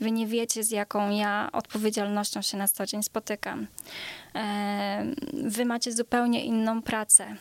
Wy 0.00 0.10
nie 0.10 0.26
wiecie, 0.26 0.64
z 0.64 0.70
jaką 0.70 1.10
ja 1.10 1.48
odpowiedzialnością 1.52 2.42
się 2.42 2.56
na 2.56 2.68
co 2.68 2.86
dzień 2.86 3.02
spotykam. 3.02 3.66
Wy 5.32 5.64
macie 5.64 5.92
zupełnie 5.92 6.44
inną 6.44 6.82
pracę. 6.82 7.36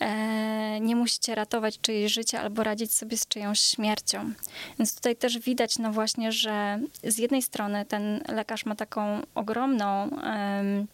E, 0.00 0.80
nie 0.80 0.96
musicie 0.96 1.34
ratować 1.34 1.80
czyjeś 1.80 2.12
życia 2.12 2.40
albo 2.40 2.62
radzić 2.62 2.92
sobie 2.92 3.16
z 3.16 3.28
czyjąś 3.28 3.60
śmiercią. 3.60 4.32
Więc 4.78 4.94
tutaj 4.94 5.16
też 5.16 5.38
widać, 5.38 5.78
no 5.78 5.92
właśnie, 5.92 6.32
że 6.32 6.78
z 7.04 7.18
jednej 7.18 7.42
strony 7.42 7.84
ten 7.84 8.20
lekarz 8.28 8.66
ma 8.66 8.74
taką 8.74 9.20
ogromną, 9.34 10.08
um, 10.08 10.86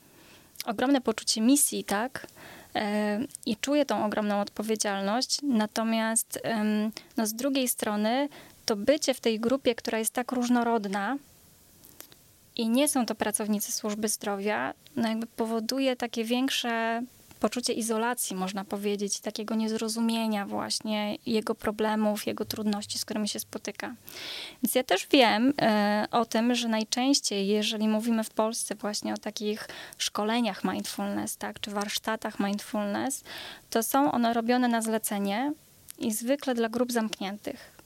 ogromne 0.67 1.01
poczucie 1.01 1.41
misji, 1.41 1.85
tak? 1.85 2.27
E, 2.75 3.21
I 3.47 3.57
czuje 3.57 3.85
tą 3.85 4.05
ogromną 4.05 4.41
odpowiedzialność, 4.41 5.39
natomiast 5.43 6.41
no 7.17 7.27
z 7.27 7.33
drugiej 7.33 7.69
strony 7.69 8.29
to 8.67 8.77
bycie 8.77 9.15
w 9.15 9.21
tej 9.21 9.41
grupie, 9.41 9.75
która 9.75 9.99
jest 9.99 10.13
tak 10.13 10.33
różnorodna, 10.33 11.17
i 12.57 12.69
nie 12.69 12.89
są 12.89 13.07
to 13.07 13.15
pracownicy 13.15 13.73
służby 13.73 14.09
zdrowia, 14.09 14.75
no 14.97 15.09
jakby 15.09 15.27
powoduje 15.27 15.97
takie 15.97 16.25
większe 16.25 17.03
poczucie 17.41 17.73
izolacji, 17.73 18.37
można 18.37 18.65
powiedzieć, 18.65 19.21
takiego 19.21 19.55
niezrozumienia 19.55 20.47
właśnie 20.47 21.17
jego 21.27 21.55
problemów, 21.55 22.27
jego 22.27 22.45
trudności, 22.45 22.99
z 22.99 23.05
którymi 23.05 23.29
się 23.29 23.41
spotyka. 23.41 23.95
Więc 24.63 24.75
ja 24.75 24.85
też 24.85 25.07
wiem 25.13 25.53
e, 25.63 26.07
o 26.11 26.25
tym, 26.25 26.55
że 26.55 26.69
najczęściej, 26.69 27.49
jeżeli 27.49 27.89
mówimy 27.89 28.25
w 28.25 28.31
Polsce 28.31 28.75
właśnie 28.75 29.15
o 29.15 29.19
takich 29.19 29.69
szkoleniach 29.99 30.65
mindfulness, 30.65 31.37
tak, 31.37 31.61
czy 31.61 31.71
warsztatach 31.71 32.41
mindfulness, 32.41 33.25
to 33.71 33.83
są 33.83 34.13
one 34.13 34.35
robione 34.35 34.69
na 34.69 34.83
zlecenie 34.83 35.53
i 35.99 36.13
zwykle 36.13 36.55
dla 36.55 36.69
grup 36.69 36.93
zamkniętych. 36.93 37.81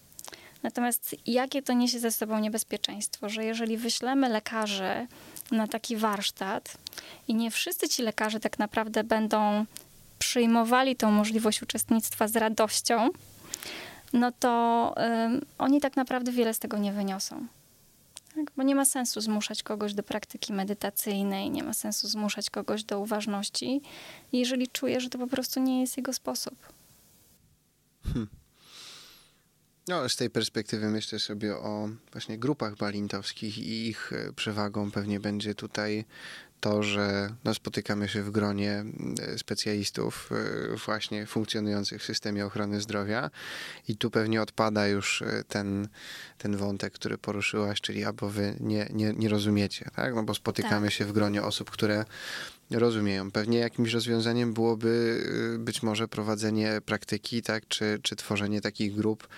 Natomiast 0.62 1.16
jakie 1.26 1.62
to 1.62 1.72
niesie 1.72 1.98
ze 1.98 2.12
sobą 2.12 2.38
niebezpieczeństwo, 2.38 3.28
że 3.28 3.44
jeżeli 3.44 3.76
wyślemy 3.76 4.28
lekarzy 4.28 5.06
na 5.50 5.66
taki 5.66 5.96
warsztat 5.96 6.78
i 7.28 7.34
nie 7.34 7.50
wszyscy 7.50 7.88
ci 7.88 8.02
lekarze 8.02 8.40
tak 8.40 8.58
naprawdę 8.58 9.04
będą 9.04 9.66
przyjmowali 10.18 10.96
tą 10.96 11.10
możliwość 11.10 11.62
uczestnictwa 11.62 12.28
z 12.28 12.36
radością, 12.36 13.10
no 14.12 14.32
to 14.32 14.94
oni 15.58 15.80
tak 15.80 15.96
naprawdę 15.96 16.32
wiele 16.32 16.54
z 16.54 16.58
tego 16.58 16.78
nie 16.78 16.92
wyniosą. 16.92 17.46
Tak? 18.34 18.50
Bo 18.56 18.62
nie 18.62 18.74
ma 18.74 18.84
sensu 18.84 19.20
zmuszać 19.20 19.62
kogoś 19.62 19.94
do 19.94 20.02
praktyki 20.02 20.52
medytacyjnej, 20.52 21.50
nie 21.50 21.62
ma 21.62 21.74
sensu 21.74 22.08
zmuszać 22.08 22.50
kogoś 22.50 22.84
do 22.84 23.00
uważności, 23.00 23.80
jeżeli 24.32 24.68
czuje, 24.68 25.00
że 25.00 25.08
to 25.08 25.18
po 25.18 25.26
prostu 25.26 25.60
nie 25.60 25.80
jest 25.80 25.96
jego 25.96 26.12
sposób. 26.12 26.54
Hmm. 28.04 28.28
No, 29.88 30.08
z 30.08 30.16
tej 30.16 30.30
perspektywy 30.30 30.90
myślę 30.90 31.18
sobie 31.18 31.56
o 31.56 31.88
właśnie 32.12 32.38
grupach 32.38 32.76
balintowskich 32.76 33.58
i 33.58 33.88
ich 33.88 34.12
e, 34.12 34.32
przewagą 34.32 34.90
pewnie 34.90 35.20
będzie 35.20 35.54
tutaj 35.54 36.04
to, 36.60 36.82
że 36.82 37.34
no, 37.44 37.54
spotykamy 37.54 38.08
się 38.08 38.22
w 38.22 38.30
gronie 38.30 38.84
e, 39.20 39.38
specjalistów 39.38 40.30
e, 40.32 40.76
właśnie 40.76 41.26
funkcjonujących 41.26 42.02
w 42.02 42.04
systemie 42.04 42.46
ochrony 42.46 42.80
zdrowia 42.80 43.30
i 43.88 43.96
tu 43.96 44.10
pewnie 44.10 44.42
odpada 44.42 44.88
już 44.88 45.22
ten, 45.48 45.88
ten 46.38 46.56
wątek, 46.56 46.92
który 46.92 47.18
poruszyłaś, 47.18 47.80
czyli 47.80 48.04
albo 48.04 48.30
wy 48.30 48.56
nie, 48.60 48.88
nie, 48.92 49.12
nie 49.12 49.28
rozumiecie, 49.28 49.90
tak? 49.96 50.14
No 50.14 50.22
bo 50.22 50.34
spotykamy 50.34 50.86
tak. 50.86 50.94
się 50.94 51.04
w 51.04 51.12
gronie 51.12 51.42
osób, 51.42 51.70
które 51.70 52.04
rozumieją. 52.70 53.30
Pewnie 53.30 53.58
jakimś 53.58 53.92
rozwiązaniem 53.92 54.54
byłoby 54.54 55.22
być 55.58 55.82
może 55.82 56.08
prowadzenie 56.08 56.80
praktyki, 56.84 57.42
tak? 57.42 57.68
Czy, 57.68 57.98
czy 58.02 58.16
tworzenie 58.16 58.60
takich 58.60 58.94
grup, 58.94 59.28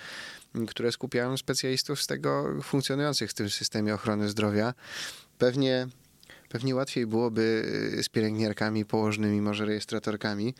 które 0.67 0.91
skupiają 0.91 1.37
specjalistów 1.37 2.01
z 2.01 2.07
tego 2.07 2.45
funkcjonujących 2.63 3.29
w 3.29 3.33
tym 3.33 3.49
systemie 3.49 3.93
ochrony 3.93 4.29
zdrowia. 4.29 4.73
Pewnie, 5.37 5.87
pewnie 6.49 6.75
łatwiej 6.75 7.07
byłoby 7.07 7.65
y, 7.99 8.03
z 8.03 8.09
pielęgniarkami, 8.09 8.85
położnymi, 8.85 9.41
może 9.41 9.65
rejestratorkami, 9.65 10.53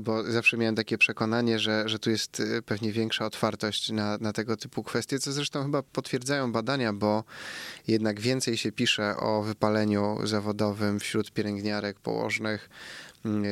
bo 0.00 0.32
zawsze 0.32 0.56
miałem 0.56 0.74
takie 0.74 0.98
przekonanie, 0.98 1.58
że, 1.58 1.88
że 1.88 1.98
tu 1.98 2.10
jest 2.10 2.40
y, 2.40 2.62
pewnie 2.62 2.92
większa 2.92 3.26
otwartość 3.26 3.90
na, 3.90 4.18
na 4.20 4.32
tego 4.32 4.56
typu 4.56 4.82
kwestie, 4.82 5.18
co 5.18 5.32
zresztą 5.32 5.62
chyba 5.62 5.82
potwierdzają 5.82 6.52
badania, 6.52 6.92
bo 6.92 7.24
jednak 7.88 8.20
więcej 8.20 8.56
się 8.56 8.72
pisze 8.72 9.16
o 9.16 9.42
wypaleniu 9.42 10.18
zawodowym 10.24 11.00
wśród 11.00 11.30
pielęgniarek, 11.30 12.00
położnych, 12.00 12.68
Mm, 13.24 13.44
e, 13.44 13.48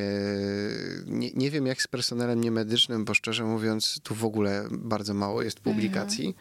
nie, 1.05 1.31
nie 1.31 1.51
wiem 1.51 1.65
jak 1.65 1.81
z 1.81 1.87
personelem 1.87 2.41
niemedycznym, 2.41 3.05
bo 3.05 3.13
szczerze 3.13 3.43
mówiąc, 3.43 3.99
tu 4.03 4.15
w 4.15 4.25
ogóle 4.25 4.67
bardzo 4.71 5.13
mało 5.13 5.41
jest 5.41 5.59
publikacji. 5.59 6.35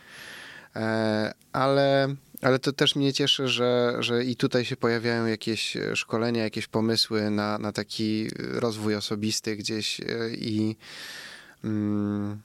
Mhm. 0.75 1.33
Ale, 1.53 2.15
ale 2.43 2.59
to 2.59 2.73
też 2.73 2.97
mnie 2.97 3.13
cieszy, 3.13 3.49
że, 3.49 3.97
że 3.99 4.25
i 4.25 4.37
tutaj 4.37 4.65
się 4.65 4.77
pojawiają 4.77 5.27
jakieś 5.27 5.77
szkolenia, 5.95 6.43
jakieś 6.43 6.67
pomysły 6.67 7.31
na, 7.31 7.59
na 7.59 7.73
taki 7.73 8.29
rozwój 8.37 8.95
osobisty 8.95 9.57
gdzieś 9.57 10.01
e, 10.01 10.05
i. 10.31 10.77
Mm, 11.65 12.41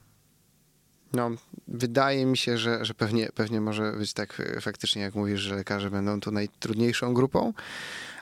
no, 1.14 1.32
wydaje 1.68 2.26
mi 2.26 2.38
się, 2.38 2.58
że, 2.58 2.86
że 2.86 2.94
pewnie, 2.94 3.30
pewnie 3.36 3.62
może 3.62 3.94
być 3.94 4.14
tak 4.14 4.42
faktycznie, 4.62 5.02
jak 5.02 5.16
mówisz, 5.16 5.42
że 5.42 5.56
lekarze 5.56 5.92
będą 5.92 6.20
tu 6.20 6.32
najtrudniejszą 6.32 7.14
grupą, 7.14 7.54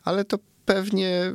ale 0.04 0.26
to 0.26 0.40
pewnie 0.66 1.34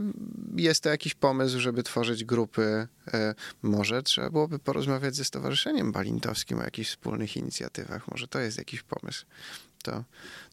jest 0.57 0.82
to 0.82 0.89
jakiś 0.89 1.14
pomysł, 1.14 1.61
żeby 1.61 1.82
tworzyć 1.82 2.24
grupy. 2.24 2.89
E, 3.14 3.34
może 3.62 4.03
trzeba 4.03 4.30
byłoby 4.30 4.59
porozmawiać 4.59 5.16
ze 5.16 5.24
Stowarzyszeniem 5.24 5.93
Balintowskim 5.93 6.59
o 6.59 6.62
jakichś 6.62 6.91
wspólnych 6.91 7.36
inicjatywach. 7.36 8.09
Może 8.09 8.28
to 8.28 8.39
jest 8.39 8.59
jakiś 8.59 8.82
pomysł. 8.82 9.26
To, 9.85 10.05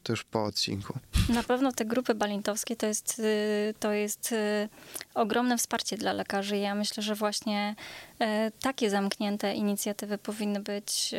to 0.05 0.13
już 0.13 0.23
po 0.23 0.43
odcinku. 0.43 0.93
Na 1.29 1.43
pewno 1.43 1.71
te 1.71 1.85
grupy 1.85 2.15
balintowskie 2.15 2.75
to 2.75 2.85
jest, 2.85 3.19
y, 3.19 3.73
to 3.79 3.91
jest 3.91 4.31
y, 4.31 4.69
ogromne 5.13 5.57
wsparcie 5.57 5.97
dla 5.97 6.13
lekarzy. 6.13 6.57
Ja 6.57 6.75
myślę, 6.75 7.03
że 7.03 7.15
właśnie 7.15 7.75
y, 8.21 8.25
takie 8.61 8.89
zamknięte 8.89 9.53
inicjatywy 9.53 10.17
powinny 10.17 10.59
być 10.59 11.15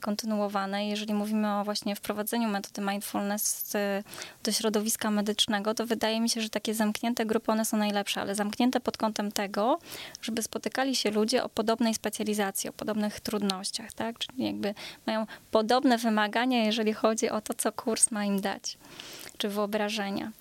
kontynuowane. 0.00 0.88
Jeżeli 0.88 1.14
mówimy 1.14 1.54
o 1.54 1.64
właśnie 1.64 1.96
wprowadzeniu 1.96 2.48
metody 2.48 2.82
mindfulness 2.82 3.72
do 4.44 4.52
środowiska 4.52 5.10
medycznego, 5.10 5.74
to 5.74 5.86
wydaje 5.86 6.20
mi 6.20 6.30
się, 6.30 6.40
że 6.40 6.50
takie 6.50 6.74
zamknięte 6.74 7.26
grupy 7.26 7.52
one 7.52 7.64
są 7.64 7.76
najlepsze, 7.76 8.20
ale 8.20 8.34
zamknięte 8.34 8.80
pod 8.80 8.96
kątem 8.96 9.32
tego, 9.32 9.78
żeby 10.22 10.42
spotykali 10.42 10.96
się 10.96 11.10
ludzie 11.10 11.44
o 11.44 11.48
podobnej 11.48 11.94
specjalizacji, 11.94 12.70
o 12.70 12.72
podobnych 12.72 13.20
trudnościach, 13.20 13.92
tak? 13.92 14.18
Czyli 14.18 14.44
jakby 14.44 14.74
mają 15.06 15.26
podobne 15.50 15.98
wymagania, 15.98 16.64
jeżeli 16.64 16.92
chodzi 16.92 17.30
o 17.30 17.40
to, 17.40 17.54
co 17.54 17.72
kurs 17.72 18.10
ma 18.10 18.17
ma 18.18 18.24
im 18.24 18.40
dać, 18.40 18.78
czy 19.38 19.48
wyobrażenia. 19.48 20.32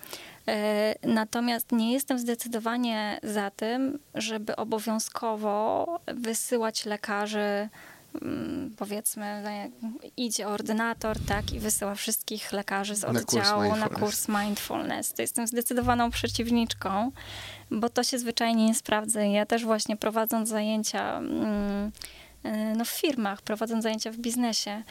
E, 0.47 0.95
natomiast 1.03 1.71
nie 1.71 1.93
jestem 1.93 2.19
zdecydowanie 2.19 3.19
za 3.23 3.51
tym, 3.51 3.99
żeby 4.15 4.55
obowiązkowo 4.55 5.85
wysyłać 6.07 6.85
lekarzy 6.85 7.69
mm, 8.21 8.73
powiedzmy, 8.77 9.43
idzie 10.17 10.47
ordynator, 10.47 11.17
tak, 11.27 11.53
i 11.53 11.59
wysyła 11.59 11.95
wszystkich 11.95 12.51
lekarzy 12.51 12.95
z 12.95 13.03
oddziału 13.03 13.61
na 13.61 13.69
kurs, 13.69 13.79
na 13.79 13.89
kurs 13.89 14.27
mindfulness. 14.27 15.13
To 15.13 15.21
jestem 15.21 15.47
zdecydowaną 15.47 16.11
przeciwniczką, 16.11 17.11
bo 17.71 17.89
to 17.89 18.03
się 18.03 18.19
zwyczajnie 18.19 18.65
nie 18.65 18.75
sprawdza. 18.75 19.21
Ja 19.21 19.45
też 19.45 19.65
właśnie 19.65 19.97
prowadząc 19.97 20.49
zajęcia 20.49 21.17
mm, 21.17 21.91
e, 22.43 22.75
no, 22.75 22.85
w 22.85 22.89
firmach, 22.89 23.41
prowadząc 23.41 23.83
zajęcia 23.83 24.11
w 24.11 24.17
biznesie, 24.17 24.83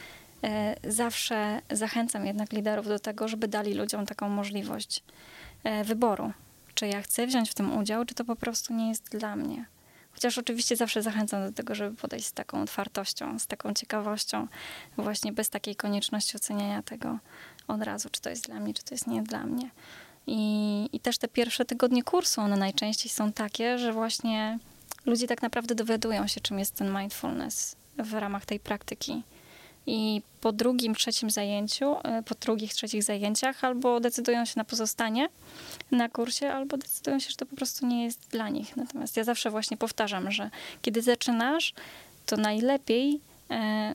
zawsze 0.84 1.62
zachęcam 1.70 2.26
jednak 2.26 2.52
liderów 2.52 2.88
do 2.88 2.98
tego, 2.98 3.28
żeby 3.28 3.48
dali 3.48 3.74
ludziom 3.74 4.06
taką 4.06 4.28
możliwość 4.28 5.02
e, 5.64 5.84
wyboru. 5.84 6.32
Czy 6.74 6.86
ja 6.86 7.02
chcę 7.02 7.26
wziąć 7.26 7.50
w 7.50 7.54
tym 7.54 7.78
udział, 7.78 8.04
czy 8.04 8.14
to 8.14 8.24
po 8.24 8.36
prostu 8.36 8.74
nie 8.74 8.88
jest 8.88 9.10
dla 9.10 9.36
mnie. 9.36 9.66
Chociaż 10.12 10.38
oczywiście 10.38 10.76
zawsze 10.76 11.02
zachęcam 11.02 11.46
do 11.46 11.52
tego, 11.52 11.74
żeby 11.74 11.96
podejść 11.96 12.26
z 12.26 12.32
taką 12.32 12.62
otwartością, 12.62 13.38
z 13.38 13.46
taką 13.46 13.74
ciekawością, 13.74 14.46
właśnie 14.96 15.32
bez 15.32 15.50
takiej 15.50 15.76
konieczności 15.76 16.36
oceniania 16.36 16.82
tego 16.82 17.18
od 17.68 17.82
razu, 17.82 18.08
czy 18.12 18.20
to 18.20 18.30
jest 18.30 18.46
dla 18.46 18.60
mnie, 18.60 18.74
czy 18.74 18.84
to 18.84 18.94
jest 18.94 19.06
nie 19.06 19.22
dla 19.22 19.46
mnie. 19.46 19.70
I, 20.26 20.88
I 20.92 21.00
też 21.00 21.18
te 21.18 21.28
pierwsze 21.28 21.64
tygodnie 21.64 22.02
kursu, 22.02 22.40
one 22.40 22.56
najczęściej 22.56 23.12
są 23.12 23.32
takie, 23.32 23.78
że 23.78 23.92
właśnie 23.92 24.58
ludzie 25.06 25.26
tak 25.26 25.42
naprawdę 25.42 25.74
dowiadują 25.74 26.26
się, 26.26 26.40
czym 26.40 26.58
jest 26.58 26.74
ten 26.74 26.98
mindfulness 26.98 27.76
w 27.98 28.12
ramach 28.12 28.46
tej 28.46 28.60
praktyki 28.60 29.22
i 29.86 30.22
po 30.40 30.52
drugim, 30.52 30.94
trzecim 30.94 31.30
zajęciu, 31.30 31.96
e, 32.04 32.22
po 32.22 32.34
drugich, 32.34 32.74
trzecich 32.74 33.02
zajęciach 33.02 33.64
albo 33.64 34.00
decydują 34.00 34.44
się 34.44 34.52
na 34.56 34.64
pozostanie 34.64 35.28
na 35.90 36.08
kursie, 36.08 36.52
albo 36.52 36.76
decydują 36.76 37.18
się, 37.18 37.30
że 37.30 37.36
to 37.36 37.46
po 37.46 37.56
prostu 37.56 37.86
nie 37.86 38.04
jest 38.04 38.28
dla 38.30 38.48
nich. 38.48 38.76
Natomiast 38.76 39.16
ja 39.16 39.24
zawsze 39.24 39.50
właśnie 39.50 39.76
powtarzam, 39.76 40.30
że 40.30 40.50
kiedy 40.82 41.02
zaczynasz, 41.02 41.74
to 42.26 42.36
najlepiej 42.36 43.20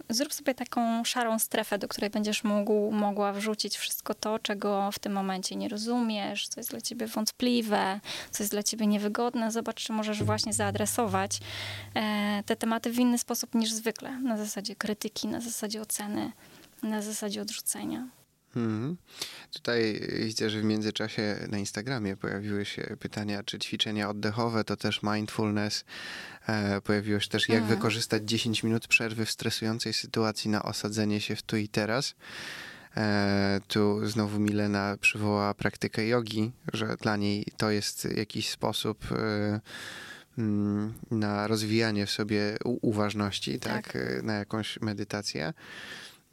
zrób 0.10 0.34
sobie 0.34 0.56
taką 0.56 1.04
szarą 1.04 1.40
strefę, 1.40 1.78
do 1.78 1.88
której 1.88 2.10
będziesz 2.10 2.44
mógł, 2.44 2.92
mogła 2.92 3.34
wrzucić 3.34 3.78
wszystko 3.78 4.14
to, 4.14 4.40
czego 4.40 4.92
w 4.92 5.00
tym 5.00 5.14
momencie 5.14 5.56
nie 5.56 5.70
rozumiesz, 5.70 6.48
co 6.48 6.60
jest 6.60 6.70
dla 6.70 6.82
ciebie 6.82 7.08
wątpliwe, 7.08 8.00
co 8.32 8.44
jest 8.44 8.54
dla 8.54 8.64
ciebie 8.64 8.88
niewygodne. 8.88 9.52
Zobacz, 9.52 9.84
czy 9.84 9.94
możesz 9.94 10.24
właśnie 10.24 10.54
zaadresować 10.54 11.40
e, 11.96 12.44
te 12.46 12.56
tematy 12.56 12.92
w 12.92 13.00
inny 13.00 13.18
sposób 13.18 13.56
niż 13.56 13.72
zwykle, 13.72 14.12
na 14.20 14.38
zasadzie 14.38 14.76
krytyki, 14.76 15.28
na 15.28 15.40
zasadzie 15.42 15.82
oceny, 15.82 16.32
na 16.84 17.02
zasadzie 17.02 17.42
odrzucenia. 17.42 18.21
Hmm. 18.54 18.98
Tutaj 19.54 20.02
widzę, 20.20 20.50
że 20.50 20.60
w 20.60 20.64
międzyczasie 20.64 21.36
na 21.50 21.58
Instagramie 21.58 22.18
pojawiły 22.18 22.66
się 22.66 22.98
pytania, 23.00 23.44
czy 23.44 23.60
ćwiczenia 23.60 24.10
oddechowe 24.10 24.64
to 24.64 24.78
też 24.78 25.04
mindfulness. 25.04 25.86
E, 26.48 26.82
pojawiło 26.82 27.20
się 27.20 27.30
też, 27.30 27.50
jak 27.50 27.60
hmm. 27.60 27.78
wykorzystać 27.78 28.24
10 28.26 28.64
minut 28.64 28.88
przerwy 28.88 29.26
w 29.26 29.32
stresującej 29.32 29.94
sytuacji 29.94 30.50
na 30.50 30.64
osadzenie 30.64 31.22
się 31.22 31.36
w 31.36 31.42
tu 31.42 31.58
i 31.58 31.68
teraz. 31.68 32.16
E, 32.98 33.62
tu 33.68 34.08
znowu 34.08 34.40
Milena 34.40 34.98
przywołała 35.02 35.54
praktykę 35.54 36.08
jogi, 36.08 36.52
że 36.74 36.96
dla 37.02 37.18
niej 37.18 37.46
to 37.58 37.72
jest 37.72 38.08
jakiś 38.16 38.50
sposób 38.50 39.12
e, 39.12 39.60
mm, 40.38 40.94
na 41.12 41.48
rozwijanie 41.48 42.06
w 42.06 42.12
sobie 42.12 42.58
uważności, 42.64 43.60
tak? 43.60 43.88
tak? 43.88 43.96
E, 43.96 44.22
na 44.22 44.34
jakąś 44.34 44.82
medytację. 44.82 45.54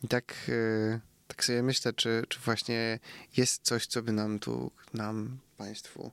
I 0.03 0.09
tak 0.09 0.35
e, 0.49 1.01
tak 1.29 1.45
sobie 1.45 1.63
myślę, 1.63 1.93
czy, 1.93 2.23
czy 2.29 2.41
właśnie 2.41 2.99
jest 3.37 3.63
coś, 3.63 3.87
co 3.87 4.03
by 4.03 4.13
nam 4.13 4.39
tu, 4.39 4.71
nam, 4.95 5.39
Państwu 5.57 6.13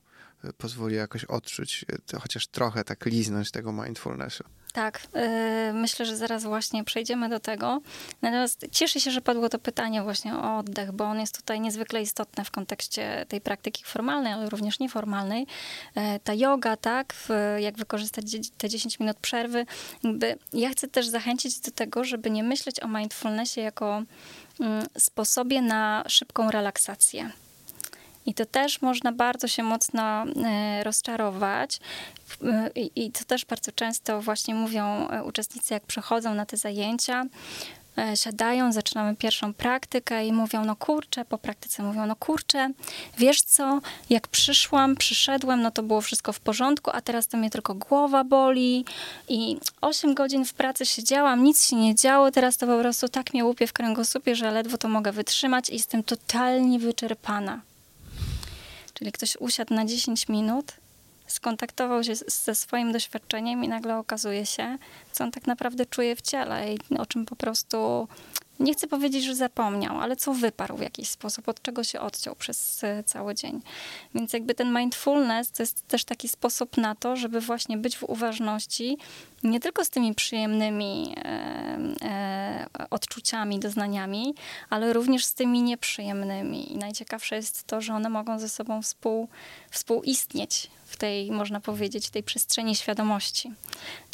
pozwoli 0.58 0.96
jakoś 0.96 1.24
odczuć, 1.24 1.84
to 2.06 2.20
chociaż 2.20 2.46
trochę 2.46 2.84
tak 2.84 3.06
liznąć 3.06 3.50
tego 3.50 3.72
mindfulnessu. 3.72 4.44
Tak, 4.72 5.02
yy, 5.14 5.72
myślę, 5.72 6.06
że 6.06 6.16
zaraz 6.16 6.44
właśnie 6.44 6.84
przejdziemy 6.84 7.28
do 7.28 7.40
tego. 7.40 7.80
Natomiast 8.22 8.66
cieszę 8.70 9.00
się, 9.00 9.10
że 9.10 9.20
padło 9.20 9.48
to 9.48 9.58
pytanie 9.58 10.02
właśnie 10.02 10.34
o 10.34 10.58
oddech, 10.58 10.92
bo 10.92 11.04
on 11.04 11.20
jest 11.20 11.36
tutaj 11.36 11.60
niezwykle 11.60 12.02
istotny 12.02 12.44
w 12.44 12.50
kontekście 12.50 13.26
tej 13.28 13.40
praktyki 13.40 13.84
formalnej, 13.84 14.32
ale 14.32 14.50
również 14.50 14.78
nieformalnej. 14.80 15.46
Yy, 15.96 16.02
ta 16.24 16.34
yoga, 16.34 16.76
tak, 16.76 17.14
w, 17.14 17.28
jak 17.58 17.76
wykorzystać 17.76 18.24
te 18.58 18.68
10 18.68 19.00
minut 19.00 19.16
przerwy. 19.16 19.66
Jakby 20.04 20.38
ja 20.52 20.70
chcę 20.70 20.88
też 20.88 21.08
zachęcić 21.08 21.60
do 21.60 21.70
tego, 21.70 22.04
żeby 22.04 22.30
nie 22.30 22.42
myśleć 22.42 22.80
o 22.80 22.88
mindfulnessie 22.88 23.60
jako 23.60 24.02
sposobie 24.98 25.62
na 25.62 26.04
szybką 26.08 26.50
relaksację. 26.50 27.30
I 28.26 28.34
to 28.34 28.46
też 28.46 28.82
można 28.82 29.12
bardzo 29.12 29.48
się 29.48 29.62
mocno 29.62 30.02
e, 30.02 30.84
rozczarować. 30.84 31.80
E, 32.44 32.70
I 32.96 33.12
to 33.12 33.24
też 33.24 33.44
bardzo 33.44 33.72
często 33.72 34.22
właśnie 34.22 34.54
mówią 34.54 35.08
uczestnicy, 35.24 35.74
jak 35.74 35.86
przychodzą 35.86 36.34
na 36.34 36.46
te 36.46 36.56
zajęcia, 36.56 37.24
siadają, 38.14 38.72
zaczynamy 38.72 39.16
pierwszą 39.16 39.54
praktykę 39.54 40.26
i 40.26 40.32
mówią, 40.32 40.64
no 40.64 40.76
kurczę, 40.76 41.24
po 41.24 41.38
praktyce 41.38 41.82
mówią, 41.82 42.06
no 42.06 42.16
kurczę, 42.16 42.70
wiesz 43.18 43.42
co, 43.42 43.80
jak 44.10 44.28
przyszłam, 44.28 44.96
przyszedłem, 44.96 45.62
no 45.62 45.70
to 45.70 45.82
było 45.82 46.00
wszystko 46.00 46.32
w 46.32 46.40
porządku, 46.40 46.90
a 46.94 47.00
teraz 47.00 47.26
to 47.26 47.36
mnie 47.36 47.50
tylko 47.50 47.74
głowa 47.74 48.24
boli 48.24 48.84
i 49.28 49.56
8 49.80 50.14
godzin 50.14 50.44
w 50.44 50.54
pracy 50.54 50.86
siedziałam, 50.86 51.44
nic 51.44 51.68
się 51.68 51.76
nie 51.76 51.94
działo, 51.94 52.30
teraz 52.30 52.56
to 52.56 52.66
po 52.66 52.78
prostu 52.78 53.08
tak 53.08 53.34
mnie 53.34 53.44
łupie 53.44 53.66
w 53.66 53.72
kręgosłupie, 53.72 54.36
że 54.36 54.50
ledwo 54.50 54.78
to 54.78 54.88
mogę 54.88 55.12
wytrzymać 55.12 55.70
i 55.70 55.72
jestem 55.74 56.02
totalnie 56.02 56.78
wyczerpana. 56.78 57.60
Czyli 58.94 59.12
ktoś 59.12 59.36
usiadł 59.36 59.74
na 59.74 59.84
10 59.84 60.28
minut, 60.28 60.72
skontaktował 61.26 62.04
się 62.04 62.14
ze 62.26 62.54
swoim 62.54 62.92
doświadczeniem 62.92 63.64
i 63.64 63.68
nagle 63.68 63.98
okazuje 63.98 64.46
się, 64.46 64.78
co 65.12 65.24
on 65.24 65.30
tak 65.30 65.46
naprawdę 65.46 65.86
czuje 65.86 66.16
w 66.16 66.22
ciele 66.22 66.74
i 66.74 66.98
o 66.98 67.06
czym 67.06 67.26
po 67.26 67.36
prostu 67.36 68.08
nie 68.60 68.72
chcę 68.72 68.86
powiedzieć, 68.86 69.24
że 69.24 69.34
zapomniał, 69.34 70.00
ale 70.00 70.16
co 70.16 70.32
wyparł 70.32 70.76
w 70.76 70.80
jakiś 70.80 71.08
sposób, 71.08 71.48
od 71.48 71.62
czego 71.62 71.84
się 71.84 72.00
odciął 72.00 72.34
przez 72.34 72.84
e, 72.84 73.04
cały 73.04 73.34
dzień. 73.34 73.60
Więc 74.14 74.32
jakby 74.32 74.54
ten 74.54 74.78
mindfulness 74.78 75.52
to 75.52 75.62
jest 75.62 75.88
też 75.88 76.04
taki 76.04 76.28
sposób 76.28 76.76
na 76.76 76.94
to, 76.94 77.16
żeby 77.16 77.40
właśnie 77.40 77.76
być 77.76 77.96
w 77.96 78.02
uważności 78.02 78.98
nie 79.42 79.60
tylko 79.60 79.84
z 79.84 79.90
tymi 79.90 80.14
przyjemnymi 80.14 81.14
e, 81.16 81.78
e, 82.02 82.66
odczuciami, 82.90 83.58
doznaniami, 83.58 84.34
ale 84.70 84.92
również 84.92 85.24
z 85.24 85.34
tymi 85.34 85.62
nieprzyjemnymi. 85.62 86.72
I 86.72 86.76
najciekawsze 86.76 87.36
jest 87.36 87.64
to, 87.64 87.80
że 87.80 87.94
one 87.94 88.08
mogą 88.08 88.38
ze 88.38 88.48
sobą 88.48 88.82
współ, 88.82 89.28
współistnieć 89.70 90.70
w 90.86 90.96
tej, 90.96 91.30
można 91.30 91.60
powiedzieć, 91.60 92.10
tej 92.10 92.22
przestrzeni 92.22 92.76
świadomości. 92.76 93.52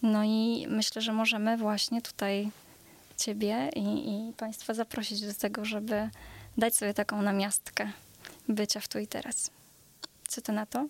No 0.02 0.24
i 0.24 0.66
myślę, 0.68 1.02
że 1.02 1.12
możemy 1.12 1.56
właśnie 1.56 2.02
tutaj 2.02 2.50
Ciebie 3.24 3.70
i, 3.76 4.10
i 4.10 4.32
Państwa 4.32 4.74
zaprosić 4.74 5.20
do 5.20 5.34
tego, 5.34 5.64
żeby 5.64 6.10
dać 6.58 6.76
sobie 6.76 6.94
taką 6.94 7.22
namiastkę 7.22 7.90
bycia 8.48 8.80
w 8.80 8.88
tu 8.88 8.98
i 8.98 9.06
teraz. 9.06 9.50
Co 10.28 10.40
ty 10.40 10.52
na 10.52 10.66
to? 10.66 10.86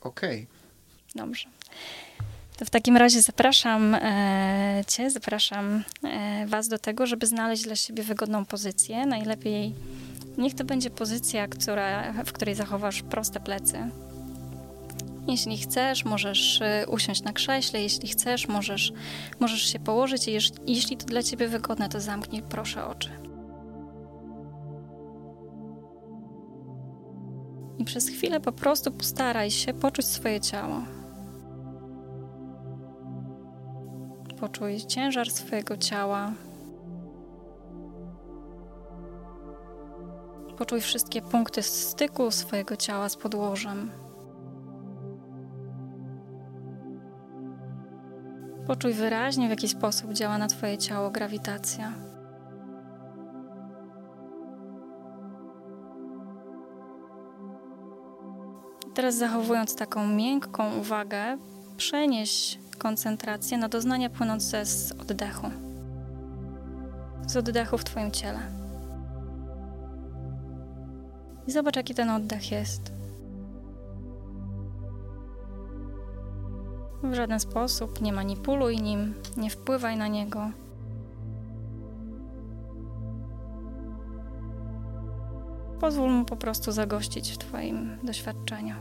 Okej. 0.00 0.42
Okay. 0.42 1.24
Dobrze. 1.24 1.48
To 2.56 2.64
w 2.64 2.70
takim 2.70 2.96
razie 2.96 3.22
zapraszam 3.22 3.94
e, 3.94 4.84
Cię, 4.88 5.10
zapraszam 5.10 5.84
e, 6.04 6.46
Was 6.46 6.68
do 6.68 6.78
tego, 6.78 7.06
żeby 7.06 7.26
znaleźć 7.26 7.62
dla 7.62 7.76
siebie 7.76 8.02
wygodną 8.02 8.44
pozycję. 8.44 9.06
Najlepiej 9.06 9.74
niech 10.38 10.54
to 10.54 10.64
będzie 10.64 10.90
pozycja, 10.90 11.48
która, 11.48 12.12
w 12.12 12.32
której 12.32 12.54
zachowasz 12.54 13.02
proste 13.02 13.40
plecy, 13.40 13.90
jeśli 15.28 15.58
chcesz, 15.58 16.04
możesz 16.04 16.60
y, 16.60 16.86
usiąść 16.88 17.22
na 17.22 17.32
krześle, 17.32 17.82
jeśli 17.82 18.08
chcesz, 18.08 18.48
możesz, 18.48 18.92
możesz 19.40 19.72
się 19.72 19.78
położyć 19.78 20.28
i 20.28 20.38
jeśli 20.66 20.96
to 20.96 21.06
dla 21.06 21.22
ciebie 21.22 21.48
wygodne, 21.48 21.88
to 21.88 22.00
zamknij 22.00 22.42
proszę 22.42 22.86
oczy. 22.86 23.10
I 27.78 27.84
przez 27.84 28.08
chwilę 28.08 28.40
po 28.40 28.52
prostu 28.52 28.92
postaraj 28.92 29.50
się 29.50 29.74
poczuć 29.74 30.06
swoje 30.06 30.40
ciało. 30.40 30.82
Poczuj 34.40 34.86
ciężar 34.86 35.30
swojego 35.30 35.76
ciała. 35.76 36.32
Poczuj 40.58 40.80
wszystkie 40.80 41.22
punkty 41.22 41.62
styku 41.62 42.30
swojego 42.30 42.76
ciała 42.76 43.08
z 43.08 43.16
podłożem. 43.16 44.05
Poczuj 48.66 48.92
wyraźnie, 48.92 49.46
w 49.46 49.50
jaki 49.50 49.68
sposób 49.68 50.12
działa 50.12 50.38
na 50.38 50.46
Twoje 50.46 50.78
ciało 50.78 51.10
grawitacja. 51.10 51.92
Teraz 58.94 59.16
zachowując 59.16 59.76
taką 59.76 60.08
miękką 60.08 60.78
uwagę, 60.78 61.38
przenieś 61.76 62.58
koncentrację 62.78 63.58
na 63.58 63.68
doznania 63.68 64.10
płynące 64.10 64.66
z 64.66 64.92
oddechu. 64.92 65.50
Z 67.26 67.36
oddechu 67.36 67.78
w 67.78 67.84
Twoim 67.84 68.10
ciele. 68.10 68.40
I 71.46 71.52
zobacz, 71.52 71.76
jaki 71.76 71.94
ten 71.94 72.10
oddech 72.10 72.52
jest. 72.52 72.95
W 77.10 77.14
żaden 77.14 77.40
sposób 77.40 78.00
nie 78.00 78.12
manipuluj 78.12 78.80
nim, 78.80 79.14
nie 79.36 79.50
wpływaj 79.50 79.96
na 79.96 80.08
niego. 80.08 80.50
Pozwól 85.80 86.10
mu 86.10 86.24
po 86.24 86.36
prostu 86.36 86.72
zagościć 86.72 87.32
w 87.32 87.38
Twoim 87.38 87.98
doświadczeniu. 88.02 88.74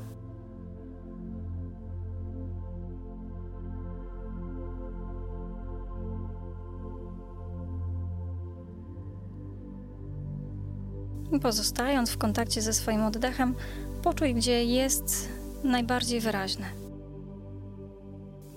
Pozostając 11.41 12.09
w 12.09 12.17
kontakcie 12.17 12.61
ze 12.61 12.73
swoim 12.73 13.03
oddechem, 13.03 13.55
poczuj, 14.03 14.33
gdzie 14.33 14.65
jest 14.65 15.29
najbardziej 15.63 16.19
wyraźny. 16.19 16.84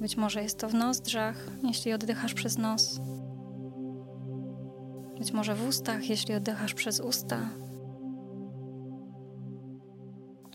Być 0.00 0.16
może 0.16 0.42
jest 0.42 0.58
to 0.58 0.68
w 0.68 0.74
nozdrzach, 0.74 1.36
jeśli 1.62 1.92
oddychasz 1.92 2.34
przez 2.34 2.58
nos. 2.58 3.00
Być 5.18 5.32
może 5.32 5.54
w 5.54 5.68
ustach, 5.68 6.08
jeśli 6.08 6.34
oddychasz 6.34 6.74
przez 6.74 7.00
usta. 7.00 7.38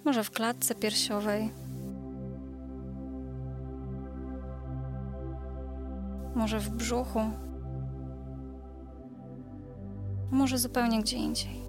Może 0.06 0.24
w 0.24 0.32
klatce 0.32 0.76
piersiowej. 0.76 1.52
Może 6.36 6.60
w 6.60 6.70
brzuchu. 6.70 7.20
Może 10.32 10.58
zupełnie 10.58 11.02
gdzie 11.02 11.18
indziej. 11.18 11.64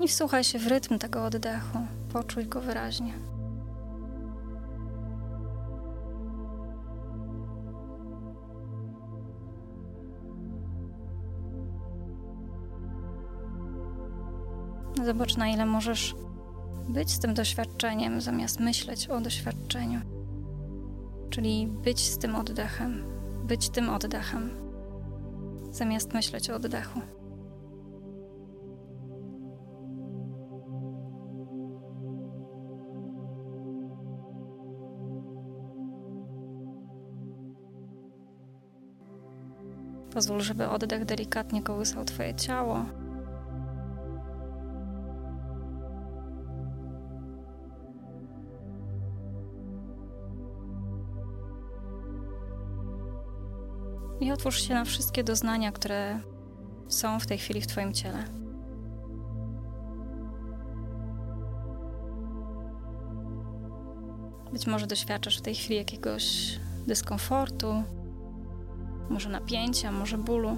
I 0.00 0.08
wsłuchaj 0.08 0.44
się 0.44 0.58
w 0.58 0.66
rytm 0.66 0.98
tego 0.98 1.24
oddechu. 1.24 1.78
Poczuj 2.12 2.46
go 2.46 2.60
wyraźnie. 2.60 3.12
Zobacz, 15.04 15.36
na 15.36 15.48
ile 15.48 15.66
możesz 15.66 16.14
być 16.88 17.10
z 17.10 17.18
tym 17.18 17.34
doświadczeniem, 17.34 18.20
zamiast 18.20 18.60
myśleć 18.60 19.08
o 19.08 19.20
doświadczeniu. 19.20 20.00
Czyli 21.30 21.66
być 21.66 22.00
z 22.00 22.18
tym 22.18 22.36
oddechem, 22.36 23.04
być 23.44 23.70
tym 23.70 23.90
oddechem, 23.90 24.50
zamiast 25.70 26.14
myśleć 26.14 26.50
o 26.50 26.54
oddechu. 26.54 27.00
Pozwól, 40.14 40.40
żeby 40.40 40.68
oddech 40.68 41.04
delikatnie 41.04 41.62
kołysał 41.62 42.04
Twoje 42.04 42.34
ciało. 42.34 42.84
I 54.20 54.32
otwórz 54.32 54.62
się 54.62 54.74
na 54.74 54.84
wszystkie 54.84 55.24
doznania, 55.24 55.72
które 55.72 56.20
są 56.88 57.20
w 57.20 57.26
tej 57.26 57.38
chwili 57.38 57.60
w 57.60 57.66
Twoim 57.66 57.92
ciele. 57.92 58.24
Być 64.52 64.66
może 64.66 64.86
doświadczasz 64.86 65.38
w 65.38 65.42
tej 65.42 65.54
chwili 65.54 65.76
jakiegoś 65.76 66.58
dyskomfortu, 66.86 67.84
może 69.10 69.28
napięcia, 69.28 69.92
może 69.92 70.18
bólu. 70.18 70.56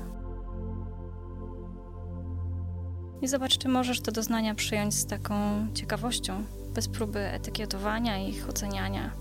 I 3.23 3.29
zobacz, 3.29 3.59
czy 3.59 3.69
możesz 3.69 4.01
te 4.01 4.13
doznania 4.13 4.55
przyjąć 4.55 4.95
z 4.95 5.07
taką 5.07 5.35
ciekawością, 5.75 6.45
bez 6.75 6.89
próby 6.89 7.19
etykietowania 7.19 8.19
i 8.19 8.29
ich 8.29 8.49
oceniania. 8.49 9.13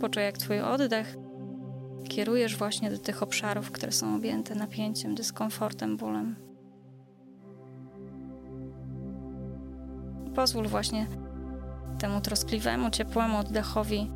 Poczuj, 0.00 0.22
jak 0.22 0.38
Twój 0.38 0.60
oddech 0.60 1.16
kierujesz 2.08 2.56
właśnie 2.56 2.90
do 2.90 2.98
tych 2.98 3.22
obszarów, 3.22 3.70
które 3.70 3.92
są 3.92 4.16
objęte 4.16 4.54
napięciem, 4.54 5.14
dyskomfortem, 5.14 5.96
bólem. 5.96 6.36
Pozwól 10.34 10.68
właśnie 10.68 11.06
temu 11.98 12.20
troskliwemu, 12.20 12.90
ciepłemu 12.90 13.38
oddechowi 13.38 14.10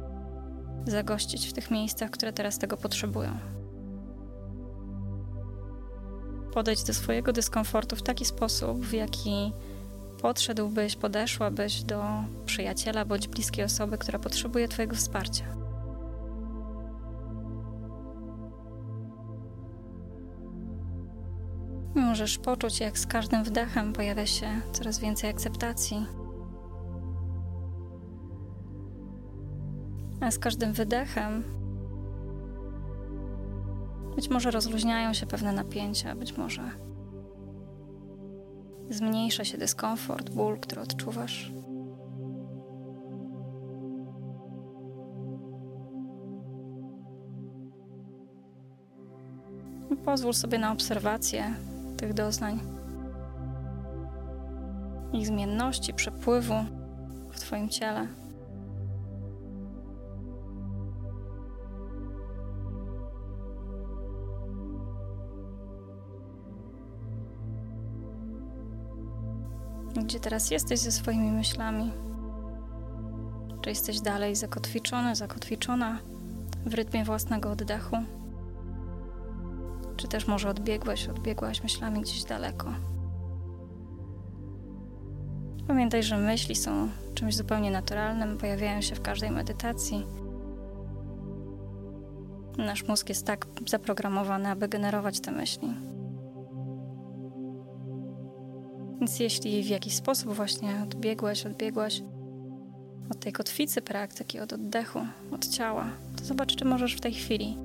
zagościć 0.87 1.49
w 1.49 1.53
tych 1.53 1.70
miejscach, 1.70 2.11
które 2.11 2.33
teraz 2.33 2.59
tego 2.59 2.76
potrzebują. 2.76 3.39
Podejdź 6.53 6.85
do 6.85 6.95
swojego 6.95 7.33
dyskomfortu 7.33 7.97
w 7.97 8.03
taki 8.03 8.24
sposób, 8.24 8.80
w 8.80 8.93
jaki 8.93 9.53
podszedłbyś, 10.20 10.97
podeszłabyś 10.97 11.83
do 11.83 12.05
przyjaciela 12.47 13.05
bądź 13.05 13.28
bliskiej 13.28 13.64
osoby, 13.64 13.99
która 13.99 14.18
potrzebuje 14.18 14.68
Twojego 14.68 14.97
wsparcia. 14.97 15.45
Możesz 21.95 22.39
poczuć, 22.39 22.80
jak 22.80 22.99
z 22.99 23.07
każdym 23.07 23.45
wdechem 23.45 23.93
pojawia 23.93 24.26
się 24.26 24.61
coraz 24.72 24.99
więcej 24.99 25.30
akceptacji. 25.30 26.22
A 30.23 30.31
z 30.31 30.39
każdym 30.39 30.73
wydechem 30.73 31.45
być 34.16 34.31
może 34.31 34.51
rozluźniają 34.51 35.12
się 35.12 35.27
pewne 35.27 35.53
napięcia, 35.53 36.14
być 36.14 36.37
może 36.37 36.62
zmniejsza 38.91 39.45
się 39.45 39.59
dyskomfort, 39.59 40.31
ból, 40.31 40.59
który 40.59 40.81
odczuwasz. 40.81 41.53
Pozwól 50.05 50.35
sobie 50.35 50.59
na 50.59 50.73
obserwację 50.73 51.55
tych 51.97 52.14
doznań, 52.14 52.61
ich 55.12 55.27
zmienności, 55.27 55.95
przepływu 55.95 56.55
w 57.31 57.41
Twoim 57.41 57.68
ciele. 57.68 58.22
Gdzie 70.05 70.20
teraz 70.20 70.50
jesteś 70.50 70.80
ze 70.80 70.92
swoimi 70.92 71.30
myślami? 71.30 71.92
Czy 73.62 73.70
jesteś 73.70 74.00
dalej 74.00 74.36
zakotwiczony, 74.36 75.16
zakotwiczona 75.16 75.98
w 76.66 76.74
rytmie 76.74 77.05
własnego 77.05 77.50
oddechu? 77.50 77.96
Czy 79.96 80.09
też 80.09 80.26
może 80.26 80.48
odbiegłeś, 80.48 81.09
odbiegłaś 81.09 81.62
myślami 81.62 82.00
gdzieś 82.00 82.24
daleko? 82.24 82.74
Pamiętaj, 85.66 86.03
że 86.03 86.16
myśli 86.16 86.55
są 86.55 86.88
czymś 87.14 87.36
zupełnie 87.36 87.70
naturalnym, 87.70 88.38
pojawiają 88.38 88.80
się 88.80 88.94
w 88.94 89.03
każdej 89.03 89.30
medytacji. 89.30 90.07
Nasz 92.59 92.88
mózg 92.88 93.09
jest 93.09 93.26
tak 93.26 93.46
zaprogramowany, 93.66 94.48
aby 94.48 94.68
generować 94.68 95.20
te 95.20 95.30
myśli. 95.30 95.91
Więc 99.03 99.20
jeśli 99.20 99.62
w 99.62 99.68
jakiś 99.68 99.94
sposób 99.94 100.34
właśnie 100.34 100.82
odbiegłeś, 100.82 101.46
odbiegłaś 101.46 102.03
od 103.11 103.20
tej 103.20 103.32
kotwicy 103.32 103.82
praktyki, 103.82 104.40
od 104.40 104.53
oddechu, 104.53 104.98
od 105.30 105.48
ciała, 105.48 105.86
to 106.16 106.24
zobacz, 106.24 106.57
czy 106.57 106.64
możesz 106.64 106.94
w 106.94 107.00
tej 107.00 107.14
chwili 107.14 107.59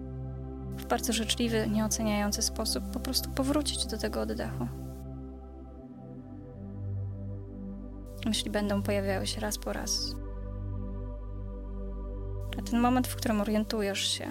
w 0.77 0.85
bardzo 0.85 1.13
życzliwy, 1.13 1.67
nieoceniający 1.69 2.41
sposób 2.41 2.83
po 2.93 2.99
prostu 2.99 3.29
powrócić 3.29 3.85
do 3.85 3.97
tego 3.97 4.21
oddechu. 4.21 4.67
Myśli 8.25 8.51
będą 8.51 8.81
pojawiały 8.81 9.27
się 9.27 9.41
raz 9.41 9.57
po 9.57 9.73
raz. 9.73 10.15
A 12.59 12.61
ten 12.61 12.79
moment, 12.79 13.07
w 13.07 13.15
którym 13.15 13.41
orientujesz 13.41 14.07
się, 14.07 14.27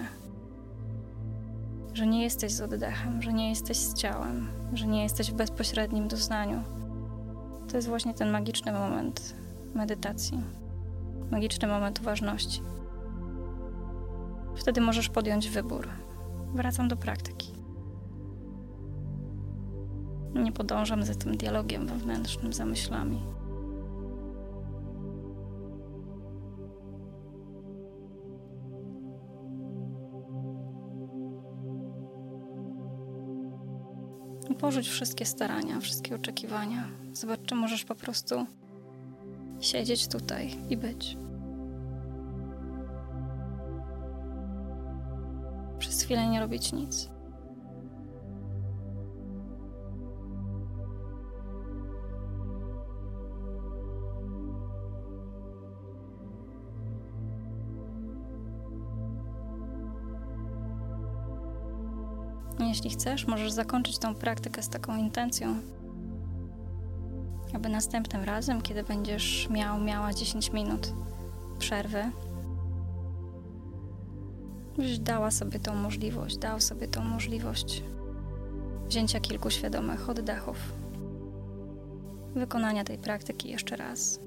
że 1.93 2.07
nie 2.07 2.23
jesteś 2.23 2.51
z 2.51 2.61
oddechem, 2.61 3.21
że 3.21 3.33
nie 3.33 3.49
jesteś 3.49 3.77
z 3.77 3.93
ciałem, 3.93 4.47
że 4.73 4.87
nie 4.87 5.03
jesteś 5.03 5.31
w 5.31 5.35
bezpośrednim 5.35 6.07
doznaniu, 6.07 6.63
to 7.67 7.75
jest 7.75 7.87
właśnie 7.87 8.13
ten 8.13 8.31
magiczny 8.31 8.71
moment 8.71 9.35
medytacji, 9.75 10.43
magiczny 11.31 11.67
moment 11.67 11.99
uważności. 11.99 12.61
Wtedy 14.55 14.81
możesz 14.81 15.09
podjąć 15.09 15.49
wybór 15.49 15.87
wracam 16.53 16.87
do 16.87 16.97
praktyki. 16.97 17.53
Nie 20.33 20.51
podążam 20.51 21.03
za 21.03 21.15
tym 21.15 21.37
dialogiem 21.37 21.87
wewnętrznym, 21.87 22.53
za 22.53 22.65
myślami. 22.65 23.36
Porzuć 34.59 34.89
wszystkie 34.89 35.25
starania, 35.25 35.79
wszystkie 35.79 36.15
oczekiwania. 36.15 36.87
Zobacz, 37.13 37.39
czy 37.45 37.55
możesz 37.55 37.85
po 37.85 37.95
prostu 37.95 38.45
siedzieć 39.61 40.07
tutaj 40.07 40.55
i 40.69 40.77
być. 40.77 41.17
chwilę 46.07 46.27
nie 46.27 46.39
robić 46.39 46.73
nic. 46.73 47.09
Jeśli 62.67 62.89
chcesz, 62.89 63.27
możesz 63.27 63.51
zakończyć 63.51 63.97
tą 63.97 64.15
praktykę 64.15 64.63
z 64.63 64.69
taką 64.69 64.97
intencją, 64.97 65.55
aby 67.53 67.69
następnym 67.69 68.23
razem, 68.23 68.61
kiedy 68.61 68.83
będziesz 68.83 69.49
miał, 69.49 69.79
miała 69.79 70.13
10 70.13 70.53
minut 70.53 70.93
przerwy, 71.59 72.11
Żebyś 74.77 74.99
dała 74.99 75.31
sobie 75.31 75.59
tą 75.59 75.75
możliwość, 75.75 76.37
dał 76.37 76.61
sobie 76.61 76.87
tą 76.87 77.01
możliwość 77.01 77.83
wzięcia 78.87 79.19
kilku 79.19 79.49
świadomych 79.49 80.09
oddechów, 80.09 80.57
wykonania 82.35 82.83
tej 82.83 82.97
praktyki 82.97 83.49
jeszcze 83.49 83.75
raz, 83.75 84.19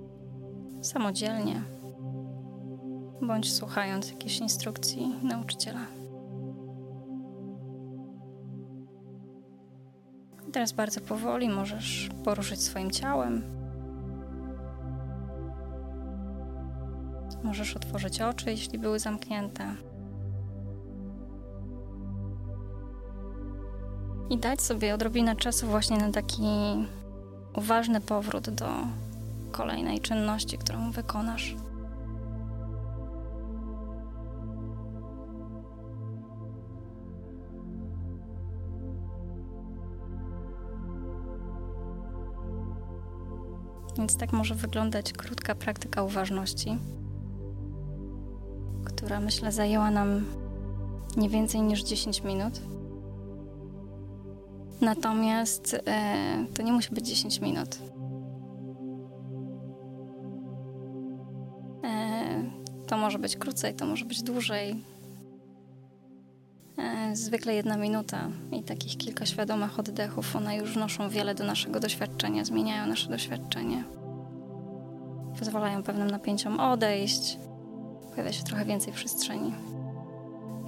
samodzielnie, 0.82 1.62
bądź 3.22 3.53
słuchając 3.53 4.11
jakiejś 4.11 4.38
instrukcji 4.38 5.14
nauczyciela. 5.22 6.00
Teraz 10.53 10.73
bardzo 10.73 11.01
powoli 11.01 11.49
możesz 11.49 12.09
poruszyć 12.25 12.63
swoim 12.63 12.91
ciałem. 12.91 13.43
Możesz 17.43 17.77
otworzyć 17.77 18.21
oczy, 18.21 18.51
jeśli 18.51 18.79
były 18.79 18.99
zamknięte. 18.99 19.77
i 24.31 24.39
dać 24.39 24.63
sobie 24.63 24.95
odrobinę 24.95 25.37
czasu 25.37 25.67
właśnie 25.67 25.97
na 25.97 26.13
taki 26.13 26.43
uważny 27.55 28.01
powrót 28.01 28.51
do 28.51 28.69
kolejnej 29.53 30.01
czynności, 30.01 30.59
którą 30.59 30.91
wykonasz. 30.91 31.57
Więc 43.99 44.16
tak 44.16 44.32
może 44.32 44.55
wyglądać 44.55 45.12
krótka 45.12 45.55
praktyka 45.55 46.03
uważności, 46.03 46.78
która 48.84 49.20
myślę 49.20 49.53
zajęła 49.53 49.91
nam 49.91 50.24
nie 51.16 51.28
więcej 51.28 51.62
niż 51.62 51.82
10 51.82 52.24
minut. 52.24 52.61
Natomiast 54.80 55.76
e, 55.86 56.47
to 56.55 56.62
nie 56.62 56.72
musi 56.72 56.95
być 56.95 57.09
10 57.09 57.41
minut. 57.41 57.78
E, 61.84 62.45
to 62.86 62.97
może 62.97 63.18
być 63.18 63.36
krócej, 63.36 63.74
to 63.74 63.86
może 63.86 64.05
być 64.05 64.22
dłużej. 64.22 64.84
E, 66.81 67.16
zwykle 67.16 67.55
jedna 67.55 67.76
minuta 67.76 68.28
i 68.53 68.62
takich 68.62 68.97
kilka 68.97 69.26
świadomych 69.26 69.78
oddechów, 69.78 70.37
one 70.37 70.57
już 70.57 70.74
wnoszą 70.74 71.09
wiele 71.09 71.35
do 71.35 71.45
naszego 71.45 71.81
doświadczenia, 71.81 72.45
zmieniają 72.45 72.87
nasze 72.87 73.11
doświadczenie. 73.11 73.85
Pozwalają 75.39 75.83
pewnym 75.83 76.11
napięciom 76.11 76.61
odejść, 76.61 77.39
pojawia 78.11 78.33
się 78.33 78.43
trochę 78.43 78.64
więcej 78.64 78.93
przestrzeni. 78.93 79.55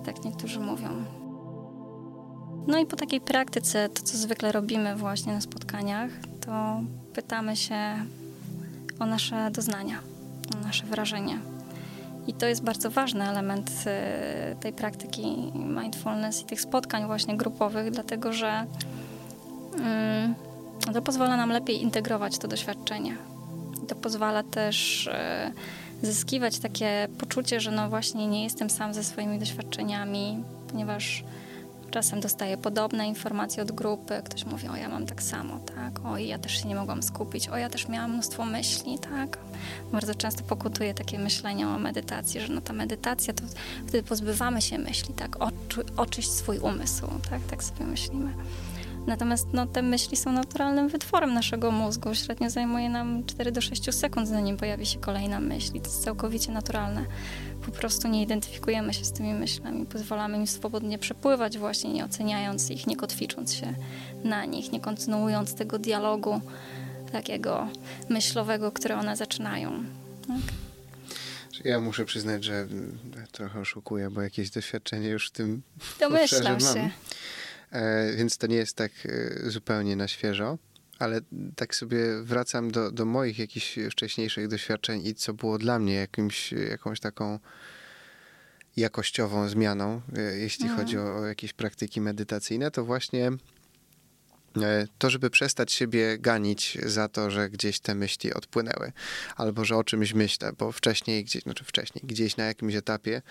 Tak 0.04 0.24
niektórzy 0.24 0.60
mówią. 0.60 0.88
No 2.66 2.78
i 2.78 2.86
po 2.86 2.96
takiej 2.96 3.20
praktyce, 3.20 3.88
to 3.88 4.02
co 4.02 4.18
zwykle 4.18 4.52
robimy 4.52 4.96
właśnie 4.96 5.32
na 5.32 5.40
spotkaniach, 5.40 6.10
to 6.46 6.80
pytamy 7.12 7.56
się 7.56 7.76
o 8.98 9.06
nasze 9.06 9.50
doznania, 9.50 9.98
o 10.56 10.66
nasze 10.66 10.86
wrażenia. 10.86 11.51
I 12.26 12.34
to 12.34 12.46
jest 12.46 12.62
bardzo 12.62 12.90
ważny 12.90 13.28
element 13.28 13.70
y, 13.70 14.56
tej 14.56 14.72
praktyki 14.72 15.52
mindfulness 15.54 16.42
i 16.42 16.44
tych 16.44 16.60
spotkań 16.60 17.06
właśnie 17.06 17.36
grupowych, 17.36 17.90
dlatego 17.90 18.32
że 18.32 18.66
mm, 19.78 20.34
to 20.92 21.02
pozwala 21.02 21.36
nam 21.36 21.50
lepiej 21.50 21.82
integrować 21.82 22.38
to 22.38 22.48
doświadczenie. 22.48 23.16
To 23.88 23.94
pozwala 23.94 24.42
też 24.42 25.06
y, 25.06 26.06
zyskiwać 26.06 26.58
takie 26.58 27.08
poczucie, 27.18 27.60
że 27.60 27.70
no 27.70 27.88
właśnie 27.88 28.26
nie 28.26 28.44
jestem 28.44 28.70
sam 28.70 28.94
ze 28.94 29.04
swoimi 29.04 29.38
doświadczeniami, 29.38 30.44
ponieważ 30.70 31.24
Czasem 31.92 32.20
dostaję 32.20 32.56
podobne 32.56 33.08
informacje 33.08 33.62
od 33.62 33.72
grupy. 33.72 34.22
Ktoś 34.24 34.44
mówi, 34.44 34.68
o 34.68 34.76
ja 34.76 34.88
mam 34.88 35.06
tak 35.06 35.22
samo, 35.22 35.58
tak, 35.58 36.06
o 36.06 36.16
ja 36.16 36.38
też 36.38 36.62
się 36.62 36.68
nie 36.68 36.74
mogłam 36.74 37.02
skupić, 37.02 37.48
o 37.48 37.56
ja 37.56 37.70
też 37.70 37.88
miałam 37.88 38.12
mnóstwo 38.12 38.44
myśli, 38.44 38.98
tak. 38.98 39.38
Bardzo 39.92 40.14
często 40.14 40.42
pokutuje 40.42 40.94
takie 40.94 41.18
myślenie 41.18 41.68
o 41.68 41.78
medytacji, 41.78 42.40
że 42.40 42.52
no 42.52 42.60
ta 42.60 42.72
medytacja 42.72 43.34
to 43.34 43.42
wtedy 43.88 44.02
pozbywamy 44.02 44.62
się 44.62 44.78
myśli, 44.78 45.14
tak, 45.14 45.36
oczyść 45.96 46.32
swój 46.32 46.58
umysł, 46.58 47.06
tak, 47.30 47.40
tak 47.50 47.64
sobie 47.64 47.84
myślimy. 47.84 48.32
Natomiast 49.06 49.46
no, 49.52 49.66
te 49.66 49.82
myśli 49.82 50.16
są 50.16 50.32
naturalnym 50.32 50.88
wytworem 50.88 51.34
naszego 51.34 51.70
mózgu. 51.70 52.14
Średnio 52.14 52.50
zajmuje 52.50 52.88
nam 52.88 53.24
4 53.26 53.52
do 53.52 53.60
6 53.60 53.94
sekund, 53.94 54.28
zanim 54.28 54.56
pojawi 54.56 54.86
się 54.86 54.98
kolejna 54.98 55.40
myśl. 55.40 55.70
I 55.74 55.80
to 55.80 55.86
jest 55.86 56.04
całkowicie 56.04 56.52
naturalne. 56.52 57.04
Po 57.66 57.72
prostu 57.72 58.08
nie 58.08 58.22
identyfikujemy 58.22 58.94
się 58.94 59.04
z 59.04 59.12
tymi 59.12 59.34
myślami, 59.34 59.86
pozwalamy 59.86 60.38
im 60.38 60.46
swobodnie 60.46 60.98
przepływać, 60.98 61.58
właśnie 61.58 61.92
nie 61.92 62.04
oceniając 62.04 62.70
ich, 62.70 62.86
nie 62.86 62.96
kotwicząc 62.96 63.54
się 63.54 63.74
na 64.24 64.44
nich, 64.44 64.72
nie 64.72 64.80
kontynuując 64.80 65.54
tego 65.54 65.78
dialogu 65.78 66.40
takiego 67.12 67.68
myślowego, 68.08 68.72
które 68.72 68.98
one 68.98 69.16
zaczynają. 69.16 69.84
Tak? 70.28 70.36
Ja 71.64 71.80
muszę 71.80 72.04
przyznać, 72.04 72.44
że 72.44 72.66
trochę 73.32 73.60
oszukuję, 73.60 74.10
bo 74.10 74.22
jakieś 74.22 74.50
doświadczenie 74.50 75.08
już 75.08 75.28
w 75.28 75.30
tym 75.30 75.62
Domyślam 76.00 76.60
się. 76.60 76.66
Mam. 76.66 76.90
E, 77.72 78.12
więc 78.16 78.38
to 78.38 78.46
nie 78.46 78.56
jest 78.56 78.76
tak 78.76 78.92
e, 79.06 79.50
zupełnie 79.50 79.96
na 79.96 80.08
świeżo. 80.08 80.58
Ale 80.98 81.20
tak 81.56 81.74
sobie 81.74 82.22
wracam 82.22 82.70
do, 82.70 82.92
do 82.92 83.04
moich 83.04 83.38
jakichś 83.38 83.78
wcześniejszych 83.90 84.48
doświadczeń 84.48 85.06
i 85.06 85.14
co 85.14 85.34
było 85.34 85.58
dla 85.58 85.78
mnie 85.78 85.94
jakimś, 85.94 86.52
jakąś 86.52 87.00
taką 87.00 87.38
jakościową 88.76 89.48
zmianą, 89.48 90.00
e, 90.16 90.38
jeśli 90.38 90.64
mhm. 90.64 90.80
chodzi 90.80 90.98
o, 90.98 91.16
o 91.16 91.26
jakieś 91.26 91.52
praktyki 91.52 92.00
medytacyjne, 92.00 92.70
to 92.70 92.84
właśnie 92.84 93.30
to, 94.98 95.10
żeby 95.10 95.30
przestać 95.30 95.72
siebie 95.72 96.18
ganić 96.18 96.78
za 96.86 97.08
to, 97.08 97.30
że 97.30 97.50
gdzieś 97.50 97.80
te 97.80 97.94
myśli 97.94 98.34
odpłynęły, 98.34 98.92
albo 99.36 99.64
że 99.64 99.76
o 99.76 99.84
czymś 99.84 100.14
myślę, 100.14 100.52
bo 100.58 100.72
wcześniej, 100.72 101.24
gdzieś, 101.24 101.42
znaczy 101.42 101.64
wcześniej, 101.64 102.02
gdzieś 102.04 102.36
na 102.36 102.44
jakimś 102.44 102.74
etapie 102.74 103.22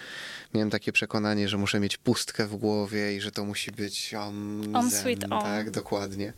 miałem 0.53 0.69
takie 0.69 0.91
przekonanie, 0.91 1.49
że 1.49 1.57
muszę 1.57 1.79
mieć 1.79 1.97
pustkę 1.97 2.47
w 2.47 2.55
głowie 2.55 3.15
i 3.15 3.21
że 3.21 3.31
to 3.31 3.45
musi 3.45 3.71
być 3.71 4.13
on, 4.13 4.63
on 4.75 4.89
zen, 4.89 4.99
sweet 4.99 5.23
on. 5.23 5.41
Tak, 5.41 5.71
dokładnie. 5.71 6.33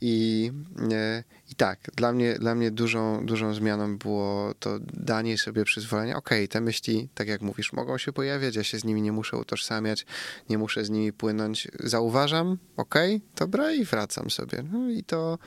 I, 0.00 0.50
e, 0.92 1.24
i 1.54 1.56
tak, 1.56 1.78
dla 1.96 2.12
mnie, 2.12 2.34
dla 2.34 2.54
mnie 2.54 2.70
dużą, 2.70 3.26
dużą 3.26 3.54
zmianą 3.54 3.98
było 3.98 4.54
to 4.58 4.78
danie 4.82 5.38
sobie 5.38 5.64
przyzwolenia. 5.64 6.16
Okej, 6.16 6.38
okay, 6.38 6.48
te 6.48 6.60
myśli, 6.60 7.08
tak 7.14 7.28
jak 7.28 7.40
mówisz, 7.40 7.72
mogą 7.72 7.98
się 7.98 8.12
pojawiać, 8.12 8.56
ja 8.56 8.64
się 8.64 8.78
z 8.78 8.84
nimi 8.84 9.02
nie 9.02 9.12
muszę 9.12 9.36
utożsamiać, 9.36 10.06
nie 10.48 10.58
muszę 10.58 10.84
z 10.84 10.90
nimi 10.90 11.12
płynąć. 11.12 11.68
Zauważam, 11.80 12.58
okej, 12.76 13.16
okay, 13.16 13.28
dobra 13.36 13.72
i 13.72 13.84
wracam 13.84 14.30
sobie. 14.30 14.64
No 14.72 14.90
i 14.90 15.04
to, 15.04 15.38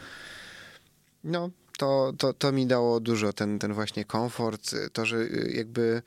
no, 1.23 1.49
to, 1.77 2.13
to, 2.17 2.33
to 2.33 2.51
mi 2.51 2.67
dało 2.67 2.99
dużo, 2.99 3.33
ten, 3.33 3.59
ten 3.59 3.73
właśnie 3.73 4.05
komfort, 4.05 4.75
to, 4.93 5.05
że 5.05 5.27
jakby 5.53 6.01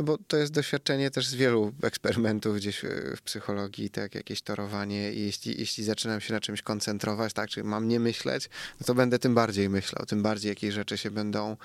no 0.00 0.04
bo 0.04 0.18
to 0.18 0.36
jest 0.36 0.52
doświadczenie 0.52 1.10
też 1.10 1.26
z 1.26 1.34
wielu 1.34 1.72
eksperymentów 1.82 2.56
gdzieś 2.56 2.82
w 3.16 3.22
psychologii, 3.22 3.90
tak 3.90 4.14
jakieś 4.14 4.42
torowanie 4.42 5.12
i 5.12 5.20
jeśli, 5.20 5.60
jeśli 5.60 5.84
zaczynam 5.84 6.20
się 6.20 6.34
na 6.34 6.40
czymś 6.40 6.62
koncentrować, 6.62 7.32
tak, 7.32 7.48
czy 7.48 7.64
mam 7.64 7.88
nie 7.88 8.00
myśleć, 8.00 8.50
no 8.80 8.86
to 8.86 8.94
będę 8.94 9.18
tym 9.18 9.34
bardziej 9.34 9.68
myślał, 9.68 10.06
tym 10.06 10.22
bardziej 10.22 10.48
jakieś 10.48 10.74
rzeczy 10.74 10.98
się 10.98 11.10
będą 11.10 11.56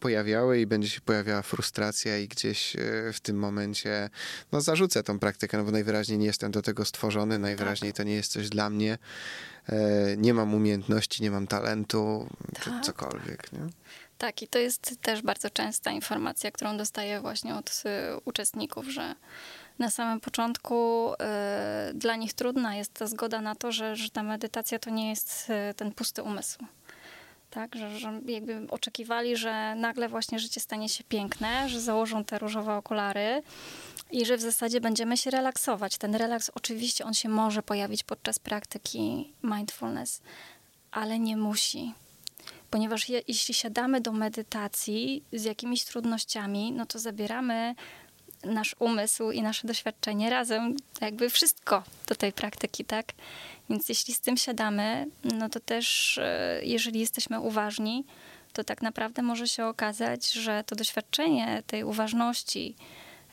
pojawiały 0.00 0.60
i 0.60 0.66
będzie 0.66 0.88
się 0.88 1.00
pojawiała 1.00 1.42
frustracja 1.42 2.18
i 2.18 2.28
gdzieś 2.28 2.76
e, 2.76 3.12
w 3.12 3.20
tym 3.20 3.38
momencie 3.38 4.10
no 4.52 4.60
zarzucę 4.60 5.02
tą 5.02 5.18
praktykę, 5.18 5.58
no 5.58 5.64
bo 5.64 5.70
najwyraźniej 5.70 6.18
nie 6.18 6.26
jestem 6.26 6.50
do 6.50 6.62
tego 6.62 6.84
stworzony, 6.84 7.38
najwyraźniej 7.38 7.92
tak. 7.92 7.96
to 7.96 8.02
nie 8.02 8.14
jest 8.14 8.32
coś 8.32 8.48
dla 8.48 8.70
mnie, 8.70 8.98
e, 9.68 10.16
nie 10.16 10.34
mam 10.34 10.54
umiejętności, 10.54 11.22
nie 11.22 11.30
mam 11.30 11.46
talentu, 11.46 12.28
tak. 12.54 12.64
czy 12.64 12.70
cokolwiek, 12.82 13.52
nie? 13.52 13.68
Tak, 14.22 14.42
i 14.42 14.48
to 14.48 14.58
jest 14.58 14.96
też 15.00 15.22
bardzo 15.22 15.50
częsta 15.50 15.90
informacja, 15.90 16.50
którą 16.50 16.76
dostaję 16.76 17.20
właśnie 17.20 17.54
od 17.54 17.68
y, 17.70 18.20
uczestników, 18.24 18.88
że 18.88 19.14
na 19.78 19.90
samym 19.90 20.20
początku 20.20 21.08
y, 21.12 21.94
dla 21.94 22.16
nich 22.16 22.32
trudna 22.32 22.76
jest 22.76 22.94
ta 22.94 23.06
zgoda 23.06 23.40
na 23.40 23.54
to, 23.54 23.72
że, 23.72 23.96
że 23.96 24.10
ta 24.10 24.22
medytacja 24.22 24.78
to 24.78 24.90
nie 24.90 25.10
jest 25.10 25.50
y, 25.70 25.74
ten 25.74 25.92
pusty 25.92 26.22
umysł. 26.22 26.58
Tak, 27.50 27.76
że, 27.76 27.98
że 27.98 28.20
jakby 28.26 28.66
oczekiwali, 28.70 29.36
że 29.36 29.74
nagle 29.74 30.08
właśnie 30.08 30.38
życie 30.38 30.60
stanie 30.60 30.88
się 30.88 31.04
piękne, 31.04 31.68
że 31.68 31.80
założą 31.80 32.24
te 32.24 32.38
różowe 32.38 32.74
okulary 32.74 33.42
i 34.10 34.26
że 34.26 34.36
w 34.36 34.40
zasadzie 34.40 34.80
będziemy 34.80 35.16
się 35.16 35.30
relaksować. 35.30 35.98
Ten 35.98 36.14
relaks 36.14 36.50
oczywiście 36.54 37.04
on 37.04 37.14
się 37.14 37.28
może 37.28 37.62
pojawić 37.62 38.02
podczas 38.02 38.38
praktyki 38.38 39.32
mindfulness, 39.42 40.22
ale 40.90 41.18
nie 41.18 41.36
musi 41.36 41.94
ponieważ 42.72 43.08
je, 43.08 43.22
jeśli 43.28 43.54
siadamy 43.54 44.00
do 44.00 44.12
medytacji 44.12 45.22
z 45.32 45.44
jakimiś 45.44 45.84
trudnościami, 45.84 46.72
no 46.72 46.86
to 46.86 46.98
zabieramy 46.98 47.74
nasz 48.44 48.76
umysł 48.78 49.30
i 49.30 49.42
nasze 49.42 49.66
doświadczenie 49.66 50.30
razem, 50.30 50.76
jakby 51.00 51.30
wszystko 51.30 51.82
do 52.06 52.14
tej 52.14 52.32
praktyki, 52.32 52.84
tak? 52.84 53.12
Więc 53.70 53.88
jeśli 53.88 54.14
z 54.14 54.20
tym 54.20 54.36
siadamy, 54.36 55.06
no 55.24 55.48
to 55.48 55.60
też, 55.60 56.18
e, 56.18 56.60
jeżeli 56.64 57.00
jesteśmy 57.00 57.40
uważni, 57.40 58.04
to 58.52 58.64
tak 58.64 58.82
naprawdę 58.82 59.22
może 59.22 59.48
się 59.48 59.66
okazać, 59.66 60.32
że 60.32 60.64
to 60.66 60.76
doświadczenie 60.76 61.62
tej 61.66 61.84
uważności, 61.84 62.74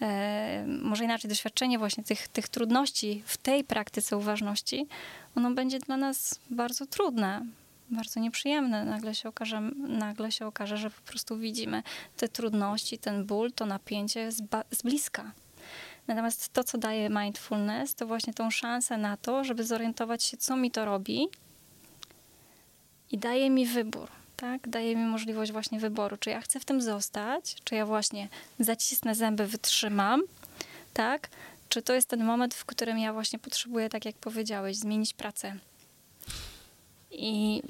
e, 0.01 0.65
może 0.81 1.03
inaczej, 1.03 1.29
doświadczenie 1.29 1.79
właśnie 1.79 2.03
tych, 2.03 2.27
tych 2.27 2.49
trudności 2.49 3.23
w 3.25 3.37
tej 3.37 3.63
praktyce 3.63 4.17
uważności, 4.17 4.87
ono 5.35 5.51
będzie 5.51 5.79
dla 5.79 5.97
nas 5.97 6.39
bardzo 6.49 6.85
trudne, 6.85 7.45
bardzo 7.91 8.19
nieprzyjemne. 8.19 8.85
Nagle 8.85 9.15
się, 9.15 9.29
okaże, 9.29 9.61
nagle 9.87 10.31
się 10.31 10.45
okaże, 10.45 10.77
że 10.77 10.89
po 10.89 11.01
prostu 11.01 11.37
widzimy 11.37 11.83
te 12.17 12.29
trudności, 12.29 12.97
ten 12.97 13.25
ból, 13.25 13.51
to 13.51 13.65
napięcie 13.65 14.31
z, 14.31 14.41
z 14.71 14.81
bliska. 14.81 15.31
Natomiast 16.07 16.53
to, 16.53 16.63
co 16.63 16.77
daje 16.77 17.09
mindfulness, 17.09 17.95
to 17.95 18.07
właśnie 18.07 18.33
tą 18.33 18.51
szansę 18.51 18.97
na 18.97 19.17
to, 19.17 19.43
żeby 19.43 19.63
zorientować 19.63 20.23
się, 20.23 20.37
co 20.37 20.55
mi 20.55 20.71
to 20.71 20.85
robi 20.85 21.27
i 23.11 23.17
daje 23.17 23.49
mi 23.49 23.65
wybór. 23.65 24.09
Tak? 24.35 24.69
Daje 24.69 24.95
mi 24.95 25.03
możliwość 25.03 25.51
właśnie 25.51 25.79
wyboru, 25.79 26.17
czy 26.17 26.29
ja 26.29 26.41
chcę 26.41 26.59
w 26.59 26.65
tym 26.65 26.81
zostać, 26.81 27.55
czy 27.63 27.75
ja 27.75 27.85
właśnie 27.85 28.27
zacisnę 28.59 29.15
zęby, 29.15 29.45
wytrzymam, 29.45 30.21
tak? 30.93 31.29
Czy 31.69 31.81
to 31.81 31.93
jest 31.93 32.09
ten 32.09 32.23
moment, 32.23 32.53
w 32.53 32.65
którym 32.65 32.99
ja 32.99 33.13
właśnie 33.13 33.39
potrzebuję, 33.39 33.89
tak 33.89 34.05
jak 34.05 34.15
powiedziałeś, 34.15 34.77
zmienić 34.77 35.13
pracę, 35.13 35.55
i 37.11 37.61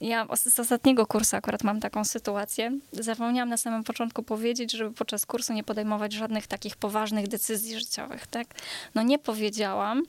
ja 0.00 0.26
z 0.36 0.58
ostatniego 0.58 1.06
kursu 1.06 1.36
akurat 1.36 1.64
mam 1.64 1.80
taką 1.80 2.04
sytuację. 2.04 2.78
Zapomniałam 2.92 3.48
na 3.48 3.56
samym 3.56 3.84
początku 3.84 4.22
powiedzieć, 4.22 4.72
żeby 4.72 4.94
podczas 4.94 5.26
kursu 5.26 5.52
nie 5.52 5.64
podejmować 5.64 6.12
żadnych 6.12 6.46
takich 6.46 6.76
poważnych 6.76 7.28
decyzji 7.28 7.78
życiowych, 7.78 8.26
tak? 8.26 8.46
No 8.94 9.02
nie 9.02 9.18
powiedziałam 9.18 10.02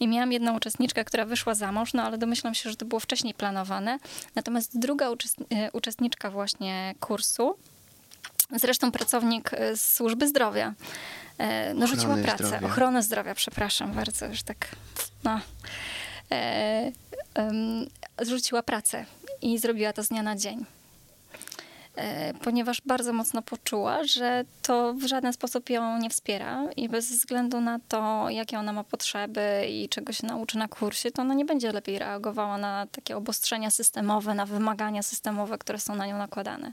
i 0.00 0.08
miałam 0.08 0.32
jedną 0.32 0.56
uczestniczkę, 0.56 1.04
która 1.04 1.24
wyszła 1.24 1.54
za 1.54 1.72
mąż, 1.72 1.94
no 1.94 2.02
ale 2.02 2.18
domyślam 2.18 2.54
się, 2.54 2.70
że 2.70 2.76
to 2.76 2.84
było 2.84 3.00
wcześniej 3.00 3.34
planowane. 3.34 3.98
Natomiast 4.34 4.78
druga 4.78 5.06
e, 5.06 5.72
uczestniczka 5.72 6.30
właśnie 6.30 6.94
kursu, 7.00 7.56
zresztą 8.56 8.92
pracownik 8.92 9.50
e, 9.54 9.76
z 9.76 9.94
służby 9.94 10.28
zdrowia, 10.28 10.74
e, 11.38 11.74
no 11.74 11.86
rzuciła 11.86 12.16
pracę. 12.16 12.46
Zdrowia. 12.46 12.66
Ochronę 12.66 13.02
zdrowia, 13.02 13.34
przepraszam 13.34 13.92
bardzo, 13.92 14.26
już 14.26 14.42
tak, 14.42 14.68
no 15.24 15.40
zrzuciła 18.22 18.62
pracę 18.62 19.04
i 19.42 19.58
zrobiła 19.58 19.92
to 19.92 20.02
z 20.02 20.08
dnia 20.08 20.22
na 20.22 20.36
dzień. 20.36 20.64
E, 21.96 22.34
ponieważ 22.34 22.80
bardzo 22.86 23.12
mocno 23.12 23.42
poczuła, 23.42 24.04
że 24.04 24.44
to 24.62 24.94
w 24.94 25.02
żaden 25.02 25.32
sposób 25.32 25.70
ją 25.70 25.98
nie 25.98 26.10
wspiera 26.10 26.68
i 26.76 26.88
bez 26.88 27.10
względu 27.10 27.60
na 27.60 27.78
to, 27.88 28.30
jakie 28.30 28.58
ona 28.58 28.72
ma 28.72 28.84
potrzeby 28.84 29.66
i 29.70 29.88
czego 29.88 30.12
się 30.12 30.26
nauczy 30.26 30.58
na 30.58 30.68
kursie, 30.68 31.10
to 31.10 31.22
ona 31.22 31.34
nie 31.34 31.44
będzie 31.44 31.72
lepiej 31.72 31.98
reagowała 31.98 32.58
na 32.58 32.86
takie 32.92 33.16
obostrzenia 33.16 33.70
systemowe, 33.70 34.34
na 34.34 34.46
wymagania 34.46 35.02
systemowe, 35.02 35.58
które 35.58 35.80
są 35.80 35.94
na 35.94 36.06
nią 36.06 36.18
nakładane. 36.18 36.72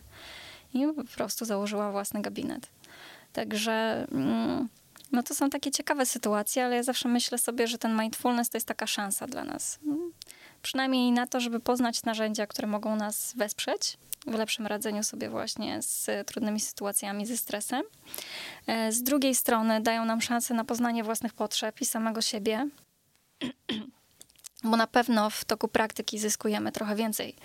I 0.74 0.88
po 0.96 1.04
prostu 1.04 1.46
założyła 1.46 1.92
własny 1.92 2.22
gabinet. 2.22 2.68
Także 3.34 4.08
mm, 4.12 4.68
no 5.12 5.24
to 5.24 5.36
są 5.36 5.50
takie 5.50 5.72
ciekawe 5.72 6.06
sytuacje, 6.06 6.66
ale 6.66 6.76
ja 6.76 6.84
zawsze 6.84 7.10
myślę 7.10 7.38
sobie, 7.38 7.68
że 7.68 7.78
ten 7.78 8.02
mindfulness 8.02 8.50
to 8.50 8.58
jest 8.58 8.68
taka 8.68 8.88
szansa 8.88 9.28
dla 9.28 9.44
nas. 9.44 9.80
Przynajmniej 10.62 11.12
na 11.12 11.28
to, 11.28 11.40
żeby 11.40 11.60
poznać 11.60 12.04
narzędzia, 12.04 12.48
które 12.48 12.68
mogą 12.68 12.96
nas 12.96 13.34
wesprzeć 13.38 13.98
w 14.28 14.34
lepszym 14.34 14.68
radzeniu 14.68 15.04
sobie 15.04 15.30
właśnie 15.30 15.82
z 15.82 16.28
trudnymi 16.28 16.60
sytuacjami, 16.60 17.26
ze 17.26 17.38
stresem. 17.38 17.82
E, 18.68 18.92
z 18.92 19.04
drugiej 19.04 19.36
strony 19.36 19.82
dają 19.82 20.06
nam 20.06 20.22
szansę 20.22 20.54
na 20.54 20.66
poznanie 20.66 21.04
własnych 21.04 21.34
potrzeb 21.34 21.82
i 21.82 21.86
samego 21.86 22.22
siebie. 22.22 22.68
Bo 24.64 24.78
na 24.78 24.88
pewno 24.88 25.30
w 25.30 25.46
toku 25.46 25.68
praktyki 25.68 26.20
zyskujemy 26.20 26.72
trochę 26.72 26.96
więcej 26.96 27.36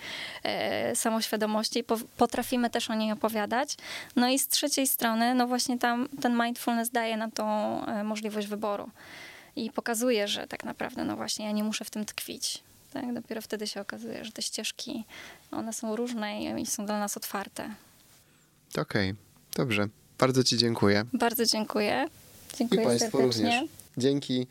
e, 0.43 0.95
samoświadomości, 0.95 1.83
po, 1.83 1.97
potrafimy 2.17 2.69
też 2.69 2.89
o 2.89 2.95
niej 2.95 3.11
opowiadać. 3.11 3.75
No 4.15 4.29
i 4.29 4.39
z 4.39 4.47
trzeciej 4.47 4.87
strony, 4.87 5.35
no 5.35 5.47
właśnie 5.47 5.77
tam 5.77 6.09
ten 6.21 6.41
mindfulness 6.43 6.89
daje 6.89 7.17
nam 7.17 7.31
tą 7.31 7.45
e, 7.85 8.03
możliwość 8.03 8.47
wyboru 8.47 8.89
i 9.55 9.71
pokazuje, 9.71 10.27
że 10.27 10.47
tak 10.47 10.63
naprawdę, 10.63 11.03
no 11.03 11.15
właśnie, 11.15 11.45
ja 11.45 11.51
nie 11.51 11.63
muszę 11.63 11.85
w 11.85 11.89
tym 11.89 12.05
tkwić. 12.05 12.63
Tak? 13.01 13.13
Dopiero 13.13 13.41
wtedy 13.41 13.67
się 13.67 13.81
okazuje, 13.81 14.25
że 14.25 14.31
te 14.31 14.41
ścieżki, 14.41 15.05
one 15.51 15.73
są 15.73 15.95
różne 15.95 16.61
i 16.61 16.65
są 16.65 16.85
dla 16.85 16.99
nas 16.99 17.17
otwarte. 17.17 17.75
Okej, 18.77 19.11
okay. 19.11 19.15
dobrze. 19.55 19.87
Bardzo 20.17 20.43
Ci 20.43 20.57
dziękuję. 20.57 21.05
Bardzo 21.13 21.45
dziękuję. 21.45 22.07
Dziękuję 22.57 22.81
I 22.81 22.85
Państwu 22.85 23.17
serdecznie. 23.17 23.43
również. 23.43 23.63
Dzięki 23.97 24.47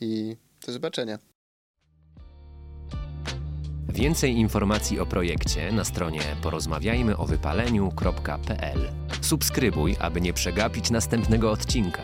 i 0.00 0.36
do 0.66 0.72
zobaczenia. 0.72 1.18
Więcej 3.88 4.32
informacji 4.32 5.00
o 5.00 5.06
projekcie 5.06 5.72
na 5.72 5.84
stronie 5.84 6.22
porozmawiajmyowypaleniu.pl. 6.42 8.92
Subskrybuj, 9.20 9.96
aby 10.00 10.20
nie 10.20 10.32
przegapić 10.32 10.90
następnego 10.90 11.50
odcinka. 11.50 12.02